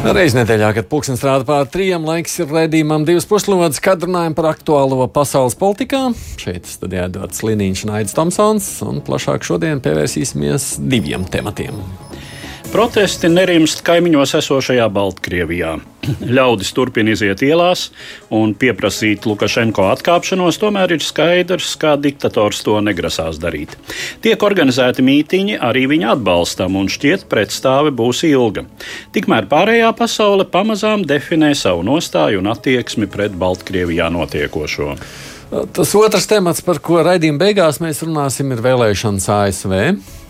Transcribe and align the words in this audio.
Reiz 0.00 0.32
nedēļā, 0.32 0.70
kad 0.78 0.86
pulkstenis 0.88 1.20
strādā 1.20 1.44
pār 1.44 1.66
trijiem, 1.68 2.06
laiks 2.08 2.38
ir 2.40 2.48
redzējumam 2.48 3.04
divas 3.04 3.26
puslodes, 3.28 3.82
kad 3.84 4.00
runājam 4.00 4.32
par 4.38 4.48
aktuālo 4.54 5.04
pasaules 5.12 5.58
politikā. 5.60 6.06
Šeit 6.40 6.64
studijā 6.72 7.04
dodas 7.12 7.44
Liniņš 7.44 7.84
un 7.84 7.92
Aits 7.98 8.16
Tomsons, 8.16 8.70
un 8.88 9.02
plašāk 9.04 9.44
šodien 9.44 9.84
pievērsīsimies 9.84 10.78
diviem 10.80 11.28
tematiem. 11.28 11.76
Protesti 12.70 13.26
nerimst 13.26 13.80
kaimiņos 13.82 14.36
esošajā 14.38 14.84
Baltkrievijā. 14.94 15.72
Ļaudis 16.36 16.68
turpina 16.70 17.10
iziet 17.16 17.40
ielās 17.42 17.88
un 18.30 18.52
pieprasīt 18.54 19.24
Lukašenko 19.26 19.88
atkāpšanos, 19.90 20.60
tomēr 20.62 20.94
ir 20.94 21.02
skaidrs, 21.02 21.72
kā 21.80 21.96
diktators 21.98 22.60
to 22.62 22.76
negrasās 22.86 23.40
darīt. 23.42 23.74
Tiek 24.22 24.44
organizēti 24.46 25.02
mītīņi 25.02 25.58
arī 25.66 25.88
viņa 25.90 26.12
atbalstam, 26.12 26.76
un 26.78 26.86
šķiet, 26.94 27.24
pretstāve 27.32 27.90
būs 27.90 28.22
ilga. 28.28 28.62
Tikmēr 29.16 29.50
pārējā 29.50 29.90
pasaule 29.98 30.46
pamazām 30.46 31.02
definē 31.02 31.50
savu 31.58 31.82
nostāju 31.90 32.38
un 32.38 32.52
attieksmi 32.54 33.10
pret 33.10 33.34
Baltkrievijā 33.34 34.06
notiekošo. 34.14 34.94
Tas 35.74 35.96
otrs 35.98 36.30
temats, 36.30 36.62
par 36.62 36.78
ko 36.78 37.02
raidījuma 37.02 37.42
beigās 37.42 37.82
mēs 37.82 38.04
runāsim, 38.06 38.54
ir 38.54 38.62
vēlēšanas 38.62 39.28
ASV. 39.40 39.76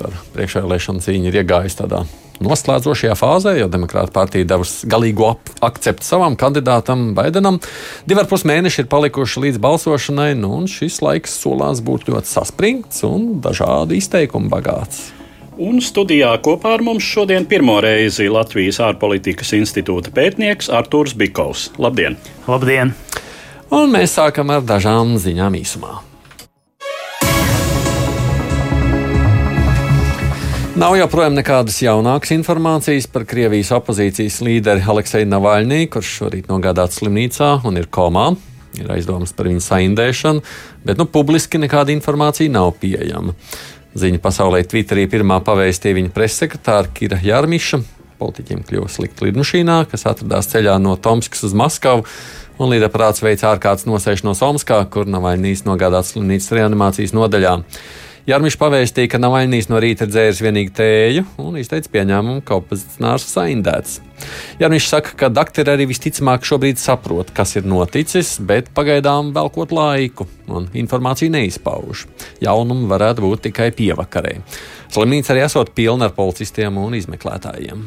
Par 0.00 0.18
priekšvēlēšanu 0.32 1.04
cīņu 1.04 1.28
ir 1.28 1.40
iegājusi 1.42 1.80
tādā 1.84 2.00
noslēdzošajā 2.44 3.14
fāzē, 3.18 3.54
jo 3.60 3.68
Demokrāta 3.70 4.12
partija 4.14 4.48
devusi 4.54 4.88
galīgo 4.90 5.34
akceptu 5.64 6.06
savam 6.06 6.36
kandidātam 6.40 7.10
Baidenam. 7.16 7.60
Divi 8.08 8.24
ar 8.24 8.28
pus 8.30 8.46
mēneši 8.48 8.84
ir 8.84 8.90
palikuši 8.92 9.44
līdz 9.46 9.62
balsošanai, 9.62 10.32
nu, 10.40 10.52
un 10.62 10.68
šis 10.70 11.00
laiks 11.04 11.38
solās 11.42 11.84
būt 11.84 12.08
ļoti 12.10 12.32
saspringts 12.32 13.04
un 13.08 13.32
dažādu 13.44 13.98
izteikumu 14.00 14.52
bagāts. 14.52 15.10
Un 15.60 15.82
studijā 15.84 16.32
kopā 16.40 16.78
ar 16.78 16.84
mums 16.84 17.04
šodien 17.04 17.44
pirmo 17.44 17.74
reizi 17.84 18.30
Latvijas 18.32 18.78
ārpolitikas 18.80 19.52
institūta 19.58 20.12
pētnieks 20.16 20.72
Artūrs 20.72 21.12
Bikovs. 21.20 21.68
Labdien! 21.76 22.16
Labdien! 22.48 22.94
Un 23.70 23.92
mēs 23.92 24.16
sākam 24.16 24.50
ar 24.54 24.64
dažām 24.66 25.18
ziņām 25.20 25.60
īsumā. 25.60 26.09
Nav 30.78 30.94
joprojām 30.94 31.34
nekādas 31.34 31.80
jaunākas 31.82 32.30
informācijas 32.30 33.08
par 33.10 33.24
Krievijas 33.26 33.72
opozīcijas 33.74 34.36
līderi 34.46 34.84
Aleksēju 34.86 35.26
Navaļnī, 35.26 35.80
kurš 35.90 36.10
šorīt 36.20 36.46
nogādāts 36.46 37.00
slimnīcā 37.00 37.48
un 37.66 37.80
ir 37.80 37.88
komā. 37.90 38.28
Ir 38.78 38.92
aizdomas 38.94 39.32
par 39.34 39.48
viņu 39.50 39.64
saindēšanu, 39.64 40.44
bet 40.86 41.00
nu, 41.00 41.08
publiski 41.10 41.58
nekāda 41.58 41.90
informācija 41.90 42.52
nav 42.54 42.76
pieejama. 42.78 43.34
Ziņa 43.98 44.20
pasaulē 44.22 44.60
Twitterī 44.70 45.08
pirmā 45.10 45.40
pavēstīja 45.42 45.96
viņa 45.98 46.12
pressekretāra 46.14 46.92
Kira 46.94 47.18
Jārmiša. 47.18 47.80
Politiķiem 48.20 48.62
kļuva 48.68 48.92
slikti 48.94 49.26
lidmašīnā, 49.26 49.80
kas 49.90 50.06
atradās 50.06 50.52
ceļā 50.52 50.76
no 50.78 50.94
Tomskas 51.02 51.42
uz 51.48 51.56
Maskavu, 51.56 52.06
un 52.62 52.70
līdaprāts 52.70 53.24
veica 53.26 53.50
ārkārtas 53.50 53.88
nosēšanos 53.90 54.44
Omskā, 54.46 54.78
kur 54.92 55.10
Navaļnīs 55.10 55.66
nogādāts 55.66 56.14
slimnīcas 56.14 56.54
reanimācijas 56.60 57.16
nodaļā. 57.16 57.56
Jārmiņš 58.28 58.56
pavēstīja, 58.60 59.08
ka 59.14 59.18
Navaļnīs 59.20 59.70
no 59.70 59.78
rīta 59.80 60.04
ir 60.04 60.10
dzēris 60.12 60.42
vienīgi 60.44 60.74
tēju 60.76 61.22
un 61.40 61.56
izteica 61.56 61.88
pieņēmumu, 61.94 62.42
ka 62.44 62.58
opozicionārs 62.60 63.24
saindēts. 63.32 63.96
Jārmiņš 64.60 64.88
saka, 64.90 65.14
ka 65.16 65.30
doktori 65.32 65.72
arī 65.72 65.86
visticamāk 65.88 66.44
šobrīd 66.44 66.80
saprot, 66.80 67.32
kas 67.32 67.56
ir 67.56 67.64
noticis, 67.64 68.34
bet 68.44 68.68
pagaidām 68.76 69.32
velkot 69.36 69.72
laiku 69.72 70.28
un 70.52 70.68
informāciju 70.76 71.32
neizpauž. 71.32 72.04
Jaunumi 72.44 72.90
varētu 72.92 73.24
būt 73.24 73.46
tikai 73.48 73.70
pievakarē. 73.72 74.36
Slimnīca 74.92 75.32
arī 75.32 75.46
esot 75.48 75.72
pilna 75.72 76.10
ar 76.10 76.16
policistiem 76.16 76.76
un 76.76 77.00
izmeklētājiem. 77.00 77.84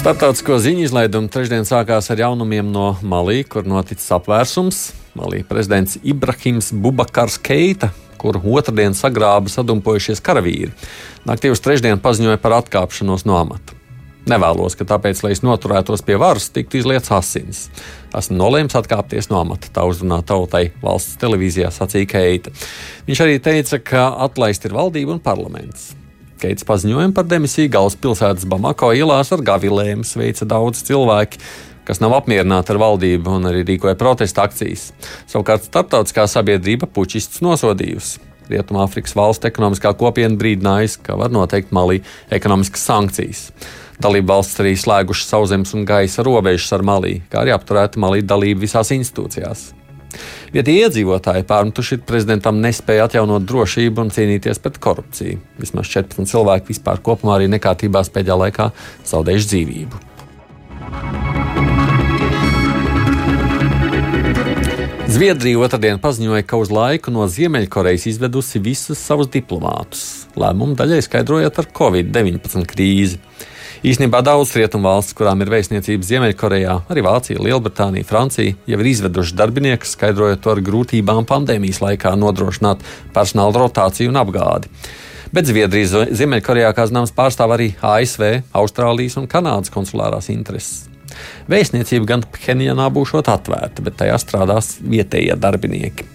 Startautisko 0.00 0.60
ziņu 0.62 0.86
izlaidumu 0.86 1.28
trešdien 1.28 1.66
sākās 1.66 2.08
ar 2.14 2.20
jaunumiem 2.24 2.68
no 2.70 2.94
Malī, 3.02 3.42
kur 3.42 3.66
noticis 3.66 4.14
apvērsums. 4.14 4.86
Malī 5.16 5.40
prezidents 5.48 5.96
Ibrahims 6.04 6.72
Bubakars 6.72 7.38
Keita, 7.40 7.90
kuru 8.20 8.42
otrdien 8.58 8.94
sagrāba 8.96 9.50
sadumpojušies 9.52 10.20
karavīri, 10.24 10.74
naktī 11.28 11.52
uz 11.52 11.62
trešdienu 11.64 12.02
paziņoja 12.04 12.40
par 12.42 12.58
atkāpšanos 12.60 13.26
no 13.28 13.38
amata. 13.40 13.76
Nevēlos, 14.26 14.74
ka 14.74 14.82
tāpēc, 14.90 15.20
lai 15.22 15.36
es 15.36 15.44
noturētos 15.46 16.02
pie 16.02 16.16
varas, 16.18 16.48
tiktu 16.50 16.80
izlietas 16.80 17.12
asins. 17.14 17.60
Esmu 18.10 18.40
nolēmis 18.40 18.74
atkāpties 18.74 19.30
no 19.30 19.38
amata, 19.38 19.70
tā 19.70 19.84
uzrunā 19.86 20.18
tautai 20.26 20.64
valsts 20.82 21.14
televīzijā 21.22 21.70
sacīja 21.70 22.08
Keita. 22.10 22.50
Viņš 23.06 23.22
arī 23.22 23.38
teica, 23.38 23.78
ka 23.78 24.08
atlaist 24.26 24.66
ir 24.66 24.74
valdība 24.74 25.14
un 25.14 25.22
parlaments. 25.22 25.92
Keits 26.42 26.66
paziņojumu 26.68 27.14
par 27.16 27.28
demisiju 27.30 27.70
galvaspilsētas 27.72 28.48
Bamako 28.50 28.90
ielās 28.98 29.30
ar 29.32 29.46
gavilēm 29.46 30.02
sveica 30.04 30.44
daudz 30.50 30.82
cilvēki, 30.84 31.40
kas 31.86 32.02
nav 32.02 32.16
apmierināti 32.18 32.74
ar 32.74 32.80
valdību 32.82 33.36
un 33.38 33.50
arī 33.50 33.64
rīkoja 33.66 33.96
protesta 33.98 34.44
akcijas. 34.46 34.90
Savukārt 35.30 35.68
starptautiskā 35.68 36.26
sabiedrība 36.30 36.88
puķistus 36.90 37.44
nosodījusi. 37.46 38.22
Rietumāfrikas 38.50 39.16
valstu 39.18 39.48
ekonomiskā 39.48 39.90
kopiena 39.98 40.38
brīdinājusi, 40.38 41.00
ka 41.02 41.16
var 41.18 41.32
noteikt 41.34 41.72
Malī 41.74 42.02
ekonomiskas 42.30 42.84
sankcijas. 42.86 43.48
Dalība 44.02 44.36
valsts 44.36 44.60
arī 44.62 44.74
slēgušas 44.78 45.32
sauszemes 45.32 45.72
un 45.74 45.86
gaisa 45.88 46.22
robežas 46.26 46.76
ar 46.76 46.84
Malī, 46.86 47.16
kā 47.32 47.42
arī 47.42 47.54
apturēta 47.56 48.02
Malī 48.02 48.22
dalība 48.22 48.66
visās 48.66 48.92
institūcijās. 48.94 49.70
Vietējie 50.54 50.86
iedzīvotāji 50.86 51.44
pārmetuši 51.48 51.98
prezidentam 52.08 52.60
nespēja 52.62 53.08
atjaunot 53.08 53.44
drošību 53.48 54.06
un 54.06 54.12
cīnīties 54.14 54.62
pret 54.64 54.78
korupciju. 54.82 55.40
Vismaz 55.60 55.90
14 55.92 56.30
cilvēki 56.32 56.72
vispār 56.72 57.02
kopumā 57.04 57.36
arī 57.38 57.50
nekārtībās 57.52 58.12
pēdējā 58.14 58.38
laikā 58.46 58.70
zaudējuši 59.10 59.50
dzīvību. 59.52 61.35
Zviedrija 65.16 65.56
otrdien 65.64 65.96
paziņoja, 65.96 66.44
ka 66.44 66.58
uz 66.60 66.68
laiku 66.68 67.08
no 67.08 67.24
Ziemeļkorejas 67.24 68.02
izvedusi 68.10 68.60
visus 68.60 69.00
savus 69.00 69.30
diplomātus. 69.32 70.26
Lēmumu 70.36 70.74
daļai 70.76 70.98
skaidrojot 71.06 71.60
ar 71.62 71.68
Covid-19 71.78 72.66
krīzi. 72.68 73.16
Īsnībā 73.80 74.20
daudz 74.20 74.50
rietumu 74.58 74.90
valsts, 74.90 75.14
kurām 75.16 75.40
ir 75.40 75.48
vēstniecības 75.54 76.10
Ziemeļkorejā, 76.10 76.74
arī 76.92 77.04
Vācija, 77.06 77.40
Lielbritānija, 77.40 78.04
Francija, 78.04 78.58
jau 78.68 78.80
ir 78.82 78.90
izveduši 78.90 79.38
darbiniekus, 79.38 79.94
skaidrojot 79.96 80.42
to 80.44 80.52
ar 80.52 80.60
grūtībām 80.66 81.24
pandēmijas 81.30 81.80
laikā 81.80 82.12
nodrošināt 82.20 82.84
personāla 83.16 83.62
rotāciju 83.62 84.12
un 84.12 84.20
apgādi. 84.20 84.68
Bet 85.32 85.48
Zviedrijas 85.48 86.12
Ziemeļkorejā, 86.12 86.74
kā 86.76 86.84
zināms, 86.92 87.14
pārstāv 87.16 87.56
arī 87.56 87.70
ASV, 87.80 88.42
Austrālijas 88.60 89.16
un 89.16 89.30
Kanādas 89.32 89.72
konsulārās 89.72 90.28
intereses. 90.34 90.90
Vēstniecība 91.50 92.12
gan 92.12 92.26
Phenjanā 92.34 92.90
būs 92.92 93.14
atvērta, 93.20 93.84
bet 93.84 93.98
tajā 94.02 94.18
strādās 94.22 94.76
vietējie 94.82 95.38
darbinieki. 95.40 96.10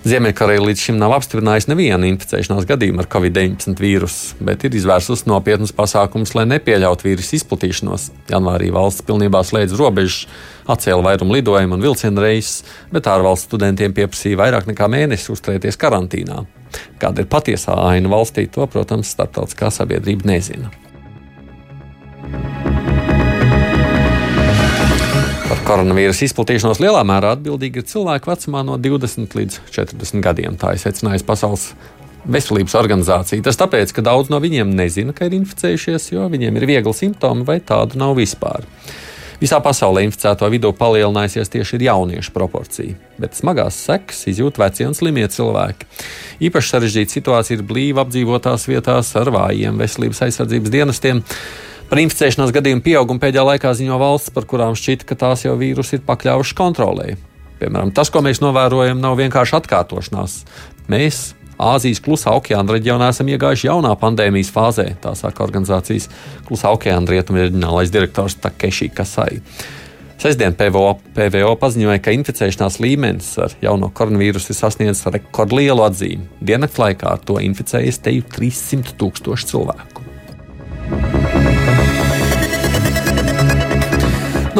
Ziemeļkoreja 0.00 0.62
līdz 0.64 0.80
šim 0.80 0.96
nav 0.96 1.12
apstiprinājusi 1.12 1.68
nevienu 1.68 2.06
inficēšanās 2.08 2.64
gadījumu 2.70 3.02
ar 3.02 3.08
covid-19 3.12 3.82
vīrusu, 3.84 4.38
bet 4.48 4.62
ir 4.64 4.78
izvērsusi 4.78 5.28
nopietnus 5.28 5.74
pasākumus, 5.76 6.32
lai 6.38 6.46
nepieļautu 6.54 7.04
vīrusu 7.04 7.36
izplatīšanos. 7.36 8.06
Janvārī 8.32 8.70
valsts 8.72 9.04
pilnībā 9.04 9.42
slēdz 9.44 9.76
robežas, 9.76 10.22
atcēla 10.72 11.04
vairumu 11.04 11.36
lidojumu 11.36 11.76
un 11.76 11.84
vilcienu 11.84 12.24
reisus, 12.24 12.62
bet 12.94 13.12
ārvalstu 13.12 13.52
studentiem 13.52 13.92
pieprasīja 13.92 14.40
vairāk 14.40 14.70
nekā 14.72 14.88
mēnesi 14.88 15.34
uzturēties 15.36 15.76
karantīnā. 15.84 16.46
Kāda 17.02 17.20
ir 17.20 17.28
patiesā 17.28 17.76
aina 17.90 18.08
valstī, 18.08 18.46
to, 18.48 18.64
protams, 18.72 19.12
starptautiskā 19.12 19.68
sabiedrība 19.74 20.32
nezina. 20.32 20.72
Koronavīrusa 25.66 26.28
izplatīšanos 26.28 26.78
lielā 26.82 27.00
mērā 27.06 27.32
atbildīgi 27.34 27.80
ir 27.82 27.86
cilvēki 27.90 28.30
vecumā 28.30 28.60
no 28.66 28.76
20 28.78 29.34
līdz 29.34 29.56
40 29.74 30.22
gadiem. 30.22 30.58
Tā 30.60 30.76
ir 30.76 30.82
secinājusi 30.82 31.26
Pasaules 31.26 31.64
veselības 32.30 32.76
organizācija. 32.78 33.42
Tas 33.42 33.58
tāpēc, 33.58 33.90
ka 33.96 34.04
daudz 34.06 34.30
no 34.30 34.38
viņiem 34.42 34.70
nezina, 34.76 35.14
ka 35.16 35.26
ir 35.26 35.34
inficējušies, 35.40 36.10
jo 36.12 36.26
viņiem 36.30 36.60
ir 36.60 36.66
viegli 36.70 36.92
simptomi 36.94 37.46
vai 37.48 37.58
tādu 37.66 37.98
nav 37.98 38.14
vispār. 38.20 38.66
Visā 39.40 39.56
pasaulē 39.64 40.04
inficēto 40.04 40.46
vidū 40.52 40.70
palielinājusies 40.76 41.48
tieši 41.50 41.80
jauniešu 41.86 42.34
proporcija, 42.34 42.98
bet 43.18 43.38
smagās 43.38 43.78
sekas 43.88 44.20
izjūt 44.28 44.60
veci 44.60 44.84
un 44.84 44.94
slimie 44.94 45.24
cilvēki. 45.32 45.88
Īpaši 46.44 46.74
sarežģīta 46.74 47.16
situācija 47.16 47.56
ir 47.56 47.64
blīvi 47.66 48.02
apdzīvotās 48.04 48.68
vietās 48.68 49.14
ar 49.16 49.32
vājiem 49.32 49.80
veselības 49.80 50.22
aizsardzības 50.28 50.74
dienestiem. 50.76 51.24
Par 51.90 51.98
inficēšanās 51.98 52.52
gadījumu 52.54 52.84
pieaugumu 52.86 53.18
pēdējā 53.18 53.42
laikā 53.48 53.72
ziņo 53.74 53.96
valsts, 53.98 54.30
par 54.30 54.44
kurām 54.46 54.76
šķita, 54.78 55.08
ka 55.08 55.16
tās 55.18 55.42
jau 55.42 55.56
vīrusu 55.58 55.96
ir 55.96 56.06
pakļāvušas 56.06 56.54
kontrolē. 56.54 57.16
Piemēram, 57.58 57.90
tas, 57.96 58.12
ko 58.14 58.22
mēs 58.22 58.38
novērojam, 58.44 59.02
nav 59.02 59.18
vienkārši 59.18 59.58
atkārtošanās. 59.58 60.36
Mēs 60.90 61.32
Āzijas 61.60 62.00
klusā 62.00 62.32
okeāna 62.38 62.72
reģionā 62.78 63.10
esam 63.12 63.28
iegājuši 63.28 63.66
jaunā 63.68 63.90
pandēmijas 64.00 64.48
fāzē, 64.54 64.86
tā 65.02 65.12
saka 65.18 65.44
organizācijas 65.44 66.06
klusā 66.48 66.70
okeāna 66.72 67.10
rietumu 67.10 67.42
reģionālais 67.42 67.92
direktors 67.92 68.38
Takeshi 68.40 68.88
Kasai. 68.94 69.42
Sestdien 70.20 70.56
PVO, 70.56 70.94
PVO 71.16 71.52
paziņoja, 71.60 72.00
ka 72.04 72.14
inficēšanās 72.16 72.78
līmenis 72.80 73.32
ar 73.44 73.56
jauno 73.60 73.90
koronavīrusu 73.92 74.54
ir 74.54 74.60
sasniedzis 74.62 75.08
rekordlielu 75.12 75.84
atzīmi. 75.84 76.28
Dienas 76.40 76.80
laikā 76.80 77.16
ar 77.16 77.24
to 77.24 77.40
inficējas 77.44 78.00
te 78.04 78.16
jau 78.16 78.28
300 78.38 78.96
tūkstoši 79.00 79.52
cilvēku. 79.52 81.19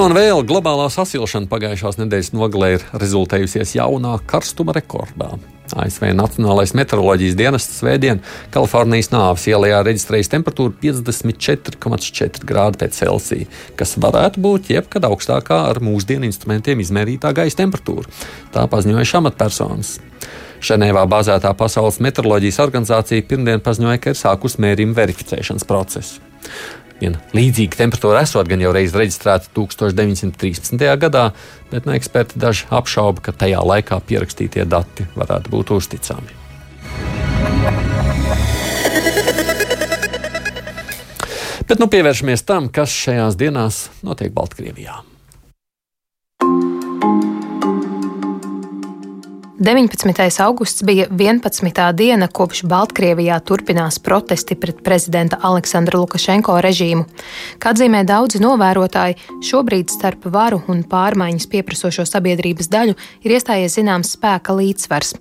Nu, 0.01 0.07
un 0.09 0.15
vēl 0.17 0.39
globālā 0.49 0.87
sasilšana 0.89 1.45
pagājušās 1.51 1.99
nedēļas 1.99 2.31
nogalē 2.33 2.69
ir 2.73 2.85
rezultējusies 3.03 3.75
jaunā 3.75 4.15
karstuma 4.25 4.73
rekordā. 4.73 5.35
ASV 5.77 6.15
Nacionālais 6.17 6.73
meteoroloģijas 6.73 7.37
dienests 7.37 7.83
svētdien 7.83 8.23
Kalifornijas 8.55 9.11
nāves 9.13 9.45
ielā 9.53 9.83
reģistrējis 9.85 10.33
temperatūru 10.33 10.73
54,4 10.81 12.49
grādi 12.49 12.81
pēc 12.81 12.97
Celsija, 13.03 13.51
kas 13.77 13.93
varētu 14.01 14.41
būt 14.41 14.73
jebkad 14.73 15.05
augstākā 15.11 15.61
ar 15.69 15.83
mūsdienu 15.85 16.31
instrumentiem 16.31 16.81
izmērītā 16.81 17.35
gaisa 17.37 17.61
temperatūra. 17.61 18.09
Tā 18.57 18.65
paziņoja 18.73 19.21
amatpersonas. 19.21 19.99
Ženēvā 20.65 21.05
bāzētā 21.13 21.53
Pasaules 21.61 22.01
meteoroloģijas 22.01 22.63
organizācija 22.65 23.29
pirmdien 23.29 23.61
paziņoja, 23.61 24.01
ka 24.01 24.17
ir 24.17 24.23
sākusi 24.25 24.65
mērījuma 24.65 24.97
verificēšanas 24.97 25.69
procesu. 25.69 26.25
Viena 27.01 27.21
līdzīga 27.33 27.79
temperatūra 27.81 28.21
esot 28.27 28.49
gan 28.51 28.61
jau 28.61 28.75
reiz 28.77 28.93
reģistrēta 28.97 29.49
1913. 29.57 30.85
gadā, 31.01 31.31
bet 31.73 31.89
no 31.89 31.97
eksperti 31.97 32.41
daži 32.41 32.69
apšauba, 32.69 33.25
ka 33.25 33.33
tajā 33.33 33.63
laikā 33.65 34.03
pierakstītie 34.05 34.67
dati 34.69 35.09
varētu 35.17 35.53
būt 35.55 35.73
uzticami. 35.79 36.37
Bet 41.71 41.79
nu 41.79 41.87
pievēršamies 41.87 42.43
tam, 42.45 42.67
kas 42.69 42.91
šajās 42.91 43.39
dienās 43.39 43.85
notiek 44.03 44.35
Baltkrievijā. 44.35 45.01
19. 49.61 50.41
augusts 50.41 50.83
bija 50.83 51.07
11. 51.11 51.93
diena, 51.93 52.29
kopš 52.33 52.63
Baltkrievijā 52.65 53.37
turpinās 53.45 53.99
protesti 54.01 54.57
pret 54.57 54.79
prezidenta 54.81 55.37
Aleksandra 55.43 56.01
Lukašenko 56.01 56.55
režīmu. 56.65 57.05
Kā 57.61 57.75
atzīmē 57.75 58.01
daudzi 58.09 58.41
novērotāji, 58.41 59.19
šobrīd 59.45 59.93
starp 59.93 60.25
varu 60.33 60.63
un 60.73 60.81
pārmaiņas 60.81 61.51
pieprasošo 61.53 62.09
sabiedrības 62.09 62.73
daļu 62.73 62.97
ir 63.21 63.37
iestājies 63.37 63.77
zināms 63.77 64.17
spēka 64.17 64.57
līdzsvars. 64.57 65.13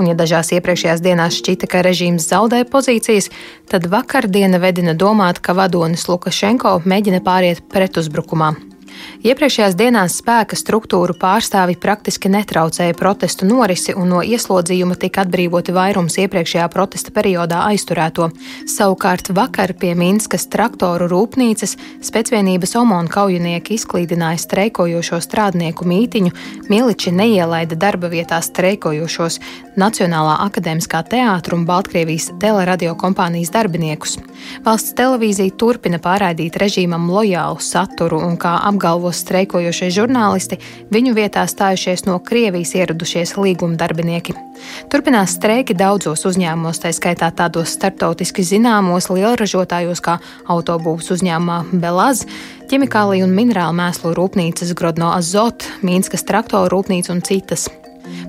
Un, 0.00 0.08
ja 0.08 0.16
dažās 0.16 0.54
iepriekšējās 0.56 1.04
dienās 1.04 1.36
šķita, 1.44 1.68
ka 1.68 1.84
režīms 1.84 2.32
zaudē 2.32 2.64
pozīcijas, 2.64 3.28
tad 3.68 3.92
vakardiena 3.92 4.56
vedina 4.56 4.96
domāt, 4.96 5.44
ka 5.44 5.52
vadonis 5.52 6.08
Lukašenko 6.08 6.78
mēģina 6.88 7.20
pāriet 7.20 7.66
pretuzbrukumā. 7.68 8.54
Iepriekšējās 9.22 9.76
dienās 9.78 10.16
spēka 10.18 10.56
struktūru 10.58 11.14
pārstāvi 11.14 11.76
praktiski 11.78 12.30
netraucēja 12.32 12.96
protestu 12.98 13.46
norisi, 13.46 13.94
un 13.94 14.08
no 14.10 14.22
ieslodzījuma 14.26 14.96
tika 14.98 15.22
atbrīvoti 15.22 15.74
vairums 15.76 16.18
iepriekšējā 16.18 16.64
protesta 16.72 17.14
periodā 17.14 17.60
aizturēto. 17.68 18.32
Savukārt 18.66 19.30
vakar 19.36 19.74
pie 19.78 19.92
Minskas 19.98 20.48
traktoru 20.50 21.06
rūpnīcas 21.12 21.76
spēcvienības 22.02 22.74
Omona 22.80 23.12
kaujinieki 23.12 23.78
izklīdināja 23.78 24.42
streikojošo 24.42 25.20
strādnieku 25.22 25.86
mītiņu, 25.86 26.34
Miliči 26.72 27.14
neielaida 27.14 27.78
darba 27.78 28.10
vietā 28.10 28.40
streikojošos 28.42 29.38
Nacionālā 29.78 30.34
akadēmiskā 30.48 31.04
teātra 31.08 31.56
un 31.56 31.62
Baltkrievijas 31.68 32.32
teleradio 32.42 32.96
kompānijas 32.98 33.54
darbiniekus. 33.54 34.18
Valsts 34.66 34.96
televīzija 34.98 35.54
turpina 35.56 36.02
pārraidīt 36.02 36.58
režīmam 36.60 37.06
lojālu 37.12 37.62
saturu 37.62 38.18
un 38.26 38.34
kā 38.40 38.58
apgalvot, 38.66 38.81
apgalvo 38.82 39.12
streikojošie 39.14 39.92
žurnālisti, 39.94 40.58
viņu 40.90 41.14
vietā 41.14 41.44
stājušies 41.46 42.02
no 42.08 42.18
Krievijas 42.18 42.74
ieradušies 42.74 43.36
līguma 43.38 43.78
darbinieki. 43.78 44.34
Turpinās 44.90 45.36
streiki 45.38 45.76
daudzos 45.78 46.26
uzņēmumos, 46.26 46.82
tā 46.82 46.90
skaitā 46.90 47.30
tādos 47.30 47.76
starptautiski 47.76 48.42
zināmos 48.42 49.06
lielražotājos 49.06 50.02
kā 50.02 50.18
autobūvas 50.50 51.12
uzņēmumā 51.14 51.60
Belaz, 51.78 52.24
ķimikāliju 52.72 53.28
un 53.28 53.36
minerālu 53.38 53.78
mēslu 53.78 54.16
rūpnīcas 54.18 54.74
Grodno 54.74 55.14
Azot, 55.14 55.68
Mīnskas 55.86 56.26
traktoru 56.26 56.74
rūpnīca 56.74 57.14
un 57.14 57.22
citas. 57.22 57.70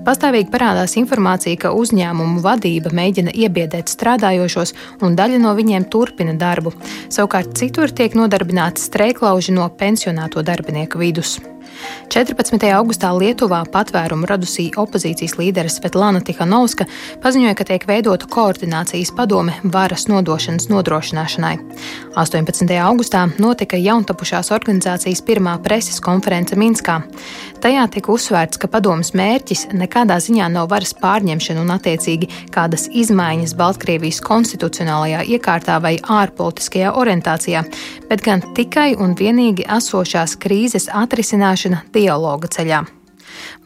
Pastāvīgi 0.04 0.50
parādās 0.52 0.96
informācija, 1.00 1.56
ka 1.64 1.74
uzņēmumu 1.76 2.42
vadība 2.44 2.92
mēģina 2.94 3.34
iebiedēt 3.34 3.92
strādājošos, 3.92 4.74
un 5.04 5.16
daļa 5.18 5.40
no 5.42 5.54
viņiem 5.56 5.88
turpina 5.92 6.36
darbu. 6.38 6.74
Savukārt 7.08 7.56
citur 7.58 7.92
tiek 7.94 8.16
nodarbināti 8.18 8.82
streiklauži 8.84 9.56
no 9.56 9.70
pensionāto 9.78 10.44
darbinieku 10.44 11.02
vidus. 11.02 11.38
14. 12.14 12.62
augustā 12.76 13.08
Lietuvā 13.16 13.64
patvērumu 13.72 14.28
radusī 14.30 14.68
opozīcijas 14.78 15.34
līdere 15.40 15.70
Svetlana 15.72 16.20
Tihanovska 16.22 16.86
paziņoja, 17.24 17.54
ka 17.58 17.66
tiek 17.70 17.86
veidota 17.88 18.28
koordinācijas 18.30 19.10
padome 19.16 19.56
varas 19.64 20.06
nodošanas 20.06 20.68
nodrošināšanai. 20.70 21.56
18. 22.14 22.70
augustā 22.78 23.24
notika 23.42 23.80
jauntapušās 23.80 24.52
organizācijas 24.54 25.24
pirmā 25.26 25.56
preses 25.64 25.98
konference 26.04 26.54
Minskā. 26.54 27.00
Tajā 27.64 27.88
tika 27.90 28.12
uzsvērts, 28.12 28.60
ka 28.60 28.68
padomas 28.70 29.10
mērķis 29.16 29.70
nekādā 29.74 30.20
ziņā 30.22 30.50
nav 30.52 30.68
varas 30.70 30.94
pārņemšana 31.00 31.64
un 31.64 31.72
attiecīgi 31.74 32.28
kādas 32.54 32.86
izmaiņas 32.92 33.56
Baltkrievijas 33.58 34.20
konstitucionālajā 34.22 35.24
iekārtā 35.34 35.80
vai 35.82 35.96
ārpolitiskajā 35.98 36.92
orientācijā, 37.00 37.64
bet 38.10 38.22
gan 38.22 38.44
tikai 38.54 38.92
un 39.00 39.16
vienīgi 39.18 39.66
esošās 39.78 40.36
krīzes 40.44 40.90
atrisināšana 40.92 41.63
risināšana 41.64 41.84
dialoga 41.92 42.48
ceļā. 42.48 42.84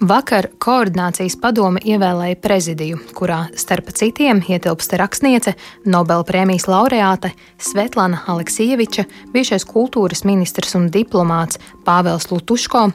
Vakar 0.00 0.48
koordinācijas 0.58 1.36
padome 1.36 1.80
ievēlēja 1.84 2.38
prezidiju, 2.40 2.98
kurā 3.14 3.48
starp 3.54 3.90
citiem 3.92 4.40
ietilpst 4.48 4.94
rakstniece, 4.96 5.54
Nobela 5.84 6.24
prēmijas 6.24 6.68
laureāte 6.68 7.32
Svetlana 7.58 8.22
Aleksieviča, 8.26 9.04
bijušais 9.34 9.66
kultūras 9.66 10.24
ministrs 10.24 10.74
un 10.74 10.88
diplomāts 10.90 11.58
Pāvels 11.84 12.30
Lutuško, 12.30 12.88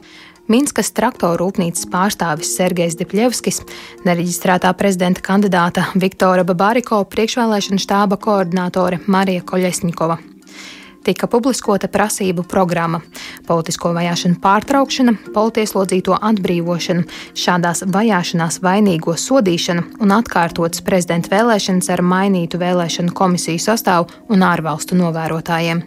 Minskas 0.48 0.90
traktoru 0.92 1.46
rūpnīcas 1.46 1.86
pārstāvis 1.88 2.50
Sergejs 2.58 2.98
Dipļevskis, 3.00 3.62
nereģistrētā 4.04 4.74
prezidenta 4.76 5.24
kandidāta 5.24 5.86
Viktora 5.94 6.44
Babariko, 6.44 7.00
priekšvēlēšana 7.08 7.80
štāba 7.80 8.20
koordinātore 8.20 9.00
Marija 9.06 9.46
Koļesņikova 9.48 10.18
tika 11.04 11.26
publiskota 11.26 11.88
prasību 11.88 12.44
programma- 12.48 13.00
politisko 13.48 13.92
vajāšanu 13.94 14.40
pārtraukšana, 14.40 15.16
politieslodzīto 15.34 16.18
atbrīvošana, 16.30 17.04
šādās 17.34 17.84
vajāšanās 17.96 18.60
vainīgo 18.64 19.16
sodīšana 19.26 19.84
un 20.00 20.14
atkārtotas 20.20 20.84
prezidenta 20.84 21.28
vēlēšanas 21.36 21.90
ar 21.90 22.02
mainītu 22.02 22.58
vēlēšanu 22.58 23.12
komisiju 23.12 23.58
sastāvu 23.58 24.08
un 24.28 24.40
ārvalstu 24.40 24.96
novērotājiem. 24.96 25.84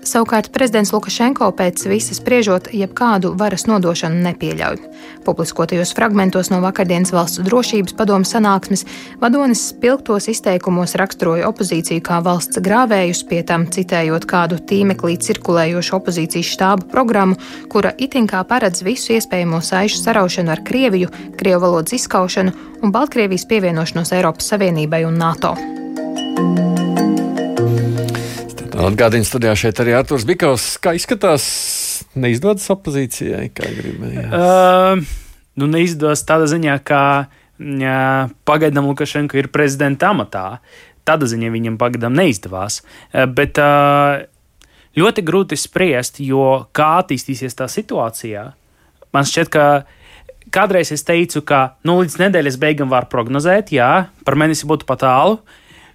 Savukārt 0.00 0.48
prezidents 0.54 0.94
Lukašenko 0.94 1.50
pēc 1.58 1.82
visas 1.90 2.16
spriežot, 2.22 2.70
jebkādu 2.72 3.34
varas 3.36 3.66
nodošanu 3.68 4.22
nepieļauj. 4.24 4.78
Publiskotajos 5.26 5.92
fragmentos 5.96 6.48
no 6.48 6.62
vakardienas 6.64 7.12
valsts 7.12 7.42
drošības 7.44 7.96
padomu 7.98 8.24
sanāksmes 8.24 8.86
vadonis 9.20 9.66
spilgtos 9.74 10.30
izteikumos 10.32 10.96
raksturoja 10.96 11.50
opozīciju 11.50 12.00
kā 12.06 12.22
valsts 12.24 12.62
grāvējus, 12.64 13.22
pie 13.28 13.42
tam 13.44 13.68
citējot 13.68 14.24
kādu 14.30 14.62
tīmeklī 14.72 15.18
cirkulējošu 15.20 15.98
opozīcijas 16.00 16.54
štābu 16.56 16.88
programmu, 16.92 17.36
kura 17.68 17.92
itin 18.00 18.28
kā 18.30 18.40
paredz 18.48 18.80
visu 18.86 19.12
iespējamo 19.18 19.60
saišu 19.60 20.00
saraušanu 20.00 20.56
ar 20.56 20.64
Krieviju, 20.64 21.12
Krievu 21.36 21.66
valodas 21.66 22.00
izskaušanu 22.00 22.56
un 22.80 22.96
Baltkrievijas 22.96 23.44
pievienošanos 23.52 24.16
Eiropas 24.16 24.48
Savienībai 24.54 25.04
un 25.04 25.20
NATO. 25.20 25.58
Atgādījums 28.80 29.28
studijā 29.28 29.52
šeit 29.58 29.80
arī 29.82 29.92
Arthurs 29.98 30.24
Bikovs. 30.28 30.66
Kā 30.80 30.94
izskatās, 30.96 31.44
neizdodas 32.16 32.64
opozīcijai, 32.72 33.50
kā 33.52 33.68
gribējāt? 33.76 34.32
Uh, 34.32 35.02
nu, 35.60 35.68
neizdodas 35.68 36.22
tādā 36.28 36.48
ziņā, 36.50 36.78
ka 36.86 37.02
ja, 37.58 38.00
pagaidām 38.48 38.88
Lukašenko 38.88 39.40
ir 39.40 39.50
prezidenta 39.52 40.14
amatā. 40.14 40.44
Tāda 41.08 41.28
ziņa 41.28 41.52
viņam 41.52 41.76
pagaidām 41.80 42.16
neizdevās. 42.16 42.80
Uh, 43.12 43.26
bet 43.28 43.60
uh, 43.60 44.24
ļoti 44.96 45.26
grūti 45.26 45.60
spriest, 45.60 46.22
jo 46.24 46.64
kā 46.76 46.92
attīstīsies 47.02 47.58
tā 47.58 47.68
situācija. 47.70 48.50
Man 49.12 49.28
šķiet, 49.28 49.52
ka 49.52 49.64
kādreiz 50.54 50.92
es 50.94 51.04
teicu, 51.06 51.44
ka 51.46 51.74
nu, 51.86 52.00
līdz 52.00 52.20
nedēļas 52.22 52.60
beigām 52.62 52.92
var 52.92 53.10
prognozēt, 53.12 53.74
jā, 53.74 53.90
par 54.26 54.38
mēnesi 54.40 54.68
būtu 54.70 54.88
pat 54.88 55.04
tālu. 55.04 55.40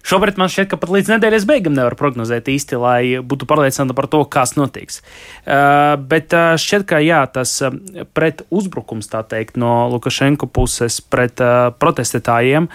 Šobrīd 0.06 0.36
man 0.38 0.50
šķiet, 0.52 0.68
ka 0.70 0.78
pat 0.78 0.92
līdz 0.94 1.08
nedēļas 1.16 1.46
beigām 1.48 1.74
nevar 1.74 1.96
prognozēt 1.98 2.46
īsti, 2.52 2.78
lai 2.78 3.00
būtu 3.26 3.48
pārliecināta 3.50 3.96
par 3.98 4.06
to, 4.12 4.20
kas 4.30 4.54
notiks. 4.54 5.00
Uh, 5.42 5.96
bet 5.98 6.34
uh, 6.36 6.54
šķiet, 6.60 6.84
ka 6.86 7.00
jā, 7.02 7.24
tas 7.34 7.56
uh, 7.66 7.74
pret 8.14 8.44
uzbrukums, 8.54 9.10
tā 9.10 9.24
teikt, 9.26 9.58
no 9.58 9.88
Lukašenko 9.90 10.46
puses 10.46 11.00
pret 11.02 11.42
uh, 11.42 11.72
protestētājiem. 11.74 12.68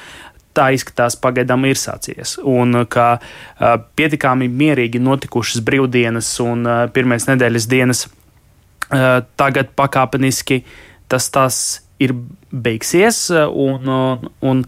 Tā 0.51 0.65
izskatās, 0.75 1.15
pagaidām 1.15 1.63
ir 1.69 1.79
sācies. 1.79 2.35
Un 2.43 2.83
ka 2.91 3.05
uh, 3.21 3.77
pietiekami 3.95 4.49
mierīgi 4.51 4.99
notikušas 4.99 5.63
brīvdienas 5.63 6.33
un 6.43 6.67
uh, 6.67 6.81
pirmās 6.91 7.29
nedēļas 7.29 7.69
dienas 7.71 8.03
uh, 8.09 9.23
tagad 9.39 9.71
pakāpeniski 9.79 10.65
tas, 11.07 11.31
tas 11.31 11.63
ir 12.03 12.11
beigsies. 12.51 13.29
Un, 13.31 13.87
un, 13.87 14.29
un 14.51 14.67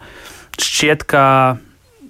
šķiet, 0.55 1.03
ka 1.11 1.25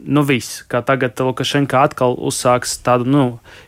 nu, 0.04 0.24
viss, 0.28 0.62
ka 0.68 0.82
tagad 0.86 1.20
Lukašenko 1.20 1.80
atkal 1.80 2.18
uzsāks 2.20 2.78
tādu 2.84 3.08
nu, 3.10 3.24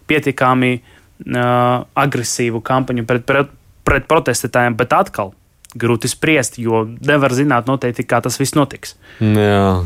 pietiekami 0.10 0.72
uh, 0.78 1.86
agresīvu 1.96 2.62
kampaņu 2.66 3.06
pret, 3.08 3.26
pret, 3.28 3.52
pret 3.88 4.08
protestētājiem, 4.10 4.78
bet 4.80 4.96
atkal 4.96 5.34
grūti 5.76 6.10
spriest, 6.12 6.60
jo 6.62 6.86
nevar 7.04 7.36
zināt 7.36 7.68
noteikti, 7.68 8.08
kā 8.08 8.22
tas 8.24 8.40
viss 8.40 8.56
notiks. 8.56 8.96
Jā. 9.20 9.84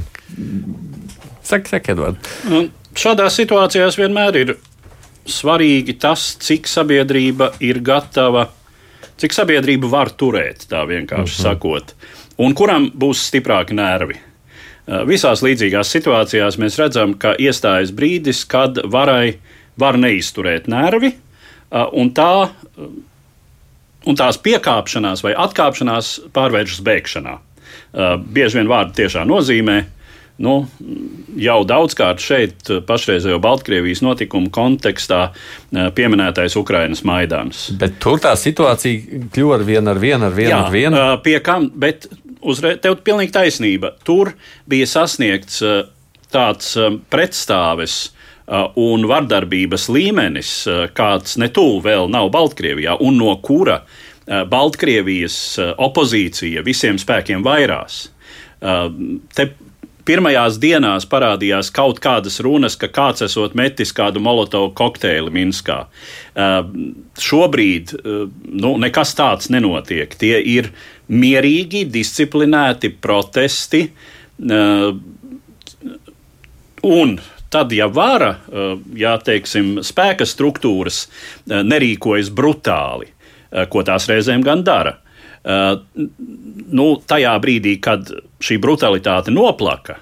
Saka, 1.42 1.66
saka, 1.72 1.96
Edvard. 1.96 2.30
Nu, 2.50 2.68
šādās 2.94 3.40
situācijās 3.40 3.98
vienmēr 3.98 4.38
ir 4.44 4.56
svarīgi 5.30 5.98
tas, 6.02 6.32
cik 6.42 6.70
sabiedrība 6.70 7.52
ir 7.66 7.82
gatava, 7.86 8.48
cik 9.20 9.36
sabiedrība 9.36 9.90
var 9.90 10.14
turēt, 10.14 10.68
tā 10.70 10.86
vienkārši 10.86 11.18
uh 11.18 11.26
mhm. 11.26 11.26
-huh. 11.26 11.44
sakot, 11.44 11.96
un 12.38 12.54
kuram 12.54 12.92
būs 12.94 13.26
stiprāki 13.32 13.74
nervi. 13.74 14.29
Eh, 14.90 15.04
visās 15.06 15.44
līdzīgās 15.46 15.92
situācijās 15.94 16.58
mēs 16.62 16.80
redzam, 16.82 17.14
ka 17.22 17.36
iestājas 17.38 17.92
brīdis, 17.94 18.42
kad 18.50 18.80
varai 18.90 19.38
var 19.80 20.00
neizturēt 20.02 20.70
nervi, 20.72 21.14
eh, 21.14 21.86
un, 21.94 22.10
tā, 22.10 22.50
eh, 22.50 22.90
un 24.10 24.18
tās 24.18 24.42
piekāpšanās 24.42 25.22
vai 25.24 25.36
atkāpšanās 25.38 26.32
pārvēršas 26.34 26.82
bēgšanā. 26.82 27.38
Bieži 27.90 28.60
vien 28.60 28.68
vārdu 28.70 28.94
tiešā 28.94 29.24
nozīmē. 29.26 29.80
Nu, 30.38 30.68
jau 31.36 31.58
daudzkārt 31.66 32.22
šeit, 32.22 32.70
pašreizējo 32.86 33.40
Baltkrievijas 33.42 34.04
notikumu 34.06 34.52
kontekstā, 34.54 35.32
pieminētais 35.74 36.56
Ukrainas 36.56 37.02
Maidāns. 37.02 37.66
Bet 37.82 37.98
tur 38.00 38.22
tā 38.22 38.36
situācija 38.38 39.26
kļuva 39.34 39.58
ar 39.58 39.66
vienu, 39.66 39.90
ar 39.90 40.00
vienu, 40.00 40.30
ar 40.30 40.38
vienu. 40.38 40.54
Jā, 40.54 40.62
ar 40.68 40.72
vienu. 40.72 41.02
Pie 41.26 41.40
kam, 41.42 41.68
bet 41.74 42.08
uzreiz, 42.42 42.80
tev 42.84 42.98
ir 42.98 43.04
pilnīgi 43.06 43.36
taisnība. 43.36 43.94
Tur 44.08 44.34
bija 44.70 44.88
sasniegts 44.90 45.62
uh, 45.66 45.82
tāds 46.34 46.74
uh, 46.80 46.94
pretstāves 47.12 47.98
uh, 48.10 48.70
un 48.80 49.08
vardarbības 49.10 49.90
līmenis, 49.94 50.54
kāds 50.98 51.38
ne 51.42 51.50
tuvu 51.54 51.84
vēl 51.88 52.12
nav 52.12 52.32
Baltkrievijā, 52.36 53.00
un 53.00 53.20
no 53.22 53.36
kura 53.44 53.84
Baltkrievijas 54.30 55.36
opozīcija 55.82 56.62
visiem 56.62 57.00
spēkiem 57.02 57.42
vairās. 57.42 58.04
Te 58.62 59.46
pirmajās 60.10 60.58
dienās 60.62 61.06
parādījās 61.10 61.70
kaut 61.76 62.00
kādas 62.04 62.40
runas, 62.46 62.78
ka 62.80 62.90
kāds 62.94 63.24
esot 63.26 63.56
metis 63.58 63.94
kādu 63.96 64.22
molotovu 64.24 64.72
kokteili 64.78 65.34
Minskā. 65.34 65.84
Uh, 66.34 66.62
šobrīd 67.20 67.94
uh, 67.98 68.24
nu, 68.30 68.76
nekas 68.82 69.14
tāds 69.18 69.52
nenotiek. 69.54 70.16
Tie 70.20 70.40
ir 70.56 70.72
mierīgi, 71.10 71.86
disciplinēti 71.92 72.94
protesti. 73.02 73.84
Uh, 74.40 74.94
un 76.88 77.18
tad, 77.52 77.74
ja 77.76 77.90
vara, 77.92 78.32
uh, 78.38 78.74
ja 78.98 79.18
teiksim, 79.24 79.80
spēka 79.86 80.28
struktūras 80.30 81.04
uh, 81.08 81.62
nerīkojas 81.66 82.32
brutāli, 82.36 83.14
ko 83.74 83.82
tās 83.82 84.06
reizēm 84.06 84.44
gan 84.46 84.60
dara, 84.62 84.92
nu, 85.42 86.84
tajā 87.10 87.32
brīdī, 87.42 87.72
kad 87.82 88.12
šī 88.46 88.60
brutalitāte 88.62 89.34
noplaka, 89.34 89.96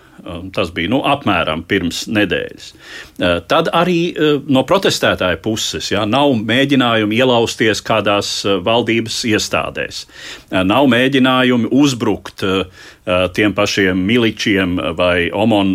tas 0.54 0.72
bija 0.76 0.92
nu, 0.92 1.02
apmēram 1.08 1.64
pirms 1.68 2.06
nedēļas. 2.12 2.68
Uh, 2.72 3.38
tad 3.50 3.70
arī 3.76 4.00
uh, 4.12 4.42
no 4.52 4.64
protestētāja 4.68 5.40
puses 5.44 5.92
ja, 5.92 6.06
nav 6.10 6.36
mēģinājumi 6.48 7.20
ielausties 7.20 7.82
kādās 7.86 8.32
uh, 8.46 8.58
valdības 8.64 9.22
iestādēs, 9.28 10.04
nav 10.52 10.88
mēģinājumi 10.92 11.70
uzbrukt 11.76 12.44
tiem 13.36 13.54
pašiem 13.56 14.00
miličiem 14.04 14.76
vai 14.98 15.30
omon 15.32 15.72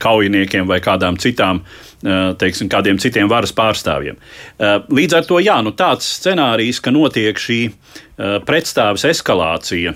kaujiniekiem 0.00 0.68
vai 0.68 0.78
kādām 0.84 1.16
citām. 1.20 1.62
Teiksim, 2.02 2.68
kādiem 2.72 2.98
citiem 3.00 3.28
varas 3.30 3.54
pārstāvjiem. 3.56 4.18
Līdz 4.90 5.16
ar 5.16 5.28
to 5.28 5.38
jā, 5.40 5.56
nu 5.64 5.72
tāds 5.78 6.08
scenārijs, 6.18 6.80
ka 6.82 6.92
notiek 6.92 7.38
šī 7.38 7.60
pretstāves 8.48 9.06
eskalācija 9.08 9.94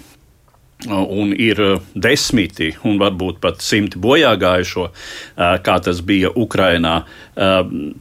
un 0.85 1.33
ir 1.33 1.61
uh, 1.62 1.76
desmiti 1.95 2.73
un 2.85 2.99
varbūt 3.00 3.40
pat 3.40 3.62
simti 3.64 4.00
bojā 4.02 4.35
gājušo, 4.40 4.88
uh, 4.90 5.54
kā 5.64 5.78
tas 5.83 6.02
bija 6.04 6.33
Ukrainā. 6.37 6.99
Uh, 7.35 7.95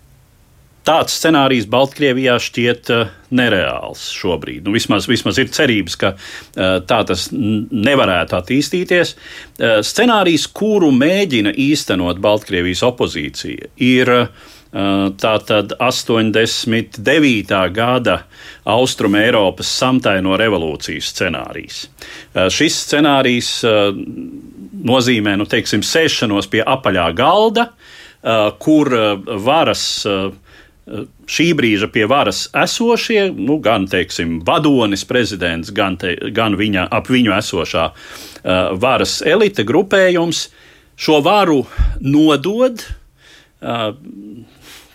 tāds 0.86 1.15
scenārijs 1.17 1.65
Baltkrievijā 1.72 2.36
šķiet 2.38 2.91
nereāls 3.34 4.03
šobrīd. 4.13 4.67
Nu, 4.67 4.75
vismaz, 4.75 5.08
vismaz 5.10 5.39
ir 5.41 5.50
cerības, 5.50 5.96
ka 5.98 6.12
tā 6.53 7.00
tas 7.10 7.24
nevarētu 7.34 8.38
attīstīties. 8.38 9.15
Scenārijs, 9.82 10.46
kuru 10.53 10.91
mēģina 10.94 11.55
īstenot 11.58 12.22
Baltkrievijas 12.22 12.86
opozīcija, 12.86 13.72
ir 13.82 14.13
tātad 14.75 15.72
89. 15.79 17.60
gada 17.72 18.15
Austrum 18.67 19.15
Eiropas 19.15 19.70
samtaino 19.72 20.36
revolūcijas 20.39 21.13
scenārijs. 21.13 21.77
Šis 22.51 22.79
scenārijs 22.84 23.51
nozīmē, 24.86 25.38
nu, 25.39 25.48
teiksim, 25.48 25.86
sēšanos 25.86 26.50
pie 26.51 26.63
apaļā 26.65 27.08
galda, 27.15 27.70
kur 28.60 28.91
varas 29.46 29.86
šī 31.25 31.48
brīža 31.58 31.89
pie 31.94 32.05
varas 32.10 32.46
esošie, 32.53 33.29
nu, 33.34 33.58
gan 33.63 33.88
teiksim, 33.89 34.38
vadonis, 34.46 35.05
prezidents, 35.10 35.72
gan, 35.74 35.98
te, 35.98 36.13
gan 36.36 36.58
viņa, 36.60 36.86
ap 36.94 37.10
viņu 37.10 37.34
esošā 37.39 37.88
uh, 37.89 37.96
varas 38.82 39.17
elite 39.25 39.65
grupējums 39.65 40.46
šo 40.96 41.22
varu 41.25 41.63
nodod. 42.05 42.86
Uh, 43.65 43.96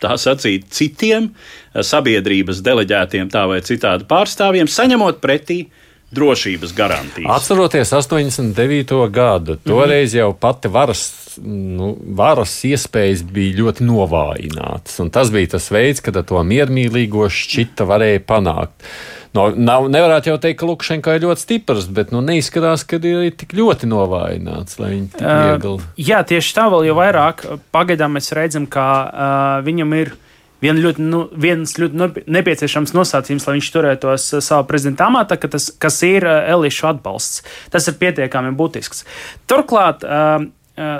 tā 0.02 0.16
sacīt, 0.20 0.68
citiem 0.74 1.30
eh, 1.30 1.84
sabiedrības 1.86 2.64
deleģētiem 2.66 3.30
tā 3.32 3.46
vai 3.50 3.60
citādi 3.66 4.08
pārstāvjiem, 4.10 4.70
saņemot 4.70 5.22
pretī 5.22 5.64
drošības 6.10 6.72
garantijas. 6.74 7.30
Atceroties 7.30 7.92
89. 7.94 8.96
gadu, 9.14 9.56
toreiz 9.62 10.14
jau 10.16 10.32
pati 10.34 10.70
varas, 10.72 11.04
nu, 11.44 11.92
varas 12.18 12.56
iespējas 12.66 13.22
bija 13.30 13.60
ļoti 13.60 13.86
novājinātas. 13.86 14.98
Tas 15.14 15.30
bija 15.30 15.54
tas 15.54 15.70
veids, 15.70 16.02
kad 16.02 16.18
to 16.26 16.42
miermīlīgo 16.42 17.30
šķita 17.30 17.86
varēja 17.86 18.24
panākt. 18.26 18.90
No, 19.36 19.44
nav, 19.54 19.86
nevarētu 19.92 20.32
jau 20.32 20.38
teikt, 20.42 20.58
ka 20.58 20.66
Lukašenko 20.66 21.12
ir 21.14 21.22
ļoti 21.22 21.44
stiprs, 21.44 21.86
bet 21.94 22.10
nu, 22.10 22.18
neizskatās, 22.24 22.82
ka 22.88 22.98
ir 22.98 23.30
tik 23.38 23.54
ļoti 23.54 23.86
novājināts, 23.90 24.80
lai 24.82 24.90
viņi 24.96 25.06
tik 25.12 25.22
viegli. 25.22 25.76
Uh, 25.76 25.84
jā, 26.02 26.18
tieši 26.26 26.56
tā 26.56 26.66
vēl 26.72 26.88
jau 26.88 26.96
vairāk. 26.98 27.44
Pagaidām 27.70 28.18
mēs 28.18 28.32
redzam, 28.34 28.66
ka 28.70 28.86
uh, 29.06 29.52
viņam 29.66 29.94
ir 30.00 30.12
vien 30.60 30.82
ļoti, 30.82 31.06
nu, 31.12 31.22
viens 31.40 31.76
ļoti 31.78 32.26
nepieciešams 32.26 32.94
nosacījums, 32.96 33.46
lai 33.46 33.56
viņš 33.60 33.70
turētos 33.76 34.26
savā 34.42 34.64
prezidenta 34.68 35.06
amatā, 35.06 35.38
ka 35.40 35.52
tas, 35.54 35.70
kas 35.78 36.02
ir 36.08 36.26
Elišu 36.26 36.90
atbalsts. 36.90 37.44
Tas 37.70 37.86
ir 37.86 38.00
pietiekami 38.02 38.50
būtisks. 38.58 39.06
Turklāt, 39.50 40.02
uh, 40.02 40.42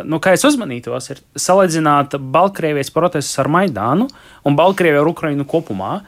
nu, 0.07 0.23
kā 0.23 0.39
es 0.39 0.47
uzmanītos, 0.47 1.11
ir 1.11 1.27
salīdzināt 1.35 2.15
Baltkrievijas 2.31 2.95
protestus 2.95 3.43
ar 3.43 3.51
Maidānu 3.51 4.07
un 4.47 4.59
Baltkrieviju 4.59 5.03
ar 5.03 5.15
Ukrainu 5.19 5.51
kopumā. 5.51 5.99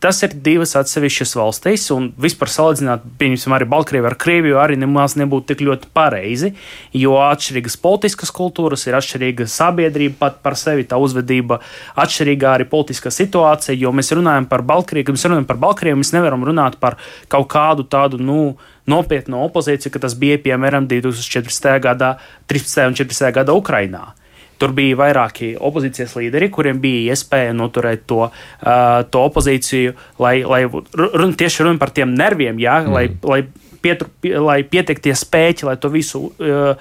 Tas 0.00 0.22
ir 0.24 0.32
divas 0.40 0.70
atsevišķas 0.80 1.34
valstis, 1.36 1.82
un 1.92 2.06
vispār 2.16 2.48
salīdzināt, 2.48 3.02
pieņemsim, 3.20 3.52
arī 3.52 3.66
Baltkrieviju 3.68 4.08
ar 4.08 4.14
Krieviju, 4.22 4.56
arī 4.56 4.78
nemaz 4.80 5.12
nebūtu 5.20 5.50
tik 5.50 5.64
ļoti 5.66 5.90
pareizi, 5.92 6.54
jo 6.96 7.18
atšķirīgas 7.20 7.76
politiskas 7.82 8.32
kultūras, 8.32 8.86
ir 8.88 8.96
atšķirīga 8.96 9.44
sabiedrība 9.44 10.16
pat 10.22 10.38
par 10.40 10.56
sevi, 10.56 10.86
tā 10.88 10.96
uzvedība, 10.96 11.58
atšķirīga 12.00 12.54
arī 12.54 12.68
politiskā 12.70 13.12
situācija, 13.12 13.76
jo 13.76 13.92
mēs 13.92 14.08
runājam 14.16 14.48
par 14.48 14.64
Baltkrieviju, 14.70 15.18
mēs 15.18 15.26
runājam 15.28 15.48
par 15.50 15.60
Baltkrieviju, 15.66 16.00
mēs 16.00 16.14
nevaram 16.16 16.48
runāt 16.48 16.80
par 16.80 16.96
kaut 17.28 17.50
kādu 17.52 17.84
tādu, 17.84 18.22
nu, 18.24 18.54
nopietnu 18.88 19.44
opozīciju, 19.50 19.92
ka 19.92 20.06
tas 20.06 20.16
bija 20.16 20.40
piemēram 20.40 20.88
2014. 20.88 21.76
gadā, 21.84 22.14
13. 22.48 22.88
un 22.88 22.96
14. 23.04 23.28
gadā 23.36 23.52
Ukrainā. 23.52 24.14
Tur 24.60 24.74
bija 24.76 24.98
vairāki 25.00 25.54
opozīcijas 25.56 26.12
līderi, 26.18 26.50
kuriem 26.52 26.82
bija 26.82 27.14
iespēja 27.14 27.56
noturēt 27.56 28.04
to, 28.10 28.26
uh, 28.28 29.00
to 29.08 29.24
opozīciju, 29.30 29.96
lai, 30.20 30.34
lai 30.44 30.62
run, 30.68 31.32
tieši 31.32 31.64
runa 31.64 31.80
par 31.80 31.94
tiem 31.96 32.12
nerviem, 32.16 32.60
jā, 32.60 32.80
mm. 32.84 32.92
lai, 32.92 33.06
lai, 33.24 33.70
pietur, 33.80 34.10
pie, 34.20 34.34
lai 34.40 34.60
pietiek 34.68 35.00
tie 35.00 35.16
spēķi, 35.16 35.68
lai 35.70 35.76
to 35.80 35.90
visu 35.92 36.26
uh, 36.28 36.74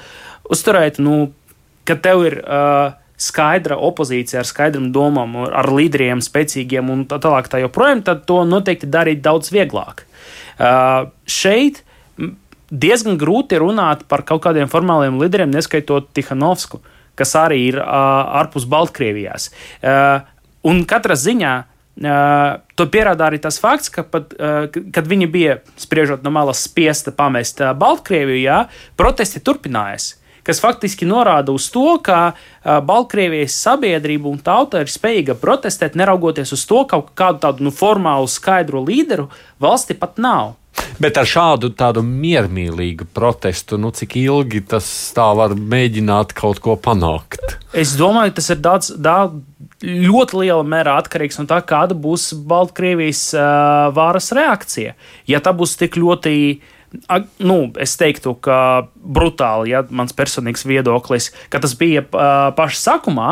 uzturētu. 0.52 1.06
Nu, 1.06 1.20
kad 1.88 2.04
tev 2.04 2.26
ir 2.28 2.40
uh, 2.44 2.98
skaidra 3.20 3.80
opozīcija 3.84 4.44
ar 4.44 4.48
skaidram 4.48 4.92
domām, 4.96 5.36
ar 5.48 5.72
līderiem, 5.74 6.24
spēcīgiem 6.24 6.92
un 6.92 7.04
tā 7.10 7.20
tālāk, 7.24 7.50
tā 7.52 7.64
joprojām, 7.64 8.04
tad 8.06 8.24
to 8.30 8.42
noteikti 8.48 8.90
darīt 8.92 9.24
daudz 9.26 9.52
vieglāk. 9.56 10.06
Uh, 10.60 11.10
šeit 11.28 11.84
diezgan 12.70 13.18
grūti 13.20 13.60
runāt 13.60 14.06
par 14.12 14.24
kaut 14.28 14.44
kādiem 14.46 14.70
formāliem 14.72 15.20
līderiem, 15.20 15.52
neskaitot 15.52 16.10
Tihanovsku, 16.16 16.82
kas 17.20 17.36
arī 17.40 17.66
ir 17.74 17.82
ārpus 17.84 18.68
Baltkrievijas. 18.70 19.52
Un 20.70 20.86
katrā 20.88 21.20
ziņā 21.20 21.54
Uh, 22.00 22.62
to 22.80 22.86
pierāda 22.88 23.26
arī 23.28 23.42
tas 23.44 23.58
fakts, 23.60 23.90
ka 23.92 24.06
pat, 24.08 24.32
uh, 24.40 24.70
kad 24.72 25.08
viņi 25.10 25.26
bija, 25.28 25.58
spriežot 25.76 26.24
no 26.24 26.32
malas, 26.32 26.62
spiesta 26.64 27.12
pamest 27.12 27.60
uh, 27.60 27.74
Baltkrieviju, 27.76 28.40
jā, 28.40 28.60
protesti 28.96 29.42
turpinājās. 29.44 30.14
Kas 30.48 30.64
faktiski 30.64 31.04
norāda 31.06 31.52
uz 31.52 31.68
to, 31.70 32.00
ka 32.02 32.32
Baltkrievijas 32.64 33.58
sabiedrība 33.60 34.32
un 34.32 34.40
tauta 34.42 34.80
ir 34.82 34.90
spējīga 34.90 35.36
protestēt, 35.38 35.98
neraugoties 36.00 36.56
uz 36.56 36.64
to, 36.66 36.86
ka 36.90 37.02
kādu 37.20 37.44
tādu 37.44 37.68
nu, 37.68 37.74
formālu, 37.76 38.32
skaidru 38.32 38.82
līderu 38.88 39.28
valsti 39.62 40.00
pat 40.00 40.18
nav. 40.18 40.56
Bet 41.00 41.16
ar 41.20 41.28
šādu 41.30 41.70
tādu 41.80 42.02
miermīlīgu 42.04 43.08
protestu, 43.16 43.78
nu, 43.80 43.92
cik 43.96 44.18
ilgi 44.20 44.62
tas 44.68 44.88
tā 45.16 45.30
var 45.38 45.56
mēģināt 45.56 46.34
kaut 46.36 46.60
ko 46.64 46.76
panākt? 46.76 47.56
Es 47.72 47.94
domāju, 48.00 48.36
tas 48.40 48.50
ir 48.52 48.60
daudz, 48.64 48.92
daudz 49.00 49.40
ļoti 49.84 50.42
lielā 50.42 50.64
mērā 50.68 50.98
atkarīgs 51.00 51.40
no 51.40 51.46
tā, 51.48 51.62
kāda 51.64 51.96
būs 51.96 52.34
Baltkrievijas 52.50 53.30
uh, 53.38 53.88
varas 53.96 54.32
reakcija. 54.36 54.96
Ja 55.30 55.40
tā 55.44 55.54
būs 55.56 55.78
tik 55.80 55.96
ļoti, 56.00 56.34
nu, 57.48 57.60
es 57.80 57.96
teiktu, 58.00 58.36
ka 58.44 58.60
brutāli, 58.96 59.72
ja 59.72 59.86
mans 59.90 60.16
personīgs 60.16 60.68
viedoklis, 60.68 61.32
ka 61.52 61.64
tas 61.64 61.78
bija 61.80 62.04
uh, 62.04 62.50
pašā 62.58 62.82
sākumā, 62.84 63.32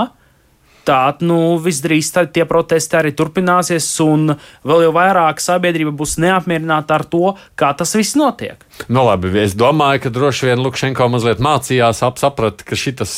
tad 0.87 1.23
nu, 1.25 1.57
visdrīzāk 1.61 2.31
tie 2.35 2.45
protesti 2.47 2.97
arī 2.99 3.11
turpināsies, 3.17 3.87
un 4.05 4.31
vēl 4.67 4.85
jau 4.87 4.93
vairāk 4.95 5.41
sabiedrība 5.43 5.93
būs 5.97 6.17
neapmierināta 6.23 6.97
ar 6.97 7.05
to, 7.11 7.33
kā 7.59 7.73
tas 7.77 7.93
viss 7.97 8.17
notiek. 8.19 8.63
Nu, 8.87 9.03
labi, 9.07 9.33
es 9.41 9.55
domāju, 9.57 10.05
ka 10.05 10.13
droši 10.13 10.51
vien 10.51 10.63
Lukašenko 10.63 11.09
mazliet 11.11 11.43
mācījās, 11.43 12.03
saprat, 12.21 12.63
ka 12.67 12.77
šis 12.79 13.15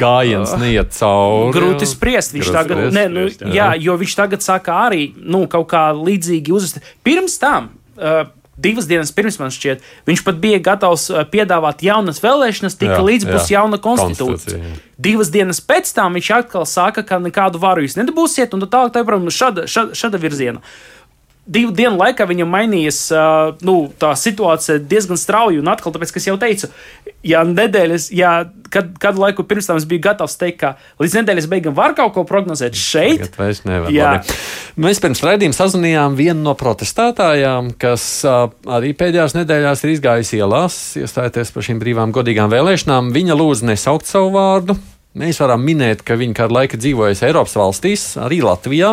gājiens 0.00 0.54
uh, 0.54 0.62
neiet 0.62 0.92
cauri. 0.96 1.52
Grūti 1.56 1.88
spriest. 1.88 2.34
Viņš 2.36 2.50
Grūti 2.50 2.58
tagad, 2.58 2.82
spriest, 2.82 2.96
ne, 2.98 3.06
nu, 3.12 3.26
jā. 3.28 3.52
jā, 3.56 3.68
jo 3.88 3.98
viņš 4.02 4.16
tagad 4.18 4.44
saka 4.44 4.80
arī 4.88 5.08
nu, 5.16 5.46
kaut 5.50 5.70
kā 5.72 5.88
līdzīgi 5.96 6.54
uzvest. 6.54 6.82
Pirms 7.06 7.38
tam. 7.42 7.72
Uh, 7.98 8.26
divas 8.58 8.88
dienas 8.90 9.12
pirms 9.14 9.38
man 9.40 9.52
šķiet, 9.54 9.84
viņš 10.08 10.24
pat 10.26 10.42
bija 10.42 10.58
gatavs 10.70 11.08
uh, 11.12 11.22
piedāvāt 11.30 11.84
jaunas 11.86 12.20
vēlēšanas, 12.24 12.76
tika 12.80 12.98
jā, 12.98 13.06
līdz 13.06 13.28
būs 13.30 13.48
jā. 13.48 13.60
jauna 13.60 13.80
konstitūcija. 13.82 14.58
konstitūcija. 14.58 14.84
Divas 15.08 15.32
dienas 15.34 15.62
pēc 15.62 15.90
tam 15.94 16.18
viņš 16.18 16.30
atkal 16.40 16.66
saka, 16.66 17.06
ka 17.06 17.20
nekādu 17.22 17.62
varu 17.62 17.86
jūs 17.86 17.96
nedabūsiet, 18.00 18.54
un 18.54 18.66
tā 18.66 18.70
tālāk, 18.74 18.94
tā 18.94 19.04
joprojām 19.04 19.30
šāda, 19.30 19.68
šāda, 19.70 19.98
šāda 19.98 20.22
virziena 20.22 20.64
divu 21.48 21.72
dienu 21.74 21.96
laikā 21.96 22.26
viņam 22.28 22.50
mainījies 22.52 23.00
uh, 23.14 23.54
nu, 23.64 23.76
tā 24.00 24.12
situācija 24.18 24.78
diezgan 24.84 25.18
strauji. 25.20 25.60
Un 25.62 25.70
atkal, 25.72 25.94
tāpēc, 25.94 26.12
kas 26.14 26.28
jau 26.28 26.36
teicu, 26.40 26.68
ja 27.26 27.42
nedēļas, 27.48 28.10
ja 28.16 28.32
kad, 28.72 28.90
kādu 29.00 29.22
laiku 29.24 29.46
pirms 29.48 29.68
tam 29.68 29.80
es 29.80 29.86
biju 29.88 30.04
gatavs 30.04 30.36
teikt, 30.40 30.60
ka 30.60 30.74
līdz 31.02 31.16
nedēļas 31.20 31.48
beigām 31.50 31.76
var 31.78 31.96
kaut 31.98 32.14
ko 32.16 32.24
prognozēt 32.28 32.76
šeit. 32.78 33.24
Mēs 34.78 35.00
pirms 35.02 35.24
raidījuma 35.24 35.56
sazvanījām 35.56 36.18
vienu 36.18 36.44
no 36.44 36.54
protestētājām, 36.58 37.72
kas 37.80 38.04
uh, 38.28 38.44
arī 38.78 38.92
pēdējās 38.98 39.38
nedēļās 39.38 39.86
ir 39.86 39.94
izgājusi 39.96 40.42
ielās, 40.42 40.78
iestājoties 41.00 41.54
par 41.54 41.68
šīm 41.70 41.80
brīvām, 41.82 42.14
godīgām 42.14 42.52
vēlēšanām. 42.52 43.10
Viņa 43.16 43.40
lūdza 43.40 43.72
nesaukt 43.72 44.08
savu 44.10 44.34
vārdu. 44.36 44.76
Mēs 45.18 45.40
varam 45.40 45.62
minēt, 45.64 46.04
ka 46.06 46.14
viņa 46.20 46.36
kādu 46.36 46.54
laiku 46.54 46.78
dzīvojusi 46.78 47.24
Eiropas 47.26 47.56
valstīs, 47.58 48.02
arī 48.20 48.42
Latvijā 48.44 48.92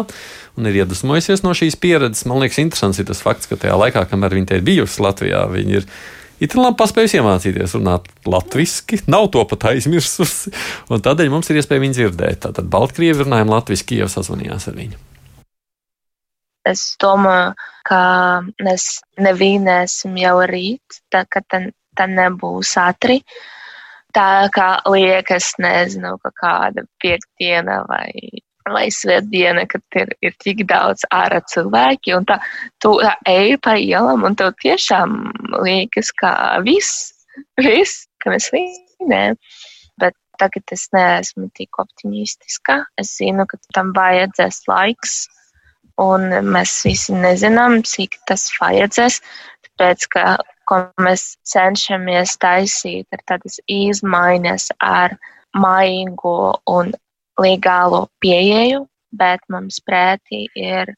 un 0.57 0.69
ir 0.69 0.81
iedvesmojusies 0.81 1.43
no 1.45 1.53
šīs 1.57 1.77
pieredzes. 1.81 2.25
Man 2.29 2.43
liekas, 2.43 2.59
interesants 2.63 3.01
ir 3.01 3.09
tas 3.09 3.23
fakts, 3.23 3.49
ka 3.51 3.59
tajā 3.59 3.75
laikā, 3.79 4.05
kamēr 4.11 4.37
viņa 4.37 4.51
te 4.51 4.59
ir 4.59 4.67
bijusi 4.67 5.03
Latvijā, 5.05 5.47
viņa 5.51 5.81
ir 5.81 5.89
It 6.35 6.51
labi 6.51 6.75
paspējusi 6.81 7.15
iemācīties 7.21 7.77
runāt 7.77 8.09
latviešu, 8.27 8.97
nav 9.07 9.29
to 9.31 9.45
pat 9.47 9.69
aizmirsusi. 9.69 10.51
Tādēļ 10.91 11.29
mums 11.31 11.47
ir 11.47 11.61
iespēja 11.61 11.83
viņu 11.85 11.95
dzirdēt. 11.95 12.41
Tātad 12.43 12.67
Baltkrievi 12.71 13.23
runājam 13.23 13.53
latviešu, 13.53 14.01
jau 14.01 14.09
sazvanījās 14.11 14.67
ar 14.67 14.75
viņu. 14.75 14.99
Es 16.67 16.83
domāju, 16.99 17.53
ka 17.87 17.99
mēs 18.65 18.87
nevinēsim 19.21 20.17
jau 20.19 20.35
rīt, 20.49 20.99
tā 21.13 21.23
ka 21.29 21.43
tā 21.47 22.07
nebūs 22.11 22.73
ātri. 22.81 23.21
Tā 24.15 24.49
kā 24.55 24.69
liekas, 24.91 25.53
nezinu, 25.59 26.15
ka 26.23 26.31
kāda 26.39 26.83
piekdiena 27.03 27.81
vai 27.87 28.11
lai 28.73 28.87
svētdiena, 28.93 29.65
kad 29.69 29.83
ir, 29.99 30.11
ir 30.25 30.33
tik 30.41 30.65
daudz 30.69 31.05
ārā 31.13 31.41
cilvēki, 31.51 32.15
un 32.17 32.25
tā, 32.29 32.39
tu 32.81 32.95
tā 33.01 33.13
ej 33.29 33.55
pa 33.63 33.75
ielam, 33.77 34.25
un 34.27 34.37
tev 34.39 34.55
tiešām 34.63 35.17
liekas, 35.65 36.11
ka 36.17 36.33
viss, 36.65 37.11
viss, 37.61 38.05
ka 38.23 38.33
mēs 38.33 38.49
vinējam. 38.55 39.37
Bet 40.01 40.17
tagad 40.41 40.75
es 40.75 40.87
neesmu 40.95 41.49
tik 41.57 41.79
optimistiska. 41.81 42.81
Es 43.01 43.15
zinu, 43.19 43.45
ka 43.49 43.59
tam 43.75 43.93
vajadzēs 43.95 44.63
laiks, 44.71 45.15
un 46.01 46.27
mēs 46.55 46.81
visi 46.87 47.15
nezinām, 47.15 47.81
cik 47.87 48.17
tas 48.27 48.49
vajadzēs, 48.59 49.21
tāpēc, 49.69 50.09
ka, 50.11 50.25
ko 50.65 50.81
mēs 51.05 51.35
cenšamies 51.47 52.37
taisīt, 52.41 53.07
ir 53.13 53.25
tādas 53.29 53.59
izmaiņas 53.69 54.71
ar 54.83 55.15
maigo 55.55 56.55
un 56.67 56.91
legālo 57.41 58.05
pieeju, 58.23 58.85
bet 59.15 59.43
mums 59.51 59.79
pretī 59.83 60.45
ir 60.55 60.93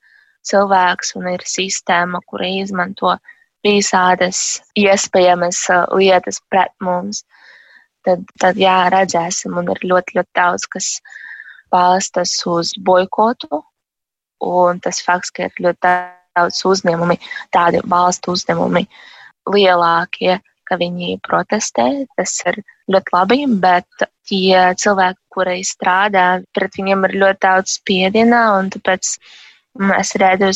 cilvēks 0.48 1.16
un 1.20 1.30
ir 1.34 1.44
sistēma, 1.46 2.22
kura 2.30 2.48
izmanto 2.62 3.18
visādas 3.66 4.62
iespējamas 4.78 5.64
uh, 5.74 5.86
lietas 5.98 6.40
pret 6.50 6.74
mums. 6.84 7.24
Tad, 8.08 8.24
tad 8.40 8.60
jā, 8.60 8.78
redzēsim, 8.94 9.58
un 9.60 9.74
ir 9.74 9.82
ļoti, 9.84 10.16
ļoti 10.16 10.32
daudz, 10.38 10.68
kas 10.72 10.92
balstas 11.74 12.38
uz 12.48 12.72
boikotu. 12.80 13.64
Un 14.48 14.80
tas 14.80 15.02
fakts, 15.04 15.34
ka 15.34 15.50
ir 15.50 15.64
ļoti 15.66 15.82
daudz 16.38 16.62
uzņēmumi, 16.70 17.18
tādi 17.52 17.82
valstu 17.90 18.36
uzņēmumi 18.38 18.86
lielākie, 19.52 20.38
ka 20.68 20.78
viņi 20.80 21.18
protestē, 21.26 21.88
tas 22.16 22.38
ir 22.46 22.62
ļoti 22.94 23.16
labi, 23.16 23.40
bet 23.64 24.08
tie 24.30 24.76
cilvēki, 24.80 25.20
kuri 25.34 25.62
strādā, 25.66 26.28
pret 26.56 26.78
viņiem 26.78 27.08
ir 27.08 27.18
ļoti 27.24 27.44
daudz 27.46 27.78
spiediena, 27.80 28.44
un 28.60 28.72
tāpēc 28.74 29.18
es 29.98 30.16
redzu 30.22 30.52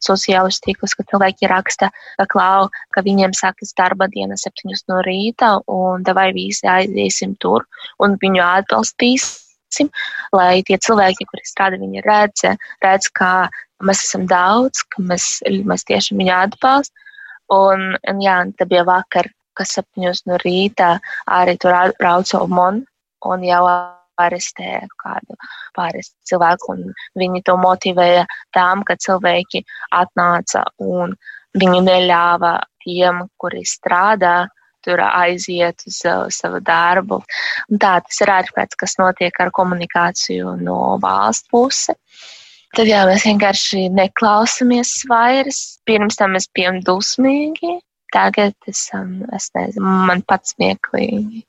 sociālus 0.00 0.60
tīklus, 0.64 0.94
ka 0.96 1.04
cilvēki 1.10 1.48
raksta, 1.50 1.90
ka 2.18 2.26
klau, 2.32 2.68
ka 2.94 3.02
viņiem 3.04 3.34
sākas 3.36 3.74
darba 3.76 4.08
diena 4.08 4.36
septiņus 4.40 4.84
no 4.88 5.00
rīta, 5.04 5.58
un 5.68 6.04
vai 6.16 6.30
visi 6.32 6.66
aiziesim 6.66 7.36
tur, 7.40 7.66
un 8.00 8.16
viņu 8.22 8.42
atbalstīsim, 8.44 9.90
lai 10.32 10.62
tie 10.62 10.78
cilvēki, 10.78 11.28
kuri 11.28 11.44
strādā, 11.44 11.80
viņi 11.80 12.04
redz, 12.06 12.46
redz, 12.84 13.10
ka 13.12 13.48
mēs 13.84 14.04
esam 14.06 14.26
daudz, 14.26 14.84
ka 14.88 15.02
mēs, 15.02 15.42
mēs 15.44 15.84
tiešām 15.84 16.22
viņu 16.22 16.36
atbalstam. 16.40 17.00
Un, 17.52 17.90
un 18.08 18.20
jā, 18.24 18.38
tā 18.56 18.64
bija 18.64 18.86
vakar, 18.88 19.26
kas 19.58 19.76
septiņos 19.78 20.24
no 20.30 20.38
rīta 20.44 20.96
arī 21.38 21.56
tur 21.60 21.76
rauca 22.02 22.42
Omon, 22.44 22.82
un 23.24 23.44
jau 23.46 23.62
arestē 24.20 24.84
kādu 25.02 25.36
pāris 25.76 26.12
cilvēku, 26.28 26.76
viņi 27.18 27.42
to 27.46 27.56
motivēja 27.58 28.26
tām, 28.54 28.84
ka 28.86 28.96
cilvēki 29.00 29.64
atnāca 29.90 30.64
un 30.78 31.16
viņi 31.58 31.80
neļāva 31.86 32.58
tiem, 32.84 33.24
kuri 33.40 33.64
strādā, 33.66 34.44
tur 34.84 35.00
aiziet 35.00 35.80
uz 35.88 36.02
uh, 36.04 36.26
savu 36.28 36.60
darbu. 36.60 37.22
Un 37.72 37.80
tā 37.80 37.96
tas 38.04 38.20
ir 38.20 38.32
ārprāts, 38.34 38.76
kas 38.76 38.98
notiek 39.00 39.38
ar 39.40 39.52
komunikāciju 39.56 40.58
no 40.60 40.98
valsts 41.02 41.48
puses. 41.52 41.96
Tad 42.74 42.90
jā, 42.90 43.04
mēs 43.06 43.24
vienkārši 43.24 43.86
neklausāmies 43.94 44.92
vairs. 45.08 45.78
Pirms 45.86 46.18
tam 46.18 46.34
mēs 46.34 46.48
bijām 46.58 46.80
dusmīgi, 46.84 47.78
tagad 48.14 48.54
esam, 48.70 49.22
es 49.36 49.50
nezinu, 49.56 49.96
man 50.08 50.22
pats 50.28 50.54
smieklīgi. 50.54 51.44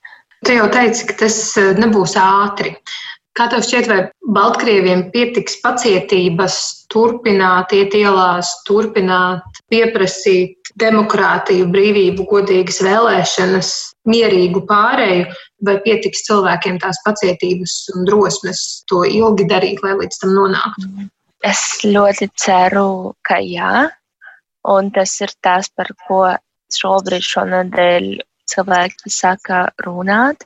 Tu 0.46 0.58
jau 0.58 0.70
teici, 0.74 1.08
ka 1.10 1.20
tas 1.26 1.38
eh, 1.62 1.74
nebūs 1.80 2.18
ātri. 2.22 2.76
Kā 3.36 3.50
tev 3.52 3.66
šķiet, 3.68 3.88
vai 3.92 3.98
Baltkrieviem 4.36 5.10
pietiks 5.12 5.58
pacietības 5.64 6.58
turpināt 6.94 7.74
iet 7.76 7.96
ielās, 7.98 8.52
turpināt 8.68 9.60
pieprasīt 9.74 10.72
demokrātiju, 10.80 11.68
brīvību, 11.74 12.28
godīgas 12.30 12.80
vēlēšanas, 12.86 13.74
mierīgu 14.08 14.64
pārēju, 14.70 15.28
vai 15.68 15.76
pietiks 15.84 16.24
cilvēkiem 16.30 16.80
tās 16.84 17.02
pacietības 17.04 17.76
un 17.96 18.08
drosmes 18.08 18.64
to 18.92 19.04
ilgi 19.08 19.50
darīt, 19.52 19.84
lai 19.84 19.98
līdz 20.00 20.24
tam 20.24 20.36
nonāktu? 20.38 21.10
Es 21.46 21.62
ļoti 21.84 22.30
ceru, 22.40 23.14
ka 23.28 23.42
jā, 23.44 23.86
un 24.72 24.92
tas 24.96 25.12
ir 25.22 25.36
tas, 25.44 25.68
par 25.76 25.92
ko 26.08 26.24
šobrīd 26.74 27.26
šonadēļ 27.26 28.10
cilvēki 28.52 29.12
saka 29.12 29.66
runāt, 29.86 30.46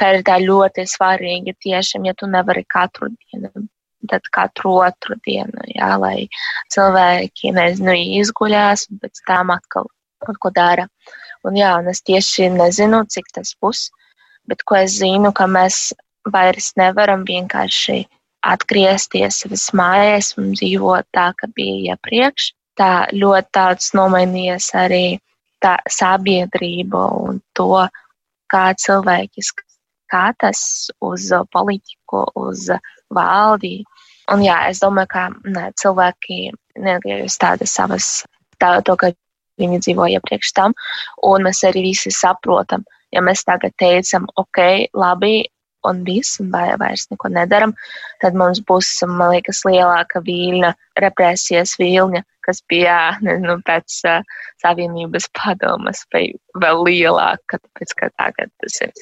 ka 0.00 0.14
ir 0.16 0.24
tā 0.24 0.38
ļoti 0.40 0.86
svarīgi 0.88 1.56
tiešām, 1.66 2.06
ja 2.08 2.14
tu 2.16 2.28
nevari 2.30 2.64
katru 2.68 3.10
dienu, 3.12 3.66
tad 4.08 4.28
katru 4.32 4.78
otru 4.80 5.16
dienu, 5.26 5.64
jā, 5.74 5.90
lai 6.00 6.28
cilvēki, 6.72 7.52
nezinu, 7.56 7.96
izguļās 8.20 8.86
un 8.90 9.00
pēc 9.02 9.24
tam 9.28 9.52
atkal 9.56 9.90
kaut 10.24 10.40
ko 10.40 10.52
dara. 10.56 10.86
Un 11.44 11.56
jā, 11.56 11.72
un 11.80 11.88
es 11.92 12.02
tieši 12.04 12.50
nezinu, 12.52 13.04
cik 13.08 13.30
tas 13.36 13.54
būs, 13.60 13.88
bet 14.48 14.64
ko 14.68 14.76
es 14.80 14.98
zinu, 15.00 15.32
ka 15.36 15.46
mēs 15.48 15.90
vairs 16.28 16.72
nevaram 16.76 17.24
vienkārši 17.28 18.02
atgriezties 18.44 19.42
savas 19.42 19.66
mājās 19.76 20.34
un 20.40 20.52
dzīvot 20.56 21.08
tā, 21.16 21.30
kā 21.36 21.48
bija 21.56 21.94
iepriekš. 21.94 22.52
Tā 22.80 22.92
ļoti 23.12 23.52
daudz 23.56 23.90
nomainījies 23.98 24.70
arī 24.80 25.04
tā 25.60 25.76
sabiedrība 25.92 27.02
un 27.20 27.42
to, 27.56 27.84
kā 28.50 28.70
cilvēki 28.80 29.44
skatās 29.44 30.62
uz 31.04 31.28
politiku, 31.52 32.24
uz 32.40 32.70
valdi. 33.14 33.80
Un 34.32 34.44
jā, 34.46 34.56
es 34.70 34.80
domāju, 34.82 35.10
ka 35.10 35.26
ne, 35.44 35.68
cilvēki 35.76 36.52
negriež 36.80 37.36
tādas 37.42 37.74
savas, 37.76 38.08
tā, 38.62 38.78
to, 38.86 38.96
ka 38.96 39.12
viņi 39.60 39.80
dzīvoja 39.84 40.18
iepriekš 40.18 40.52
tam, 40.56 40.74
un 41.26 41.44
mēs 41.44 41.62
arī 41.68 41.90
visi 41.90 42.12
saprotam, 42.14 42.86
ja 43.12 43.22
mēs 43.24 43.44
tagad 43.44 43.74
teicam, 43.80 44.28
ok, 44.40 44.62
labi, 44.96 45.42
un 45.88 46.02
viss, 46.04 46.40
un 46.42 46.50
vairs 46.52 47.06
neko 47.10 47.30
nedaram, 47.32 47.72
tad 48.22 48.36
mums 48.38 48.60
būs, 48.68 48.90
man 49.08 49.34
liekas, 49.34 49.62
lielāka 49.68 50.22
viļņa, 50.26 50.74
represijas 51.04 51.76
viļņa, 51.80 52.22
kas 52.46 52.62
bija 52.70 52.98
nezinu, 53.24 53.58
pēc 53.66 54.00
uh, 54.08 54.38
Savienības 54.62 55.30
padomas, 55.36 56.04
vai 56.14 56.28
vēl 56.62 56.84
lielāka, 56.88 57.60
tāpēc 57.60 57.96
ka 57.98 58.10
tagad 58.16 58.52
tas 58.62 58.80
ir 58.84 58.94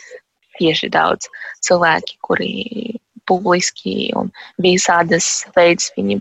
tieši 0.58 0.90
daudz 0.94 1.30
cilvēki, 1.66 2.18
kuri 2.26 2.52
publiski 3.28 4.10
un 4.16 4.30
visādas 4.64 5.46
veids 5.56 5.90
viņi 5.96 6.20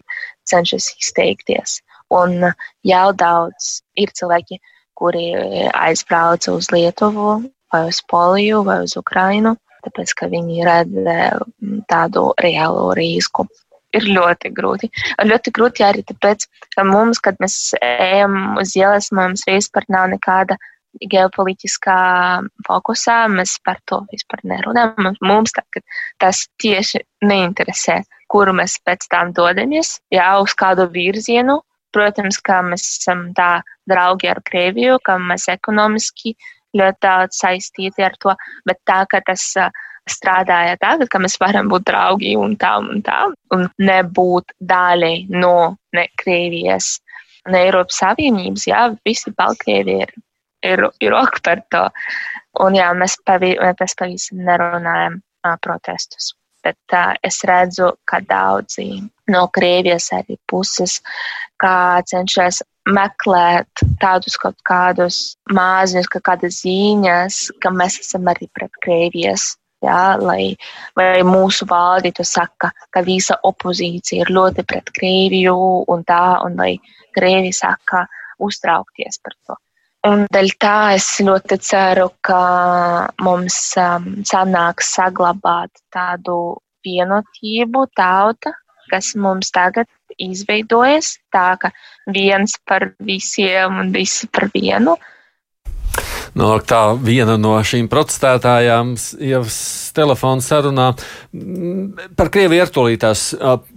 cenšas 0.50 0.90
izteikties. 1.00 1.82
Un 2.14 2.40
jau 2.88 3.08
daudz 3.20 3.82
ir 4.00 4.12
cilvēki, 4.16 4.60
kuri 4.98 5.30
aizbrauca 5.76 6.56
uz 6.56 6.72
Lietuvu 6.74 7.38
vai 7.74 7.82
uz 7.90 8.00
Poliju 8.10 8.64
vai 8.66 8.80
uz 8.86 8.96
Ukrainu 8.98 9.58
tāpēc 9.88 10.14
ka 10.20 10.30
viņi 10.32 10.68
redz 10.68 11.00
mm, 11.00 11.82
tādu 11.90 12.30
reālo 12.44 12.92
risku. 12.98 13.48
Ir 13.96 14.04
ļoti 14.12 14.52
grūti. 14.54 14.90
Ļoti 15.24 15.52
grūti 15.56 15.84
arī 15.88 16.04
tāpēc, 16.06 16.44
ka 16.76 16.84
mums, 16.86 17.22
kad 17.24 17.38
mēs 17.42 17.72
ejam 17.82 18.58
uz 18.60 18.76
ielas, 18.76 19.08
mums 19.16 19.46
vispār 19.48 19.88
nav 19.90 20.10
nekāda 20.12 20.58
ģeopolitiskā 21.12 22.00
fokusā. 22.68 23.18
Mēs 23.32 23.58
par 23.66 23.80
to 23.90 24.02
vispār 24.12 24.44
nerunājam. 24.52 25.14
Mums 25.24 25.56
tagad 25.56 25.86
tas 26.22 26.44
tieši 26.62 27.04
neinteresē, 27.26 28.02
kuru 28.32 28.56
mēs 28.60 28.78
pēc 28.86 29.08
tam 29.12 29.32
dodamies, 29.38 29.98
jā, 30.14 30.28
uz 30.44 30.56
kādu 30.58 30.90
virzienu. 30.92 31.62
Protams, 31.96 32.38
ka 32.44 32.60
mēs 32.68 32.84
esam 33.00 33.30
tā 33.34 33.62
draugi 33.90 34.28
ar 34.30 34.42
Krieviju, 34.46 35.00
ka 35.08 35.16
mēs 35.22 35.48
ekonomiski 35.50 36.36
ļoti 36.76 37.04
daudz 37.04 37.40
saistīti 37.40 38.04
ar 38.04 38.16
to, 38.22 38.36
bet 38.68 38.80
tā, 38.88 39.04
ka 39.10 39.22
tas 39.26 39.46
strādāja 40.08 40.78
tagad, 40.80 41.10
ka 41.12 41.20
mēs 41.20 41.38
varam 41.42 41.70
būt 41.72 41.88
draugi 41.90 42.36
un 42.40 42.56
tā 42.60 42.78
un 42.80 43.04
tā, 43.06 43.28
un 43.56 43.68
nebūt 43.80 44.56
daļai 44.64 45.28
no 45.34 45.76
ne 45.96 46.08
Krievijas, 46.22 46.98
ne 47.52 47.66
Eiropas 47.68 48.00
Savienības, 48.04 48.68
jā, 48.70 48.82
visi 49.08 49.34
Balkrievi 49.36 50.00
ir, 50.06 50.16
ir, 50.64 50.88
ir 51.04 51.18
ok 51.18 51.42
par 51.44 51.64
to. 51.74 51.86
Un 52.64 52.78
jā, 52.78 52.90
mēs, 52.98 53.18
pavi, 53.28 53.54
mēs 53.60 53.98
pavisam 54.00 54.44
nerunājam 54.48 55.22
protestus. 55.64 56.34
Bet 56.66 56.96
uh, 56.96 57.14
es 57.24 57.38
redzu, 57.48 57.94
ka 58.10 58.20
daudzi 58.26 58.90
no 59.32 59.46
Krievijas 59.54 60.10
arī 60.18 60.36
puses, 60.50 60.98
kā 61.62 62.02
cenšas 62.08 62.64
meklēt 62.96 63.84
tādus 64.02 64.38
kaut 64.42 64.58
kādus 64.68 65.38
māziņus, 65.54 66.10
kā 66.14 66.22
kādas 66.32 66.62
ziņas, 66.64 67.40
ka 67.62 67.72
mēs 67.74 68.00
esam 68.04 68.30
arī 68.32 68.50
pret 68.54 68.72
Krievijas. 68.84 69.56
Jā, 69.86 70.18
lai, 70.18 70.56
lai 70.98 71.22
mūsu 71.22 71.68
valdība 71.70 72.24
saka, 72.26 72.72
ka 72.90 73.04
visa 73.06 73.36
opozīcija 73.46 74.26
ir 74.26 74.32
ļoti 74.34 74.66
pret 74.66 74.90
Krieviju 74.96 75.54
un 75.94 76.02
tā, 76.08 76.40
un 76.48 76.58
lai 76.58 76.72
Krievi 77.14 77.54
saka 77.54 78.08
uztraukties 78.42 79.22
par 79.22 79.36
to. 79.46 79.58
Un 80.08 80.24
dēļ 80.34 80.50
tā 80.62 80.78
es 80.96 81.08
ļoti 81.26 81.58
ceru, 81.62 82.08
ka 82.26 82.42
mums 83.26 83.58
um, 83.82 84.08
sanāks 84.26 84.94
saglabāt 84.98 85.74
tādu 85.94 86.38
vienotību 86.86 87.86
tauta, 87.98 88.54
kas 88.92 89.14
mums 89.20 89.52
tagad 89.52 89.90
izveidojas, 90.22 91.18
tā 91.34 91.52
ka 91.62 91.72
viens 92.14 92.58
par 92.68 92.92
visiem 93.04 93.80
un 93.82 93.94
visi 93.96 94.30
par 94.32 94.50
vienu. 94.54 94.98
No, 96.38 96.52
tā 96.62 96.82
viena 97.02 97.38
no 97.42 97.56
šīm 97.66 97.88
protestētājām 97.90 98.94
jau 99.26 99.44
telefona 99.98 100.44
sarunā 100.46 100.92
par 102.20 102.30
Krieviju 102.34 102.66
ar 102.68 102.74
tolītās 102.74 103.32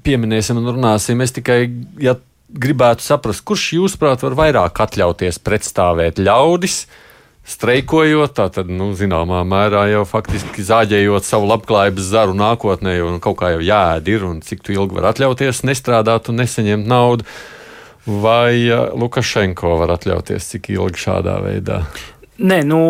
pieminēsim 0.05 0.61
un 0.61 0.75
runāsim. 0.75 1.23
Es 1.25 1.33
tikai, 1.37 1.63
ja 2.03 2.19
gribētu 2.51 3.07
saprast, 3.07 3.47
kurš 3.49 3.71
jūsuprāt 3.79 4.27
var 4.27 4.37
vairāk 4.43 4.83
atļauties 4.85 5.41
pretstāvēt 5.47 6.21
ļaudis, 6.21 6.83
uh, 6.85 7.07
streikojot, 7.51 8.35
tātad, 8.39 8.71
nu, 8.71 8.91
zināmā 8.99 9.43
mērā 9.49 9.87
jau 9.91 10.05
faktiski 10.09 10.65
zāģējot 10.67 11.27
savu 11.27 11.49
labklājības 11.51 12.11
zaru 12.13 12.37
nākotnē, 12.39 12.95
jo 12.99 13.11
nu, 13.15 13.23
kaut 13.23 13.41
kā 13.43 13.55
jau 13.57 13.65
jāēd 13.65 14.11
ir 14.13 14.27
un 14.29 14.39
cik 14.45 14.63
tu 14.67 14.77
ilgi 14.77 14.97
var 14.99 15.11
atļauties 15.11 15.65
nestrādāt 15.67 16.31
un 16.31 16.41
nesaņemt 16.45 16.91
naudu. 16.91 17.27
Vai 18.07 18.65
Lukašenko 18.97 19.75
var 19.83 19.93
atļauties 19.99 20.47
cik 20.55 20.71
ilgi 20.73 21.05
šādā 21.05 21.37
veidā? 21.45 21.83
Nē, 22.41 22.63
nu, 22.65 22.81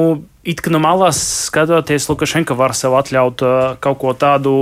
it 0.46 0.60
kā 0.62 0.70
no 0.70 0.78
malas 0.82 1.18
skatoties, 1.48 2.06
Lukašenko 2.06 2.54
var 2.58 2.74
sev 2.78 2.94
atļaut 2.98 3.42
uh, 3.42 3.54
kaut 3.82 3.98
ko 3.98 4.12
tādu 4.14 4.52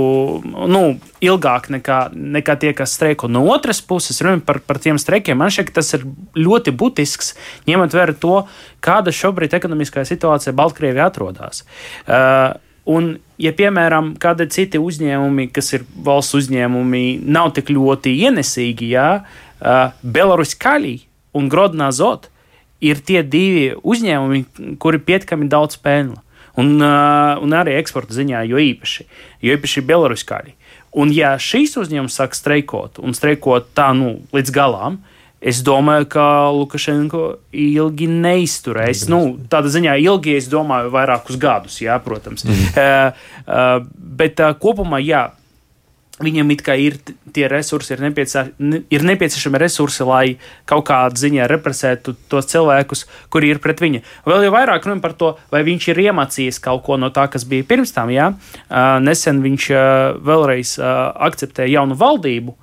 nu, 0.43 0.81
ilgāk 1.21 1.69
nekā, 1.75 1.99
nekā 2.37 2.55
tie, 2.61 2.71
kas 2.77 2.95
streiko. 2.97 3.29
No 3.29 3.43
otras 3.53 3.83
puses, 3.85 4.17
runājot 4.25 4.47
par, 4.47 4.61
par 4.65 4.79
tiem 4.81 4.97
streikiem, 5.01 5.37
man 5.37 5.53
šķiet, 5.53 5.75
tas 5.77 5.93
ir 5.97 6.07
ļoti 6.39 6.73
būtisks, 6.73 7.35
ņemot 7.69 7.93
vērā 7.95 8.17
to, 8.17 8.41
kāda 8.83 9.13
šobrīd 9.13 9.53
ekonomiskā 9.59 10.07
situācija 10.09 10.57
Baltkrievijā 10.57 11.11
atrodas. 11.11 11.63
Uh, 12.07 12.57
Un, 12.89 13.11
ja, 13.37 13.51
piemēram, 13.53 14.15
kādi 14.17 14.47
citi 14.49 14.79
uzņēmumi, 14.81 15.49
kas 15.53 15.67
ir 15.75 15.83
valsts 16.05 16.33
uzņēmumi, 16.39 17.19
nav 17.21 17.51
tik 17.53 17.69
ļoti 17.75 18.15
ienesīgi, 18.25 18.87
jā, 18.95 19.09
uh, 19.21 19.91
Belarus 20.01 20.55
Kaļī 20.57 20.95
un 21.37 21.51
Grodnā 21.51 21.91
Zot, 21.93 22.31
ir 22.81 23.01
tie 23.05 23.23
divi 23.23 23.69
uzņēmumi, 23.77 24.75
kuri 24.81 25.01
pietiekami 25.03 25.49
daudz 25.51 25.79
pelna. 25.83 26.21
Un, 26.59 26.73
uh, 26.81 27.39
un 27.39 27.53
arī 27.55 27.77
eksporta 27.79 28.15
ziņā, 28.15 28.41
jo 28.49 28.59
īpaši, 28.59 29.05
jo 29.45 29.55
īpaši 29.55 29.83
Belaruskāļi. 29.87 30.55
Un, 30.99 31.13
ja 31.13 31.35
šīs 31.39 31.77
uzņēmums 31.79 32.17
sāk 32.17 32.35
streikot 32.35 32.99
un 32.99 33.13
streikot 33.15 33.69
tā 33.77 33.91
nu, 33.95 34.17
līdz 34.35 34.51
galam, 34.51 34.97
es 35.39 35.61
domāju, 35.63 36.09
ka 36.11 36.25
Lukašenko 36.51 37.23
ilgi 37.55 38.09
neizturēs. 38.11 39.05
Nu, 39.11 39.37
tāda 39.51 39.71
ziņā 39.71 39.95
ilgi, 40.03 40.35
es 40.39 40.49
domāju, 40.51 40.91
vairākus 40.91 41.39
gadus, 41.39 41.79
jā, 41.83 41.95
protams. 42.03 42.43
Mm. 42.43 42.65
Uh, 42.73 43.21
uh, 43.45 43.75
bet 44.19 44.41
uh, 44.43 44.51
kopumā, 44.59 44.99
jā, 45.05 45.29
Viņam 46.19 46.49
it 46.51 46.61
kā 46.65 46.73
ir 46.75 46.97
tie 47.31 47.47
resursi, 47.47 47.93
ir, 47.95 48.01
nepiecieš, 48.03 48.49
ir 48.91 49.03
nepieciešami 49.07 49.59
resursi, 49.61 50.03
lai 50.03 50.23
kaut 50.67 50.83
kādā 50.89 51.15
ziņā 51.15 51.45
represētu 51.47 52.11
tos 52.27 52.49
cilvēkus, 52.51 53.05
kuri 53.31 53.53
ir 53.53 53.61
pret 53.63 53.79
viņu. 53.79 54.01
Vēl 54.27 54.47
jau 54.47 54.51
vairāk 54.51 54.83
runājam 54.83 55.03
par 55.05 55.15
to, 55.15 55.29
vai 55.53 55.61
viņš 55.63 55.87
ir 55.93 56.01
iemācījies 56.09 56.59
kaut 56.65 56.83
ko 56.83 56.97
no 56.99 57.07
tā, 57.15 57.29
kas 57.31 57.47
bija 57.47 57.63
pirms 57.69 57.95
tam. 57.95 58.11
Jā? 58.11 58.33
Nesen 58.99 59.39
viņš 59.45 59.69
vēlreiz 60.27 60.75
akceptēja 60.83 61.77
jaunu 61.77 61.95
valdību, 61.99 62.57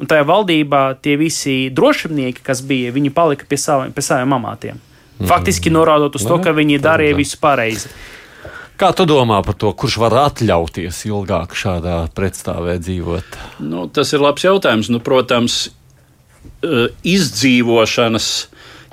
un 0.00 0.08
tajā 0.08 0.24
valdībā 0.32 0.82
tie 1.04 1.18
visi 1.20 1.56
drošinieki, 1.74 2.40
kas 2.46 2.64
bija, 2.64 2.94
viņi 2.96 3.12
palika 3.12 3.44
pie 3.48 3.60
saviem, 3.60 3.92
pie 3.92 4.06
saviem 4.08 4.32
amātiem. 4.38 4.80
Mm. 5.18 5.28
Faktiski 5.28 5.70
norādot 5.70 6.16
uz 6.16 6.24
to, 6.26 6.40
ka 6.42 6.56
viņi 6.56 6.80
darīja 6.82 7.18
visu 7.18 7.36
pareizi. 7.42 7.92
Kā 8.82 8.88
tu 8.98 9.04
domā 9.06 9.36
par 9.46 9.54
to, 9.54 9.68
kurš 9.78 9.94
var 10.02 10.14
atļauties 10.24 11.04
ilgāk 11.06 11.52
šādā 11.54 12.00
pretstāvē 12.18 12.80
dzīvot? 12.82 13.36
Nu, 13.62 13.84
tas 13.86 14.10
ir 14.10 14.24
labs 14.24 14.42
jautājums. 14.42 14.88
Nu, 14.90 14.98
protams, 14.98 15.68
eh, 16.66 16.88
izdzīvošanas, 17.06 18.26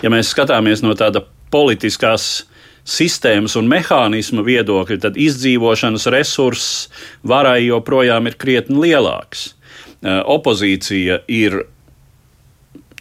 ja 0.04 0.12
mēs 0.13 0.30
skatāmies 0.30 0.84
no 0.86 0.93
tāda 0.93 1.23
politiskās 1.49 2.43
sistēmas 2.86 3.58
un 3.58 3.65
mehānismu 3.65 4.45
viedokļa, 4.45 4.99
tad 5.08 5.17
izdzīvošanas 5.17 6.06
resurss 6.13 6.88
varai 7.25 7.65
joprojām 7.65 8.30
ir 8.30 8.38
krietni 8.38 8.78
lielāks. 8.78 9.56
Eh, 10.04 10.21
opozīcija 10.21 11.23
ir 11.25 11.63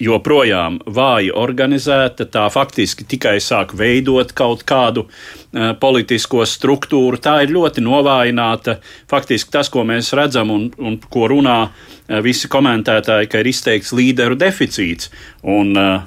joprojām 0.03 0.79
vāji 0.87 1.33
organizēta, 1.35 2.27
tā 2.31 2.47
faktiski 2.53 3.07
tikai 3.09 3.37
sāk 3.43 3.75
veidot 3.79 4.33
kaut 4.37 4.63
kādu 4.69 5.07
uh, 5.07 5.73
politisko 5.81 6.45
struktūru. 6.47 7.21
Tā 7.23 7.41
ir 7.45 7.55
ļoti 7.55 7.85
novājināta. 7.85 8.79
Faktiski 9.11 9.53
tas, 9.55 9.71
ko 9.73 9.85
mēs 9.89 10.13
redzam 10.17 10.53
un, 10.55 10.69
un 10.79 11.01
ko 11.11 11.29
runā 11.31 11.59
uh, 11.67 12.21
visi 12.25 12.51
komentētāji, 12.51 13.31
ka 13.31 13.43
ir 13.43 13.51
izteikts 13.51 13.95
līderu 13.97 14.39
deficīts. 14.39 15.13
Un, 15.43 15.75
uh, 15.77 15.99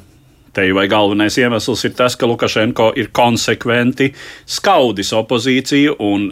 Te 0.52 0.66
vai 0.76 0.84
galvenais 0.92 1.38
iemesls 1.40 1.86
ir 1.88 1.94
tas, 1.96 2.18
ka 2.20 2.28
Lukašenko 2.28 2.90
ir 3.00 3.08
konsekventi 3.16 4.10
skaudis 4.44 5.14
opozīciju 5.16 5.94
un 6.04 6.26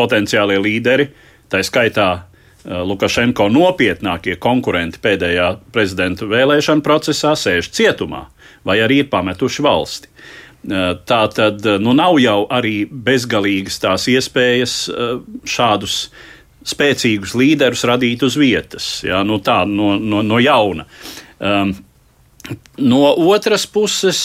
potenciālie 0.00 0.56
līderi, 0.64 1.10
tā 1.52 1.60
skaitā 1.60 2.06
Eh, 2.16 2.35
Lukašenko 2.66 3.46
nopietnākie 3.54 4.34
konkurenti 4.42 4.98
pēdējā 5.02 5.50
prezidenta 5.74 6.26
vēlēšana 6.26 6.82
procesā 6.82 7.36
sēž 7.38 7.70
cietumā 7.70 8.26
vai 8.66 8.80
arī 8.82 9.02
ir 9.04 9.10
pametuši 9.12 9.64
valsti. 9.66 10.10
Eh, 10.66 10.86
tā 11.06 11.20
tad 11.34 11.66
eh, 11.66 11.78
nu, 11.82 11.94
nav 11.96 12.18
jau 12.22 12.40
arī 12.50 12.80
bezgalīgas 12.90 13.78
tās 13.82 14.08
iespējas 14.10 14.78
šādus 15.46 15.98
spēcīgus 16.66 17.36
līderus 17.38 17.86
radīt 17.86 18.24
uz 18.26 18.34
vietas, 18.40 18.88
jā, 19.06 19.22
nu, 19.22 19.38
tā, 19.38 19.60
no, 19.70 19.94
no, 20.02 20.24
no 20.26 20.42
jauna. 20.42 20.88
Um, 21.38 21.76
No 22.78 23.08
otras 23.26 23.64
puses, 23.66 24.18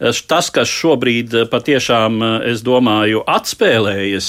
tas, 0.00 0.46
kas 0.54 0.70
šobrīd 0.72 1.34
patiešām, 1.52 2.22
es 2.48 2.62
domāju, 2.64 3.20
atspēlējas 3.28 4.28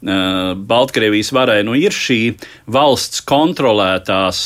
Baltkrievijas 0.00 1.28
varai 1.36 1.58
nu, 1.66 1.74
ir 1.76 1.92
šī 1.92 2.32
valsts 2.72 3.20
kontrolētās 3.28 4.38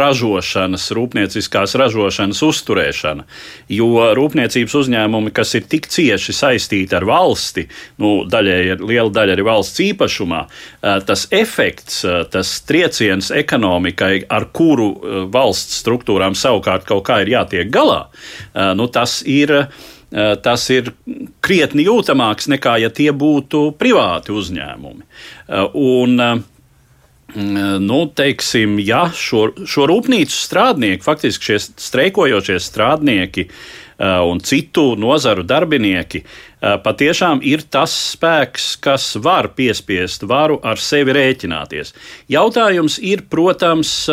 ražošanas, 0.00 0.90
rūpnieciskās 0.96 1.72
ražošanas 1.80 2.42
uzturēšana. 2.44 3.24
Jo 3.72 4.10
rūpniecības 4.18 4.74
uzņēmumi, 4.82 5.32
kas 5.36 5.54
ir 5.56 5.64
tik 5.72 5.88
cieši 5.88 6.34
saistīti 6.36 6.98
ar 6.98 7.06
valsti, 7.08 7.64
nu, 8.02 8.12
daļai 8.28 8.76
liela 8.82 9.08
daļa 9.16 9.36
arī 9.38 9.46
valsts 9.48 9.80
īpašumā, 9.86 10.42
tas 11.08 11.24
efekts, 11.32 12.02
tas 12.34 12.50
trieciens 12.68 13.30
ekonomikai, 13.32 14.26
ar 14.28 14.50
kuru 14.52 14.90
valsts 15.32 15.80
struktūrām 15.80 16.36
savukārt 16.36 16.84
kaut 16.88 17.06
kā 17.08 17.22
ir 17.24 17.32
jātiek 17.38 17.72
galā, 17.72 18.02
nu, 18.76 18.90
tas 18.92 19.22
ir 19.24 19.56
Eh, 19.60 19.99
tas 20.10 20.64
ir 20.74 20.90
krietni 21.42 21.84
jūtamāks 21.86 22.48
nekā 22.50 22.76
ja 22.82 22.90
tie 22.90 23.10
būtu 23.14 23.70
privāti 23.78 24.34
uzņēmumi. 24.34 25.04
Eh, 25.04 25.76
un, 25.78 26.20
eh, 26.20 26.40
nu, 27.78 28.00
teiksim, 28.10 28.80
ja 28.82 29.04
šo, 29.14 29.52
šo 29.62 29.86
rūpnīcu 29.86 30.34
strādnieki, 30.34 31.04
faktiski 31.06 31.52
šie 31.52 31.58
streikojošie 31.62 32.58
strādnieki 32.58 33.48
un 34.00 34.38
citu 34.40 34.96
nozaru 34.96 35.42
darbinieki, 35.44 36.22
patiešām 36.58 37.42
ir 37.44 37.60
tas 37.68 37.92
spēks, 38.14 38.80
kas 38.80 39.10
var 39.20 39.50
piespiest 39.52 40.24
varu 40.24 40.56
ar 40.64 40.80
sevi 40.80 41.12
rēķināties. 41.12 41.92
Jautājums 42.32 42.96
ir, 43.04 43.26
protams, 43.28 44.08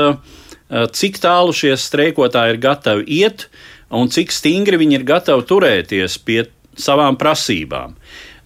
cik 0.92 1.22
tālu 1.24 1.56
šie 1.56 1.72
streikotāji 1.80 2.58
ir 2.58 2.62
gatavi 2.68 3.08
iet, 3.22 3.48
uh, 3.48 3.77
un 3.96 4.10
cik 4.12 4.34
stingri 4.36 4.80
viņi 4.80 5.00
ir 5.00 5.06
gatavi 5.08 5.46
turēties 5.48 6.18
pie 6.28 6.44
savām 6.78 7.18
prasībām. 7.20 7.96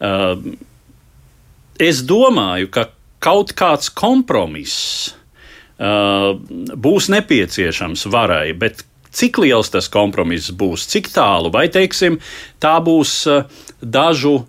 Uh, 0.02 0.38
es 1.82 2.02
domāju, 2.08 2.70
ka 2.74 2.88
kaut 3.22 3.54
kāds 3.58 3.92
kompromiss 3.94 5.12
uh, 5.82 6.38
būs 6.38 7.10
nepieciešams 7.14 8.08
varai, 8.14 8.54
bet 8.58 8.86
cik 9.12 9.42
liels 9.44 9.70
tas 9.74 9.90
kompromiss 9.92 10.54
būs, 10.56 10.88
cik 10.90 11.12
tālu, 11.14 11.52
vai 11.54 11.68
teiksim, 11.74 12.22
tā 12.62 12.78
būs 12.84 13.22
uh, 13.30 13.46
dažu 13.82 14.42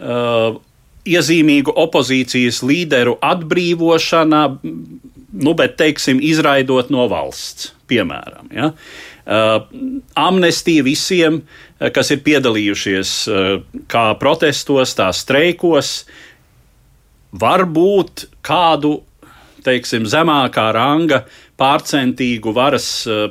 iezīmīgu 0.00 1.74
opozīcijas 1.76 2.62
līderu 2.64 3.18
atbrīvošana, 3.20 4.38
nu, 4.64 5.52
bet, 5.52 5.74
teiksim, 5.76 6.22
izraidot 6.24 6.88
no 6.88 7.04
valsts, 7.12 7.74
piemēram. 7.92 8.48
Ja? 8.56 8.70
Uh, 8.70 9.09
amnestija 9.30 10.84
visiem, 10.86 11.40
uh, 11.42 11.90
kas 11.94 12.10
ir 12.14 12.24
piedalījušies 12.26 13.14
uh, 13.30 13.52
kā 13.90 14.04
protestos, 14.20 14.96
tā 14.98 15.10
streikos, 15.16 16.04
varbūt 17.40 18.26
kādu 18.46 19.00
teiksim, 19.64 20.06
zemākā 20.08 20.70
ranga 20.74 21.24
pārcentīgu 21.60 22.54
varas 22.56 22.86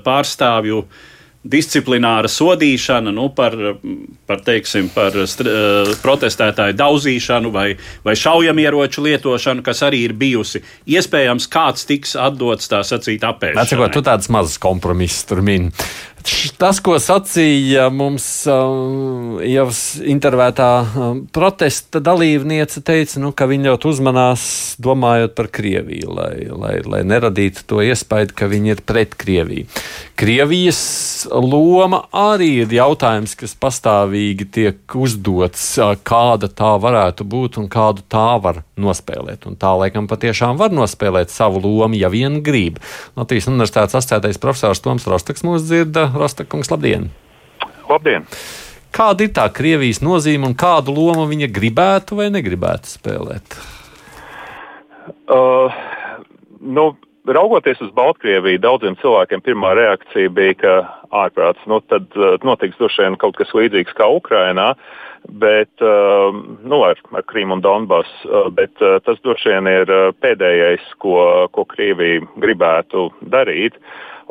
pārstāvju 0.06 0.84
uh, 0.84 1.08
disciplināra 1.44 2.28
sodīšana 2.28 3.14
nu, 3.16 3.30
par, 3.36 3.56
par, 4.28 4.42
teiksim, 4.44 4.90
par 4.92 5.16
uh, 5.16 5.94
protestētāju 6.04 6.76
daudzīšanu 6.80 7.52
vai, 7.54 7.70
vai 8.04 8.16
šaujamieroču 8.20 9.06
lietošanu, 9.06 9.64
kas 9.64 9.84
arī 9.88 10.04
ir 10.10 10.16
bijusi. 10.20 10.64
Iespējams, 10.92 11.48
kāds 11.52 11.88
tiks 11.88 12.18
atdots 12.20 12.72
tā 12.72 12.84
sacīt 12.84 13.24
apēšanai. 13.24 13.64
Atcakot, 13.64 13.96
tu 13.96 14.04
tāds 14.06 14.32
mazs 14.34 14.60
kompromiss 14.60 15.24
tur 15.30 15.44
min. 15.46 15.72
Tas, 16.60 16.82
ko 16.84 16.98
sacīja 17.00 17.86
mums 17.96 18.26
uh, 18.52 19.40
jau 19.48 19.66
intervētā 20.04 20.68
uh, 20.84 21.22
protesta 21.34 22.02
dalībniece, 22.04 22.84
teica, 22.86 23.22
nu, 23.24 23.32
ka 23.32 23.48
viņi 23.50 23.70
ļoti 23.70 23.90
uzmanās 23.94 24.44
domājot 24.84 25.38
par 25.38 25.48
Krieviju, 25.56 26.12
lai, 26.20 26.34
lai, 26.52 26.76
lai 26.84 27.02
neradītu 27.08 27.64
to 27.72 27.80
iespēju, 27.88 28.34
ka 28.36 28.52
viņi 28.52 28.76
ir 28.76 28.84
pret 28.84 29.16
Krieviju. 29.20 29.70
Krievijas 30.20 31.28
loma 31.32 32.02
arī 32.12 32.50
ir 32.66 32.74
jautājums, 32.76 33.38
kas 33.40 33.54
pastāvīgi 33.56 34.50
tiek 34.52 34.96
uzdots, 35.00 35.62
kāda 36.04 36.50
tā 36.52 36.74
varētu 36.84 37.24
būt 37.24 37.56
un 37.62 37.70
kādu 37.72 38.04
tā 38.12 38.34
var 38.44 38.60
nospēlēt. 38.76 39.48
Un 39.48 39.56
tā, 39.56 39.72
laikam, 39.80 40.10
patiešām 40.12 40.60
var 40.60 40.76
nospēlēt 40.76 41.32
savu 41.32 41.64
lomu, 41.64 41.96
ja 41.96 42.12
vien 42.12 42.42
grib. 42.44 42.82
Latvijas 43.16 43.48
Universitātes 43.48 43.96
asociētais 43.96 44.42
profesors 44.44 44.84
Toms 44.84 45.08
Rostaks 45.08 45.48
mūs 45.48 45.64
dzirda 45.70 46.10
Rostakungs, 46.12 46.68
labdien! 46.74 47.08
Labdien! 47.88 48.28
Kāda 48.92 49.24
ir 49.24 49.32
tā 49.40 49.48
Krievijas 49.56 50.04
nozīme 50.04 50.52
un 50.52 50.60
kādu 50.60 51.00
lomu 51.00 51.30
viņa 51.32 51.48
gribētu 51.48 52.20
vai 52.20 52.28
negribētu 52.36 52.92
spēlēt? 52.92 53.62
Uh, 55.32 55.72
nu, 56.60 56.92
raugoties 57.36 57.82
uz 57.86 57.92
Baltkrieviju, 57.98 58.62
daudziem 58.64 58.98
cilvēkiem 59.02 59.44
pirmā 59.46 59.74
reakcija 59.78 60.32
bija, 60.34 60.56
ka 60.60 60.74
ārprāts, 61.26 61.62
nu, 61.70 61.82
tad 61.92 62.10
uh, 62.18 62.38
notiks 62.46 62.78
droši 62.80 63.06
vien 63.06 63.18
kaut 63.22 63.38
kas 63.40 63.54
līdzīgs 63.58 63.96
kā 63.98 64.10
Ukrainā, 64.14 64.74
bet, 65.42 65.72
uh, 65.84 66.36
nu, 66.64 66.84
ar, 66.88 67.00
ar 67.14 67.26
Krīmu 67.30 67.58
un 67.58 67.66
Donbass, 67.66 68.22
uh, 68.28 68.48
bet 68.54 68.74
tas 68.80 69.20
droši 69.26 69.56
vien 69.56 69.72
ir 69.72 69.96
pēdējais, 70.24 70.94
ko, 71.04 71.18
ko 71.54 71.66
Krievija 71.70 72.24
gribētu 72.40 73.10
darīt. 73.34 73.78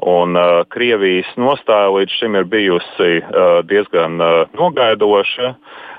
Un 0.07 0.39
uh, 0.39 0.63
Krievijas 0.71 1.31
nostāja 1.41 1.91
līdz 1.91 2.19
šim 2.21 2.39
ir 2.39 2.47
bijusi 2.47 3.19
uh, 3.19 3.61
diezgan 3.67 4.21
uh, 4.23 4.45
nogaidoša. 4.55 5.55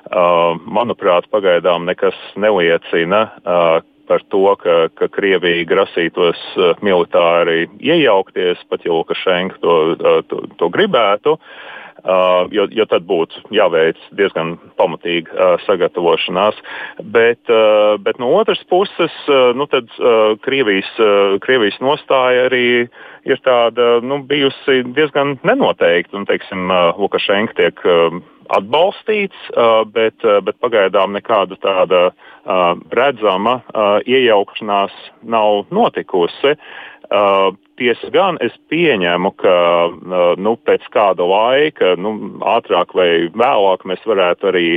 Uh, 0.10 0.56
manuprāt, 0.66 1.28
pagaidām 1.30 1.84
nekas 1.86 2.16
neliecina 2.40 3.26
uh, 3.44 3.82
par 4.10 4.26
to, 4.34 4.44
ka, 4.62 4.78
ka 4.98 5.10
Krievija 5.14 5.68
grasītos 5.70 6.40
uh, 6.58 6.74
militāri 6.86 7.68
iejaukties, 7.78 8.66
pat 8.70 8.86
ja 8.86 8.96
Lukašenka 8.96 9.62
to, 9.62 9.76
uh, 9.94 10.24
to, 10.30 10.48
to 10.58 10.72
gribētu. 10.74 11.38
Uh, 12.00 12.48
jo, 12.56 12.64
jo 12.72 12.86
tad 12.88 13.04
būtu 13.04 13.42
jāveic 13.52 13.98
diezgan 14.16 14.54
pamatīga 14.80 15.34
uh, 15.36 15.64
sagatavošanās. 15.66 16.56
Bet, 17.04 17.42
uh, 17.52 17.98
bet 18.00 18.22
no 18.24 18.32
otras 18.38 18.62
puses, 18.72 19.12
nu 19.28 19.68
tad, 19.68 19.92
Krievijas, 20.46 20.90
Krievijas 21.44 21.76
nostāja 21.84 22.48
arī 22.48 22.88
ir 23.28 23.42
tāda 23.44 24.00
nu, 24.06 24.22
bijusi 24.24 24.86
diezgan 24.96 25.36
nenoteikta. 25.44 26.16
Un, 26.16 26.28
teiksim, 26.30 26.72
Lukašenka 26.98 27.58
tiek 27.60 27.84
atbalstīts, 28.58 29.50
bet, 29.94 30.26
bet 30.46 30.60
pagaidām 30.64 31.16
nekāda 31.18 31.58
tāda 31.64 32.04
redzama 32.96 33.60
iejaukšanās 34.06 34.96
nav 35.22 35.66
notikusi. 35.76 36.56
Tiesa 37.80 38.10
gan 38.14 38.38
es 38.44 38.54
pieņemu, 38.70 39.32
ka 39.40 39.56
nu, 40.38 40.56
pēc 40.68 40.86
kāda 40.94 41.26
laika, 41.26 41.96
nu, 41.98 42.14
ātrāk 42.58 42.94
vai 42.98 43.10
vēlāk, 43.34 43.86
mēs 43.90 44.04
varētu 44.06 44.52
arī 44.52 44.68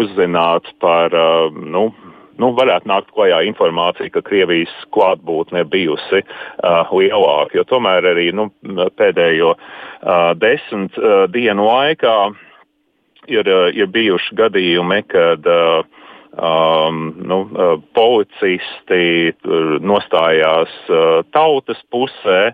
uzzināt 0.00 0.70
par 0.82 1.14
nu, 1.52 1.88
nu, 2.38 2.50
varētu 2.56 2.90
nākt 2.90 3.12
klajā 3.14 3.42
informācija, 3.50 4.10
ka 4.14 4.22
Krievijas 4.26 4.72
klātbūtne 4.94 5.64
bijusi 5.68 6.22
uh, 6.22 6.90
lielāka. 6.94 7.64
Tomēr 7.68 8.06
arī 8.12 8.28
nu, 8.36 8.48
pēdējo 8.98 9.54
uh, 9.54 10.30
desmit 10.38 10.98
uh, 11.02 11.24
dienu 11.34 11.66
laikā 11.66 12.16
uh, 12.30 12.44
ir 13.28 13.90
bijuši 13.92 14.36
gadījumi, 14.38 15.02
kad 15.10 15.46
uh, 15.46 15.82
um, 16.38 17.00
nu, 17.28 17.40
policisti 17.96 19.32
nostājās 19.84 20.74
tautas 21.34 21.80
pusē 21.92 22.52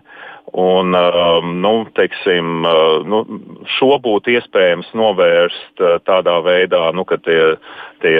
Un, 0.53 0.93
nu, 1.61 1.73
teiksim, 1.97 2.61
nu, 3.09 3.19
šo 3.75 3.97
būtu 3.99 4.35
iespējams 4.37 4.91
novērst 4.95 5.81
tādā 6.05 6.35
veidā, 6.45 6.83
nu, 6.93 7.03
ka 7.09 7.17
tie, 7.25 7.55
tie 8.05 8.13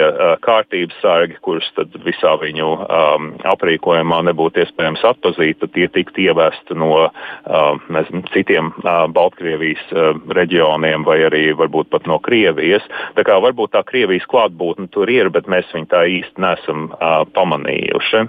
kārtības 0.44 0.98
sargi, 1.00 1.38
kurus 1.46 1.68
visā 2.04 2.34
viņu 2.42 2.70
um, 2.82 3.28
aprīkojumā 3.46 4.20
nebūtu 4.28 4.64
iespējams 4.64 5.04
atpazīt, 5.06 5.60
tad 5.62 5.72
tie 5.76 5.86
tiktu 5.92 6.26
ievesti 6.26 6.76
no 6.76 7.06
um, 7.06 7.80
nezinu, 7.94 8.24
citiem 8.34 8.72
uh, 8.82 9.06
Baltkrievijas 9.06 9.84
uh, 9.94 10.18
reģioniem 10.36 11.06
vai 11.06 11.20
arī 11.28 11.44
varbūt 11.56 11.92
pat 11.94 12.10
no 12.10 12.18
Krievijas. 12.18 12.84
Tā 13.16 13.24
kā 13.28 13.38
varbūt 13.42 13.76
tā 13.76 13.84
Krievijas 13.86 14.26
klātbūtne 14.32 14.90
tur 14.90 15.08
ir, 15.14 15.30
bet 15.30 15.48
mēs 15.48 15.70
viņu 15.72 15.88
tā 15.94 16.02
īsti 16.18 16.42
nesam 16.42 16.90
uh, 16.90 17.22
pamanījuši. 17.38 18.26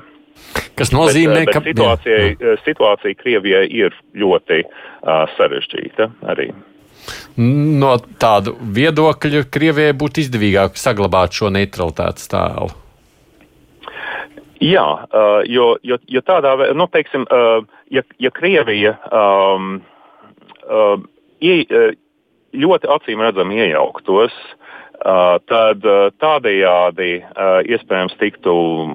Kas 0.78 0.91
nozīmē, 0.93 1.41
bet, 1.41 1.50
bet 1.50 1.56
ka 1.56 1.62
situācija, 1.65 2.17
jā. 2.38 2.56
situācija 2.65 3.17
Krievijai 3.17 3.65
ir 3.73 3.95
ļoti 4.17 4.63
uh, 4.63 5.23
sarežģīta 5.38 6.12
arī. 6.30 6.52
No 7.38 7.95
tādu 8.21 8.56
viedokļa 8.78 9.45
Krievijai 9.54 9.95
būtu 9.97 10.21
izdevīgāk 10.26 10.78
saglabāt 10.78 11.38
šo 11.38 11.50
neutralitātes 11.54 12.30
tēlu. 12.30 12.69
Jā, 14.62 14.86
uh, 15.06 15.41
jo, 15.45 15.76
jo, 15.86 16.00
jo 16.10 16.21
tādā 16.26 16.56
veidā, 16.58 16.78
nu, 16.78 16.88
teiksim, 16.93 17.26
uh, 17.30 17.65
ja, 17.93 18.02
ja 18.21 18.34
Krievija 18.34 18.95
um, 19.13 19.80
uh, 20.65 20.95
ie, 21.41 21.60
ļoti 22.58 22.89
acīm 22.97 23.21
redzami 23.26 23.62
iejauktos 23.65 24.34
Uh, 24.34 24.66
tad 25.48 25.86
uh, 25.86 26.08
tādējādi 26.22 27.12
uh, 27.22 27.60
iespējams 27.70 28.16
tiktu 28.18 28.54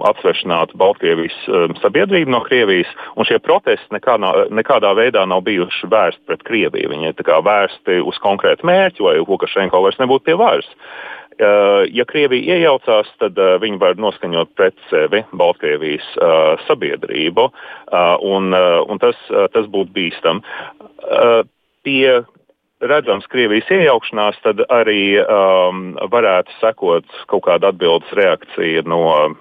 atsvešināta 0.09 0.77
Baltkrievijas 0.81 1.37
um, 1.47 1.77
sabiedrība 1.79 2.35
no 2.35 2.43
Krievijas, 2.47 2.91
un 3.17 3.29
šie 3.29 3.39
protesti 3.43 3.95
nekādā, 3.95 4.33
nekādā 4.51 4.93
veidā 4.99 5.23
nav 5.29 5.45
bijuši 5.47 5.91
vērsti 5.93 6.27
pret 6.27 6.43
Krieviju. 6.49 6.91
Viņi 6.93 7.13
ir 7.13 7.33
vērsti 7.47 8.01
uz 8.03 8.19
konkrētu 8.23 8.67
mērķu, 8.67 9.07
lai 9.07 9.23
Lukašenko 9.23 9.83
vairs 9.85 10.01
nebūtu 10.03 10.31
pie 10.31 10.39
varas. 10.39 10.69
Ja 11.97 12.05
Krievija 12.07 12.59
iejaucās, 12.59 13.09
tad 13.19 13.39
viņi 13.63 13.79
var 13.81 13.97
noskaņot 13.99 14.53
pret 14.55 14.77
sevi 14.91 15.23
Baltkrievijas 15.33 16.05
sabiedrību, 16.69 17.47
un, 18.29 18.53
un 18.53 19.01
tas, 19.03 19.17
tas 19.55 19.71
būtu 19.73 19.97
bīstami. 19.97 20.45
Pie 21.83 22.21
redzams 22.83 23.27
Krievijas 23.31 23.71
iejaukšanās, 23.71 24.39
tad 24.43 24.63
arī 24.73 25.17
um, 25.23 25.93
varētu 26.11 26.55
sekot 26.59 27.07
kaut 27.31 27.45
kāda 27.47 27.71
atbildes 27.71 28.11
reakcija 28.19 28.83
no 28.89 29.01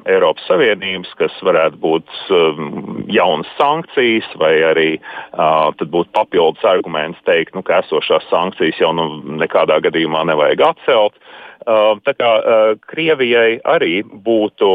Eiropas 0.09 0.45
Savienības, 0.49 1.11
kas 1.19 1.35
varētu 1.45 1.79
būt 1.81 2.15
um, 2.29 3.01
jaunas 3.11 3.49
sankcijas, 3.57 4.27
vai 4.41 4.53
arī 4.69 4.89
uh, 4.99 5.71
būtu 5.81 6.13
papildus 6.15 6.65
arguments 6.67 7.21
teikt, 7.27 7.55
nu, 7.57 7.65
ka 7.65 7.81
esošās 7.81 8.27
sankcijas 8.29 8.81
jau 8.81 8.93
nu, 8.97 9.07
nekādā 9.41 9.81
gadījumā 9.87 10.23
nevajag 10.29 10.65
atcelt. 10.71 11.17
Uh, 11.61 11.97
tā 12.05 12.15
kā 12.17 12.31
uh, 12.37 12.61
Krievijai 12.93 13.59
arī 13.69 14.01
būtu 14.05 14.71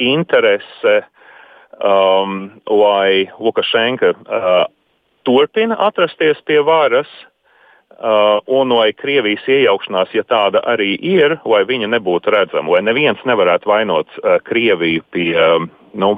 interese, 0.00 1.00
um, 1.78 2.50
lai 2.68 3.28
Lukašenka 3.40 4.14
uh, 4.16 4.62
turpina 5.28 5.76
atrasties 5.88 6.40
pie 6.48 6.62
varas, 6.64 7.08
Uh, 7.08 7.37
un 7.98 8.74
vai 8.78 8.92
Krievijas 8.94 9.46
iejaukšanās, 9.50 10.12
ja 10.14 10.22
tāda 10.22 10.62
arī 10.70 10.92
ir, 11.02 11.38
vai 11.44 11.64
viņa 11.66 11.88
nebūtu 11.96 12.30
redzama, 12.30 12.76
vai 12.76 12.82
neviens 12.86 13.22
nevarētu 13.26 13.70
vainot 13.70 14.20
uh, 14.20 14.36
Krieviju 14.46 15.02
pie, 15.10 15.32
um, 15.34 15.70
nu, 15.98 16.12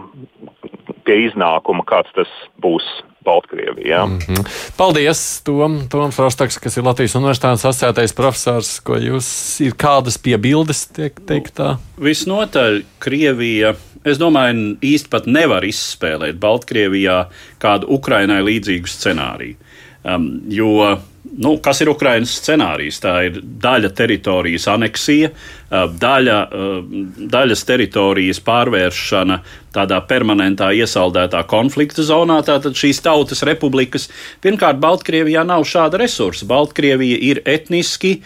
pie 1.08 1.22
iznākuma, 1.28 1.86
kāds 1.88 2.12
tas 2.16 2.28
būs 2.60 2.84
Baltkrievijā. 3.24 4.06
Mm 4.06 4.18
-hmm. 4.18 4.72
Paldies, 4.76 5.42
Tom, 5.44 5.88
Toms 5.88 6.18
Rostaks, 6.18 6.58
kas 6.58 6.76
ir 6.76 6.84
Latvijas 6.84 7.14
Universitātes 7.14 7.64
asociētais 7.64 8.14
profesors. 8.16 8.80
Ko 8.80 8.96
jūs 8.96 9.60
ir 9.60 9.72
kādas 9.72 10.18
piebildes 10.18 10.86
tiek 10.86 11.20
teiktā? 11.26 11.76
Visnotaļ 12.00 12.82
Krievija. 12.98 13.74
Es 14.04 14.18
domāju, 14.18 14.76
īsti 14.80 15.08
pat 15.10 15.26
nevar 15.26 15.62
izspēlēt 15.64 16.40
Baltkrievijā 16.40 17.26
kādu 17.58 17.86
Ukrainai 17.88 18.40
līdzīgu 18.42 18.88
scenāriju. 18.88 19.56
Um, 20.04 20.40
jo 20.48 20.98
nu, 21.38 21.56
kas 21.62 21.82
ir 21.82 21.92
Ukraiņas 21.92 22.36
scenārijs? 22.40 23.00
Tā 23.02 23.14
ir 23.28 23.40
daļa 23.40 23.92
teritorijas 23.96 24.68
aneksija, 24.72 25.30
daļa, 25.70 26.38
daļas 27.30 27.66
teritorijas 27.68 28.40
pārvēršana 28.42 29.40
tādā 29.70 30.00
permanentā 30.02 30.72
iesaldētā 30.74 31.44
konflikta 31.50 32.02
zonā. 32.02 32.40
Tātad 32.46 32.74
šīs 32.74 33.02
tautas 33.04 33.44
republikas, 33.46 34.08
pirmkārt, 34.42 34.80
Baltkrievijā 34.82 35.44
nav 35.46 35.62
šāda 35.68 36.00
resursa. 36.02 36.48
Baltkrievija 36.50 37.20
ir 37.30 37.42
etniski 37.46 38.16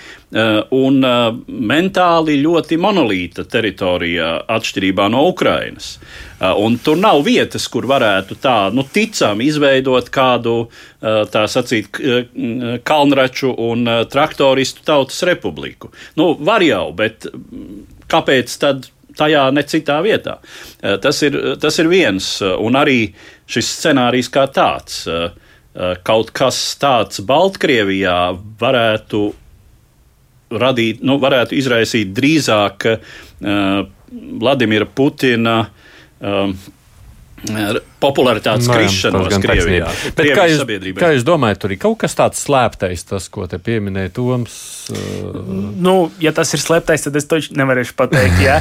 un 0.75 1.05
mentāli 1.45 2.39
ļoti 2.41 2.79
monolīta 2.81 3.45
teritorijā, 3.45 4.31
atšķirībā 4.57 5.11
no 5.13 5.27
Ukrainas. 5.29 5.99
Un 6.41 6.79
tur 6.83 6.99
nav 7.01 7.21
vietas, 7.25 7.69
kur 7.73 7.87
varētu 7.89 8.37
tā 8.43 8.57
nu, 8.75 8.83
ticami 8.89 9.47
izveidot 9.53 10.09
kādu 10.13 10.57
tā 11.05 11.45
sacīt 11.49 12.01
kalnraču 12.89 13.53
un 13.69 13.85
traktoristu 14.11 14.85
tautas 14.89 15.23
republiku. 15.29 15.93
Nu, 16.19 16.33
var 16.41 16.65
jau, 16.65 16.89
bet 16.97 17.29
kāpēc 18.11 18.59
tad 18.63 18.89
tajā, 19.19 19.47
ne 19.55 19.63
citā 19.69 20.01
vietā? 20.05 20.39
Eh, 20.83 20.97
tas 21.03 21.23
ir, 21.23 21.39
tas 21.61 21.79
ir 21.79 21.91
viens, 21.91 22.27
eh, 22.43 22.57
un 22.59 22.79
arī 22.79 23.15
šis 23.47 23.71
scenārijs 23.79 24.31
kā 24.31 24.47
tāds. 24.53 25.07
Eh, 25.09 25.31
kaut 26.07 26.31
kas 26.31 26.77
tāds 26.79 27.19
Baltkrievijā 27.27 28.39
varētu 28.61 29.35
radīt, 30.55 31.03
nu, 31.03 31.19
varētu 31.19 31.57
izraisīt 31.59 32.13
drīzāk 32.15 32.87
Vladimira 33.41 34.87
Putina 34.87 35.57
popularitātes 38.05 38.69
no, 38.69 38.77
krišanos 38.77 39.39
Krievijā. 39.43 39.89
Bet 40.15 40.31
kā 40.37 40.47
jūs, 40.51 40.61
sabiedrībai. 40.63 41.01
kā 41.03 41.11
jūs 41.17 41.27
domājat, 41.27 41.61
tur 41.65 41.75
ir 41.75 41.81
kaut 41.83 41.99
kas 42.05 42.17
tāds 42.19 42.45
slēptais, 42.45 43.07
tas, 43.09 43.29
ko 43.33 43.49
te 43.51 43.59
pieminēja 43.63 44.13
Toms? 44.15 44.57
Uh... 44.93 45.41
Nu, 45.85 45.97
ja 46.23 46.35
tas 46.37 46.53
ir 46.57 46.63
slēptais, 46.63 47.07
tad 47.09 47.19
es 47.21 47.29
to 47.31 47.41
nevarēšu 47.57 47.97
pateikt, 47.99 48.41
jā. 48.45 48.61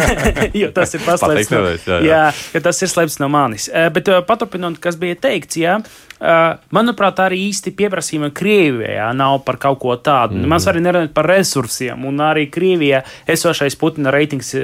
jo 0.62 0.72
tas 0.76 0.94
ir 0.96 1.04
paslēpts. 1.06 1.52
No, 1.54 1.62
jā, 1.66 1.76
jā. 1.84 2.00
jā, 2.08 2.24
ja 2.56 2.64
tas 2.68 2.82
ir 2.84 2.92
slēpts 2.92 3.20
no 3.24 3.30
manis. 3.32 3.70
Bet 3.94 4.10
paturpinot, 4.28 4.80
kas 4.82 5.00
bija 5.00 5.18
teikts, 5.28 5.60
jā, 5.60 5.78
Uh, 6.24 6.54
manuprāt, 6.72 7.18
arī 7.20 7.40
īsti 7.50 7.72
pieprasījuma 7.76 8.30
Krievijā 8.32 9.10
nav 9.12 9.40
par 9.44 9.58
kaut 9.60 9.80
ko 9.82 9.96
tādu. 10.00 10.38
Mm. 10.38 10.46
Mēs 10.54 10.64
arī 10.70 10.80
nerunājam 10.80 11.10
par 11.12 11.26
resursiem, 11.28 12.04
un 12.08 12.22
arī 12.22 12.46
Krievijā 12.54 13.00
esošais 13.34 13.74
Putina 13.76 14.12
reitings 14.14 14.54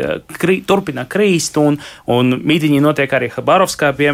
kri, 0.40 0.60
turpina 0.64 1.04
krīst, 1.10 1.58
un, 1.60 1.76
un 2.06 2.38
mītīņi 2.38 2.78
notiek 2.80 3.12
arī 3.18 3.28
Habarovskā, 3.34 3.90
piemēram, 3.98 4.09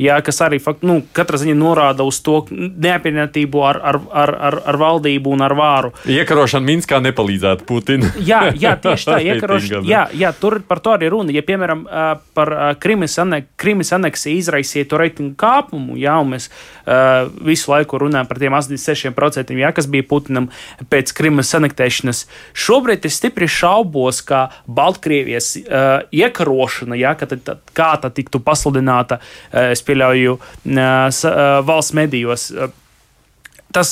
jā, 0.00 0.18
kas 0.24 0.40
arī 0.46 0.60
fakt, 0.62 0.84
nu, 0.86 1.00
katrā 1.16 1.40
ziņā 1.42 1.56
norāda 1.58 2.06
uz 2.06 2.20
to 2.24 2.42
neapmierinātību 2.52 3.64
ar, 3.66 3.80
ar, 3.82 4.00
ar, 4.10 4.34
ar, 4.50 4.58
ar 4.72 4.80
valdību 4.80 5.34
un 5.36 5.44
ar 5.46 5.54
vāru. 5.58 5.92
Iekarošana 6.10 6.66
Minskā 6.66 7.00
nepalīdzētu 7.04 7.66
Putinam. 7.68 8.12
jā, 8.20 8.52
jā, 8.54 8.76
tieši 8.82 9.10
tā, 9.10 9.18
iekarošana. 9.30 9.84
jā, 9.88 10.06
jā, 10.16 10.32
tur 10.36 10.60
par 10.66 10.82
to 10.84 10.94
arī 10.96 11.10
runa. 11.12 11.34
Ja, 11.34 11.42
piemēram, 11.46 11.86
par 12.36 12.52
Krimas, 12.82 13.16
anek 13.22 13.50
Krimas 13.60 13.92
aneksiju 13.96 14.40
izraisīja 14.40 14.88
to 14.90 15.00
reitingu 15.00 15.36
kāpumu, 15.40 15.96
jā, 16.00 16.16
un 16.22 16.34
mēs 16.34 16.48
uh, 16.50 17.28
visu 17.46 17.72
laiku 17.72 18.00
runājam 18.02 18.28
par 18.28 18.40
tiem 18.42 18.56
86%, 18.56 19.54
jā, 19.56 19.72
kas 19.76 19.88
bija 19.90 20.06
Putinam 20.08 20.48
pēc 20.92 21.12
Krimas 21.16 21.52
anektēšanas. 21.58 22.24
Šobrīd 22.56 23.06
es 23.08 23.18
stipri 23.20 23.48
šaubos, 23.50 24.22
ka 24.26 24.46
Baltkrievijas 24.66 25.52
uh, 25.62 26.06
iekarošana, 26.14 26.98
jā, 27.00 27.14
ka 27.18 27.28
tad, 27.30 27.52
kā 27.76 27.92
tā 28.02 28.10
tiktu 28.14 28.40
pasludināta, 28.44 29.15
uh, 29.18 29.70
es 29.72 29.84
pieļauju, 29.86 30.36
uh, 30.38 30.80
uh, 30.80 31.44
valsts 31.66 31.96
medijos. 31.96 32.50
Tas 33.76 33.90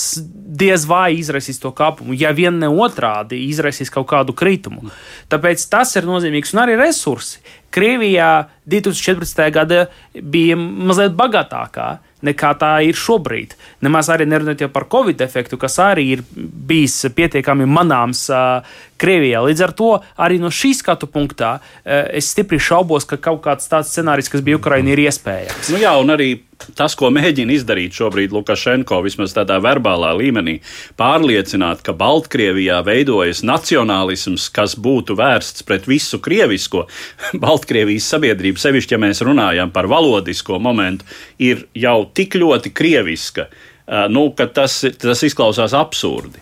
diez 0.55 0.87
vai 0.89 1.11
izraisīs 1.19 1.59
to 1.61 1.73
kāpumu, 1.77 2.15
ja 2.17 2.31
vien 2.33 2.57
ne 2.63 2.71
otrādi 2.71 3.43
izraisīs 3.51 3.93
kaut 3.93 4.07
kādu 4.13 4.33
kritumu. 4.37 4.89
Tāpēc 5.33 5.67
tas 5.69 5.93
ir 5.99 6.07
nozīmīgs 6.09 6.55
un 6.55 6.63
arī 6.63 6.79
resursi. 6.81 7.43
Krievijā 7.75 8.47
2014. 8.71 9.51
gada 9.55 9.87
bija 10.15 10.57
mazliet 10.57 11.17
bagātākā 11.19 11.89
nekā 12.25 12.53
tā 12.61 12.73
ir 12.87 12.97
šobrīd. 12.99 13.55
Nemaz 13.85 14.09
arī 14.13 14.27
nerunājot 14.29 14.73
par 14.73 14.87
Covid 14.93 15.21
efektu, 15.25 15.59
kas 15.61 15.77
arī 15.83 16.07
ir 16.17 16.25
bijis 16.35 17.03
pietiekami 17.15 17.69
manāms 17.69 18.27
uh, 18.33 18.65
Krievijā. 19.01 19.43
Līdz 19.45 19.67
ar 19.67 19.75
to 19.77 19.91
arī 20.17 20.41
no 20.41 20.53
šī 20.55 20.73
skatu 20.79 21.11
punktā 21.11 21.57
uh, 21.59 22.07
es 22.15 22.31
stipri 22.33 22.61
šaubos, 22.63 23.09
ka 23.09 23.21
kaut 23.21 23.43
kāds 23.45 23.69
tāds 23.71 23.93
scenārijs, 23.93 24.33
kas 24.33 24.45
bija 24.47 24.61
Ukraiņā, 24.61 24.95
ir 24.95 25.05
iespējams. 25.09 25.73
Nu 25.75 25.83
jā, 25.83 25.93
un 26.01 26.15
arī 26.15 26.33
tas, 26.79 26.95
ko 26.97 27.11
mēģina 27.13 27.53
izdarīt 27.57 27.97
šobrīd 27.99 28.33
Lukašenko, 28.35 29.01
vismaz 29.05 29.35
tādā 29.37 29.59
verbālā 29.63 30.13
līmenī, 30.17 30.59
pārliecināt, 31.01 31.83
ka 31.85 31.93
Baltkrievijā 31.99 32.79
veidojas 32.87 33.43
nacionālisms, 33.47 34.49
kas 34.55 34.77
būtu 34.81 35.19
vērsts 35.19 35.67
pret 35.67 35.89
visu 35.91 36.21
krievisko. 36.25 36.87
Baltkrievijas 37.65 38.11
sabiedrība, 38.13 38.61
sevišķi, 38.61 38.93
ja 38.93 39.01
mēs 39.01 39.23
runājam 39.25 39.71
par 39.73 39.87
valodisko 39.89 40.59
momentu, 40.61 41.07
ir 41.41 41.65
jau 41.73 42.05
tik 42.13 42.37
ļoti 42.37 42.75
krieviska. 42.77 43.47
Nu, 44.13 44.27
tas, 44.37 44.83
tas 45.01 45.23
izklausās 45.25 45.73
absurdi. 45.77 46.41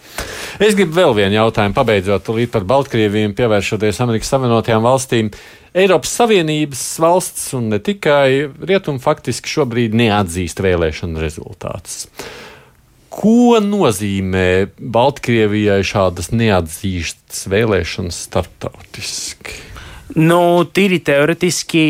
Es 0.58 0.74
gribu 0.74 0.96
vēl 0.98 1.14
vienu 1.14 1.38
jautājumu, 1.38 1.74
pabeidzot 1.78 2.26
par 2.50 2.66
Baltkrieviju, 2.66 3.36
pievēršoties 3.38 4.02
Amerikas 4.02 4.34
Savienotajām 4.34 4.82
valstīm. 4.82 5.30
Eiropas 5.74 6.10
Savienības 6.18 6.84
valsts 7.02 7.54
un 7.54 7.70
ne 7.70 7.78
tikai 7.78 8.50
rietumi 8.58 9.02
faktiski 9.02 9.50
šobrīd 9.50 9.94
neatzīst 9.94 10.62
vēlēšanu 10.62 11.22
rezultātus. 11.22 12.08
Ko 13.12 13.60
nozīmē 13.62 14.72
Baltkrievijai 14.78 15.82
šādas 15.86 16.32
neatzīstas 16.34 17.46
vēlēšanas 17.50 18.24
starptautiski? 18.26 19.71
Nu, 20.18 20.40
tīri 20.68 20.98
teoretiski, 21.04 21.82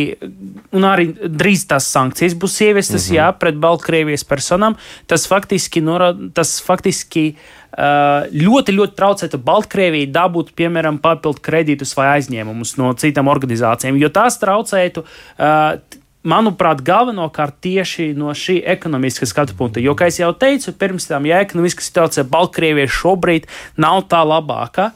un 0.76 0.84
arī 0.86 1.08
drīz 1.10 1.64
tās 1.70 1.88
sankcijas 1.90 2.36
būs 2.38 2.60
ieviestas, 2.62 3.08
mm 3.08 3.10
-hmm. 3.10 3.16
jā, 3.18 3.32
pret 3.38 3.56
Baltkrievijas 3.58 4.24
personām. 4.24 4.76
Tas 5.06 5.26
faktiski, 5.26 5.82
norāda, 5.82 6.30
tas 6.34 6.60
faktiski 6.62 7.34
ļoti, 7.72 8.74
ļoti 8.76 8.94
traucētu 8.96 9.38
Baltkrievijai 9.38 10.10
dabūt, 10.12 10.52
piemēram, 10.54 10.98
papildu 11.00 11.40
kredītus 11.40 11.96
vai 11.96 12.18
aizņēmumus 12.18 12.76
no 12.76 12.92
citām 12.92 13.28
organizācijām, 13.28 13.96
jo 13.96 14.08
tās 14.08 14.38
traucētu. 14.38 15.04
Manuprāt, 16.22 16.84
galvenokārt 16.86 17.56
tieši 17.60 18.12
no 18.14 18.30
šī 18.30 18.60
ekonomiskā 18.62 19.26
skatu 19.26 19.56
punkta. 19.58 19.80
Jo, 19.80 19.96
kā 19.98 20.06
jau 20.06 20.30
teicu, 20.32 20.70
pirms 20.72 21.08
tam, 21.08 21.26
ja 21.26 21.40
ekonomiskā 21.42 21.82
situācija 21.82 22.24
Baltkrievijai 22.30 22.86
šobrīd 22.86 23.48
nav 23.76 24.04
tā 24.06 24.22
labākā, 24.22 24.92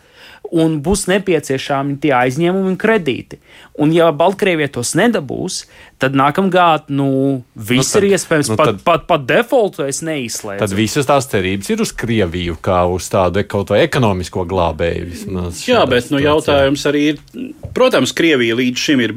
un 0.54 0.78
būs 0.84 1.06
nepieciešami 1.10 1.96
tie 2.02 2.12
aizņēmumi 2.16 2.72
un 2.72 2.78
kredīti. 2.80 3.38
Un, 3.82 3.92
ja 3.94 4.08
Baltkrievija 4.14 4.70
tos 4.76 4.94
nedabūs, 4.98 5.62
tad 6.02 6.16
nākamgad 6.18 6.90
nu, 6.94 7.08
viss 7.54 7.92
nu, 7.92 7.98
tad, 7.98 8.06
ir 8.06 8.16
iespējams. 8.16 8.50
Nu, 8.52 8.58
pat, 8.60 8.70
tad, 8.70 8.82
pat, 8.86 9.06
pat 9.10 9.26
defaultu 9.28 9.86
es 9.86 10.02
neizslēdzu. 10.06 10.62
Tad 10.62 10.76
visas 10.76 11.08
tās 11.08 11.28
cerības 11.32 11.70
ir 11.72 11.84
uz 11.84 11.92
Krieviju, 11.96 12.58
kā 12.64 12.82
uz 12.90 13.08
tādu 13.12 13.44
kaut 13.48 13.72
vai 13.74 13.82
ekonomisko 13.86 14.46
glābēju. 14.48 15.08
Vismaz, 15.12 15.62
Jā, 15.68 15.84
bet 15.90 16.12
nu, 16.14 16.20
jautājums 16.22 16.84
arī 16.88 17.06
ir, 17.12 17.24
protams, 17.76 18.14
Krievija 18.16 18.58
līdz 18.58 18.86
šim 18.88 19.06
ir. 19.06 19.16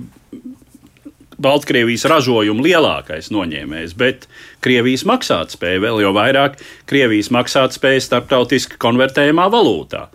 Baltkrievijas 1.40 2.04
ražojuma 2.12 2.66
lielākais 2.66 3.30
noņēmējs, 3.32 3.94
bet 3.96 4.26
Krievijas 4.60 5.06
maksātspēja 5.08 5.80
vēl 5.86 6.02
jau 6.04 6.10
vairāk, 6.12 6.58
Krievijas 6.90 7.30
maksātspēja 7.32 8.02
starptautiski 8.04 8.76
konvertējumā 8.84 9.46
valūtā. 9.54 10.10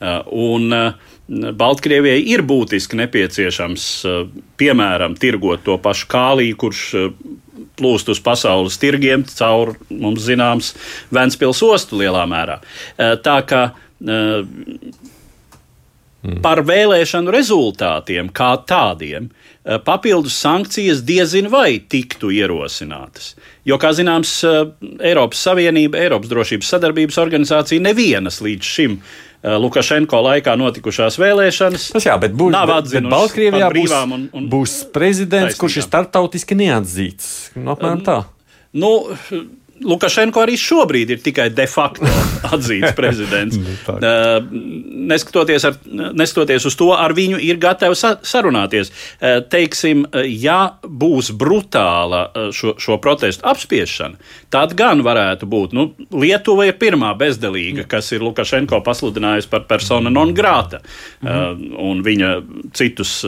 Uh, 0.00 0.22
un 0.32 0.72
uh, 0.72 0.92
Baltkrievijai 1.28 2.22
ir 2.32 2.40
būtiski 2.48 2.96
nepieciešams, 3.02 3.84
uh, 4.08 4.22
piemēram, 4.56 5.12
tirgot 5.20 5.60
to 5.66 5.76
pašu 5.82 6.08
kāliju, 6.08 6.56
kurš 6.62 6.84
plūst 7.76 8.08
uz 8.08 8.22
pasaules 8.24 8.80
tirgiem 8.80 9.26
caur 9.28 9.74
mums 9.92 10.24
zināms 10.24 10.72
Ventspils 11.12 11.60
ostu 11.64 12.00
lielā 12.00 12.24
mērā. 12.28 12.58
Tā 13.24 13.36
kā 13.48 13.62
par 16.44 16.60
vēlēšanu 16.68 17.32
rezultātiem 17.32 18.28
kā 18.36 18.50
tādiem 18.68 19.30
papildus 19.84 20.36
sankcijas 20.40 21.00
diezin 21.08 21.48
vai 21.52 21.78
tiktu 21.80 22.32
ierosinātas. 22.36 23.34
Jo, 23.68 23.80
kā 23.80 23.94
zināms, 23.96 24.34
Eiropas 25.00 25.40
Savienība, 25.48 26.00
Eiropas 26.04 26.32
Drošības 26.32 26.74
sadarbības 26.76 27.20
organizācija 27.20 27.88
nevienas 27.88 28.42
līdz 28.44 28.72
šim 28.76 28.98
uh, 28.98 29.18
Lukašenko 29.40 30.18
laikā 30.26 30.52
notikušās 30.60 31.16
vēlēšanas. 31.20 31.86
Tas 31.94 32.04
jā, 32.04 32.16
bet 32.20 32.34
būs, 32.36 32.52
atzinusi. 32.52 33.12
Baltkrievijā 33.12 33.70
būs, 33.72 33.94
un, 34.04 34.26
un 34.36 34.50
būs 34.52 34.74
prezidents, 34.92 35.54
taisnīgām. 35.54 35.62
kurš 35.62 35.78
ir 35.80 35.86
startautiski 35.86 36.58
neatzīts. 36.60 37.30
Nu, 37.56 37.72
apmēram 37.72 38.04
tā. 38.04 38.18
Nu, 38.76 38.90
Lukašenko 39.84 40.42
arī 40.44 40.56
šobrīd 40.60 41.14
ir 41.14 41.22
tikai 41.24 41.48
de 41.54 41.66
facto 41.70 42.08
atzīts 42.54 42.94
prezidents. 42.96 43.58
neskatoties, 45.10 45.64
ar, 45.64 45.78
neskatoties 46.16 46.66
uz 46.68 46.76
to, 46.78 46.90
ar 46.94 47.14
viņu 47.16 47.40
ir 47.42 47.60
gatavs 47.60 48.04
sarunāties. 48.28 48.92
Teiksim, 49.50 50.04
ja 50.26 50.58
būs 50.84 51.32
brutāla 51.36 52.26
šo, 52.56 52.74
šo 52.80 52.98
protestu 53.02 53.46
apspiešana, 53.48 54.20
tad 54.52 54.76
gan 54.78 55.04
varētu 55.06 55.48
būt. 55.50 55.76
Nu, 55.76 55.90
Lietuva 56.12 56.68
ir 56.68 56.76
pirmā 56.80 57.12
bezdelīga, 57.18 57.86
kas 57.90 58.12
ir 58.12 58.24
Lukašenko 58.26 58.82
pasludinājusi 58.86 59.50
par 59.50 59.66
persona 59.70 60.12
non 60.12 60.34
grāta 60.36 60.82
mhm. 61.22 61.72
un 61.80 62.04
viņa 62.06 62.34
citus 62.76 63.20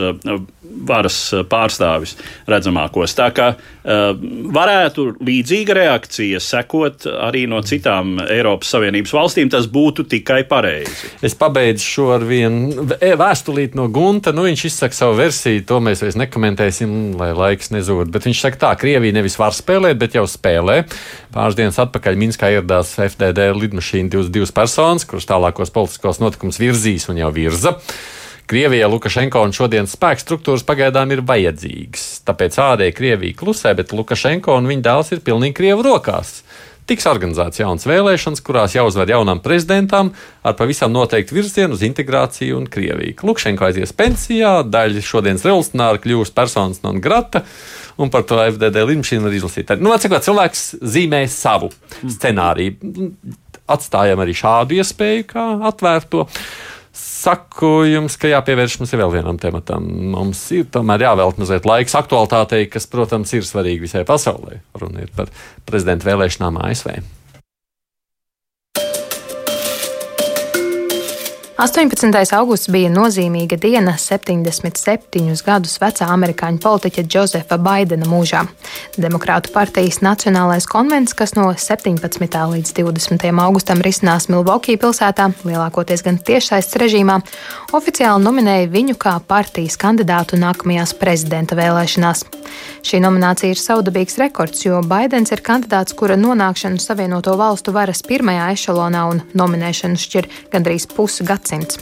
varas 0.87 1.17
pārstāvis 1.49 2.15
redzamākos. 2.49 3.15
Tā 3.17 3.29
kā 3.35 3.53
varētu 3.83 5.05
līdzīga 5.23 5.75
reakcija 5.75 6.39
sekot 6.43 7.07
arī 7.11 7.43
no 7.51 7.59
citām 7.65 8.15
Eiropas 8.23 8.71
Savienības 8.73 9.13
valstīm, 9.15 9.51
tas 9.51 9.67
būtu 9.71 10.05
tikai 10.09 10.43
pareizi. 10.49 11.11
Es 11.25 11.35
pabeidzu 11.39 11.83
šo 11.83 12.07
ar 12.15 12.23
vienu 12.27 12.87
vēstulīti 12.93 13.77
no 13.79 13.89
Gunta. 13.93 14.33
Nu, 14.35 14.47
viņš 14.47 14.65
izsaka 14.71 14.97
savu 14.97 15.17
versiju, 15.19 15.65
to 15.67 15.81
mēs 15.83 16.03
vairs 16.05 16.19
nekomentēsim, 16.19 17.13
lai 17.19 17.33
laiks 17.35 17.73
nezūd. 17.75 18.11
Bet 18.13 18.29
viņš 18.29 18.45
saka, 18.45 18.61
tā, 18.65 18.73
Krievija 18.79 19.19
nevis 19.19 19.37
var 19.39 19.55
spēlēt, 19.55 19.99
bet 19.99 20.17
jau 20.17 20.25
spēlē. 20.29 20.83
Pāris 21.35 21.59
dienas 21.59 21.79
atpakaļ 21.83 22.19
Minskā 22.19 22.53
ieradās 22.55 22.95
FDD 23.03 23.51
lidmašīna 23.59 24.15
22 24.15 24.55
personas, 24.55 25.07
kuras 25.09 25.27
tālākos 25.29 25.73
politiskos 25.75 26.23
notikumus 26.23 26.61
virzīs 26.61 27.09
un 27.11 27.19
jau 27.19 27.31
virza. 27.35 27.77
Krievijai 28.47 28.89
Lukašenko 28.91 29.41
un 29.45 29.53
šodienas 29.55 29.95
spēku 29.95 30.21
struktūras 30.23 30.65
pagaidām 30.67 31.13
ir 31.15 31.23
vajadzīgas. 31.23 32.23
Tāpēc 32.27 32.59
ārēji 32.59 32.95
Krievija 32.97 33.39
klusē, 33.39 33.71
bet 33.77 33.95
Lukašenko 33.95 34.57
un 34.59 34.67
viņa 34.67 34.83
dēls 34.89 35.13
ir 35.15 35.23
pilnīgi 35.23 35.55
Krievu 35.61 35.85
rokās. 35.87 36.41
Tiks 36.83 37.05
organizēts 37.07 37.61
jaunas 37.61 37.85
vēlēšanas, 37.87 38.41
kurās 38.43 38.73
jāuzvar 38.75 39.07
jaunam 39.07 39.39
prezidentam 39.43 40.09
ar 40.43 40.57
pavisam 40.59 40.91
noteiktu 40.91 41.37
virzienu 41.37 41.77
uz 41.77 41.85
integrāciju 41.87 42.57
un 42.59 42.67
Krieviju. 42.67 43.15
Lukašenko 43.23 43.69
aizies 43.69 43.95
pensijā, 43.95 44.57
daļa 44.67 45.03
šodienas 45.07 45.45
revolucionāri 45.47 46.03
kļūs 46.03 46.33
personas 46.35 46.83
non 46.83 46.99
grata. 47.03 47.45
Un 47.95 48.11
par 48.11 48.25
to 48.27 48.41
FDD 48.41 48.83
līniju 48.89 49.21
var 49.23 49.37
izlasīt. 49.37 49.71
Nu, 49.79 49.93
atsakot, 49.95 50.25
cilvēks 50.25 50.65
zīmē 50.81 51.23
savu 51.31 51.71
scenāriju. 52.01 52.91
Atstājam 53.71 54.19
arī 54.19 54.35
šādu 54.35 54.75
iespēju, 54.81 55.27
kā 55.29 55.43
atvērto 55.69 56.25
saku 57.23 57.71
jums, 57.87 58.17
ka 58.19 58.31
jāpievērš 58.31 58.77
mums 58.81 58.93
vēl 58.99 59.11
vienam 59.15 59.39
tematam. 59.41 59.87
Mums 60.13 60.43
ir 60.55 60.69
tomēr 60.73 61.07
jāvēlta 61.07 61.43
mazliet 61.43 61.67
laiks 61.69 61.97
aktualitātei, 61.99 62.67
kas, 62.71 62.87
protams, 62.91 63.33
ir 63.37 63.47
svarīgi 63.47 63.85
visai 63.85 64.05
pasaulē. 64.07 64.59
Runa 64.79 65.05
ir 65.05 65.11
par 65.15 65.31
prezidenta 65.67 66.09
vēlēšanām 66.11 66.59
ASV. 66.67 66.97
18. 71.57 72.33
augusts 72.33 72.65
bija 72.73 72.89
nozīmīga 72.89 73.59
diena 73.61 73.91
77 74.01 75.43
gadus 75.45 75.75
vecā 75.77 76.07
amerikāņu 76.09 76.57
politiķa 76.63 77.03
Džozefa 77.05 77.59
Baidena 77.61 78.07
mūžā. 78.09 78.39
Demokrātu 78.97 79.51
partijas 79.53 79.99
Nacionālais 80.01 80.65
konvents, 80.65 81.13
kas 81.13 81.35
no 81.37 81.51
17. 81.53 82.01
līdz 82.55 82.73
20. 82.79 83.27
augustam 83.45 83.83
risinās 83.85 84.25
Milvokī 84.33 84.79
pilsētā, 84.81 85.27
lielākoties 85.45 86.01
gan 86.01 86.17
tiešsaistes 86.17 86.79
režīmā, 86.81 87.19
oficiāli 87.69 88.25
nominēja 88.25 88.71
viņu 88.73 88.97
kā 88.97 89.19
partijas 89.21 89.77
kandidātu 89.77 90.41
nākamajās 90.41 90.95
prezidenta 90.97 91.53
vēlēšanās. 91.59 92.25
Šī 92.81 92.97
nominācija 93.05 93.53
ir 93.53 93.61
saudabīgs 93.61 94.17
rekords, 94.23 94.65
jo 94.65 94.81
Baidens 94.81 95.29
ir 95.29 95.45
kandidāts, 95.45 95.93
kura 95.93 96.17
nonākšanu 96.17 96.81
Savienoto 96.81 97.37
valstu 97.37 97.77
varas 97.77 98.01
pirmajā 98.09 98.49
ešalonā 98.57 99.05
un 99.13 99.23
nominēšanu 99.37 100.01
šķir 100.01 100.31
gandrīz 100.49 100.89
pusi 100.89 101.21
gadsimta 101.21 101.42
gadsimts. 101.43 101.79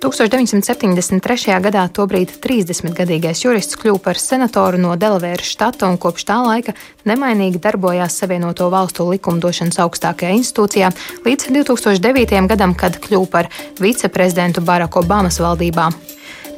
1973. 0.00 1.60
gadā 1.62 1.84
tobrīd 1.92 2.32
30-gadīgais 2.42 3.44
jurists 3.44 3.76
kļuva 3.76 4.00
par 4.02 4.18
senatoru 4.18 4.80
no 4.80 4.96
Delavēras 4.96 5.52
štata 5.52 5.88
un 5.88 5.98
kopš 6.00 6.24
tā 6.26 6.40
laika 6.42 6.74
nemainīgi 7.04 7.60
darbojās 7.62 8.16
Savienoto 8.18 8.70
valstu 8.70 9.06
likumdošanas 9.12 9.78
augstākajā 9.84 10.32
institūcijā 10.40 10.90
līdz 11.26 11.52
2009. 11.52 12.48
gadam, 12.48 12.74
kad 12.74 12.98
kļuva 12.98 13.30
par 13.30 13.52
viceprezidentu 13.80 14.64
Baraka 14.64 15.00
Obamas 15.00 15.38
valdībā. 15.40 15.90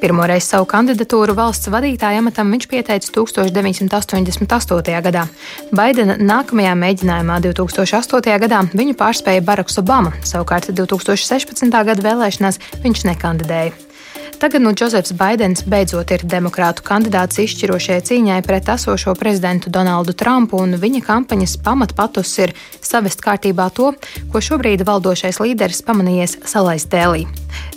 Pirmoreiz 0.05 0.45
savu 0.45 0.67
kandidatūru 0.69 1.33
valsts 1.33 1.71
vadītāja 1.73 2.21
amatam 2.21 2.51
viņš 2.53 2.67
pieteica 2.69 3.09
1988. 3.15 4.99
gadā. 5.07 5.23
Baidena 5.73 6.19
nākamajā 6.21 6.75
mēģinājumā 6.83 7.39
2008. 7.47 8.37
gadā 8.45 8.61
viņu 8.77 8.99
pārspēja 9.01 9.47
Baraks 9.49 9.81
Obama, 9.81 10.13
savukārt 10.21 10.69
2016. 10.77 11.73
gada 11.73 12.09
vēlēšanās 12.11 12.61
viņš 12.85 13.09
nekandidēja. 13.15 13.84
Tagad 14.45 14.63
nu 14.63 14.73
Džozefs 14.73 15.13
Baidens 15.13 15.63
beidzot 15.65 16.11
ir 16.13 16.21
demokrātu 16.29 16.85
kandidāts 16.85 17.39
izšķirošajai 17.41 18.03
cīņai 18.05 18.43
pret 18.45 18.67
esošo 18.75 19.15
prezidentu 19.17 19.71
Donaldu 19.73 20.13
Trumpu, 20.13 20.59
un 20.61 20.77
viņa 20.83 21.01
kampaņas 21.07 21.55
pamatpatus 21.65 22.33
ir 22.45 22.53
savest 22.85 23.25
kārtībā 23.25 23.71
to, 23.73 23.95
ko 24.29 24.43
šobrīd 24.45 24.85
valdošais 24.85 25.41
līderis 25.41 25.81
pamanījies 25.89 26.37
salaist 26.45 26.93
dēlī. 26.93 27.25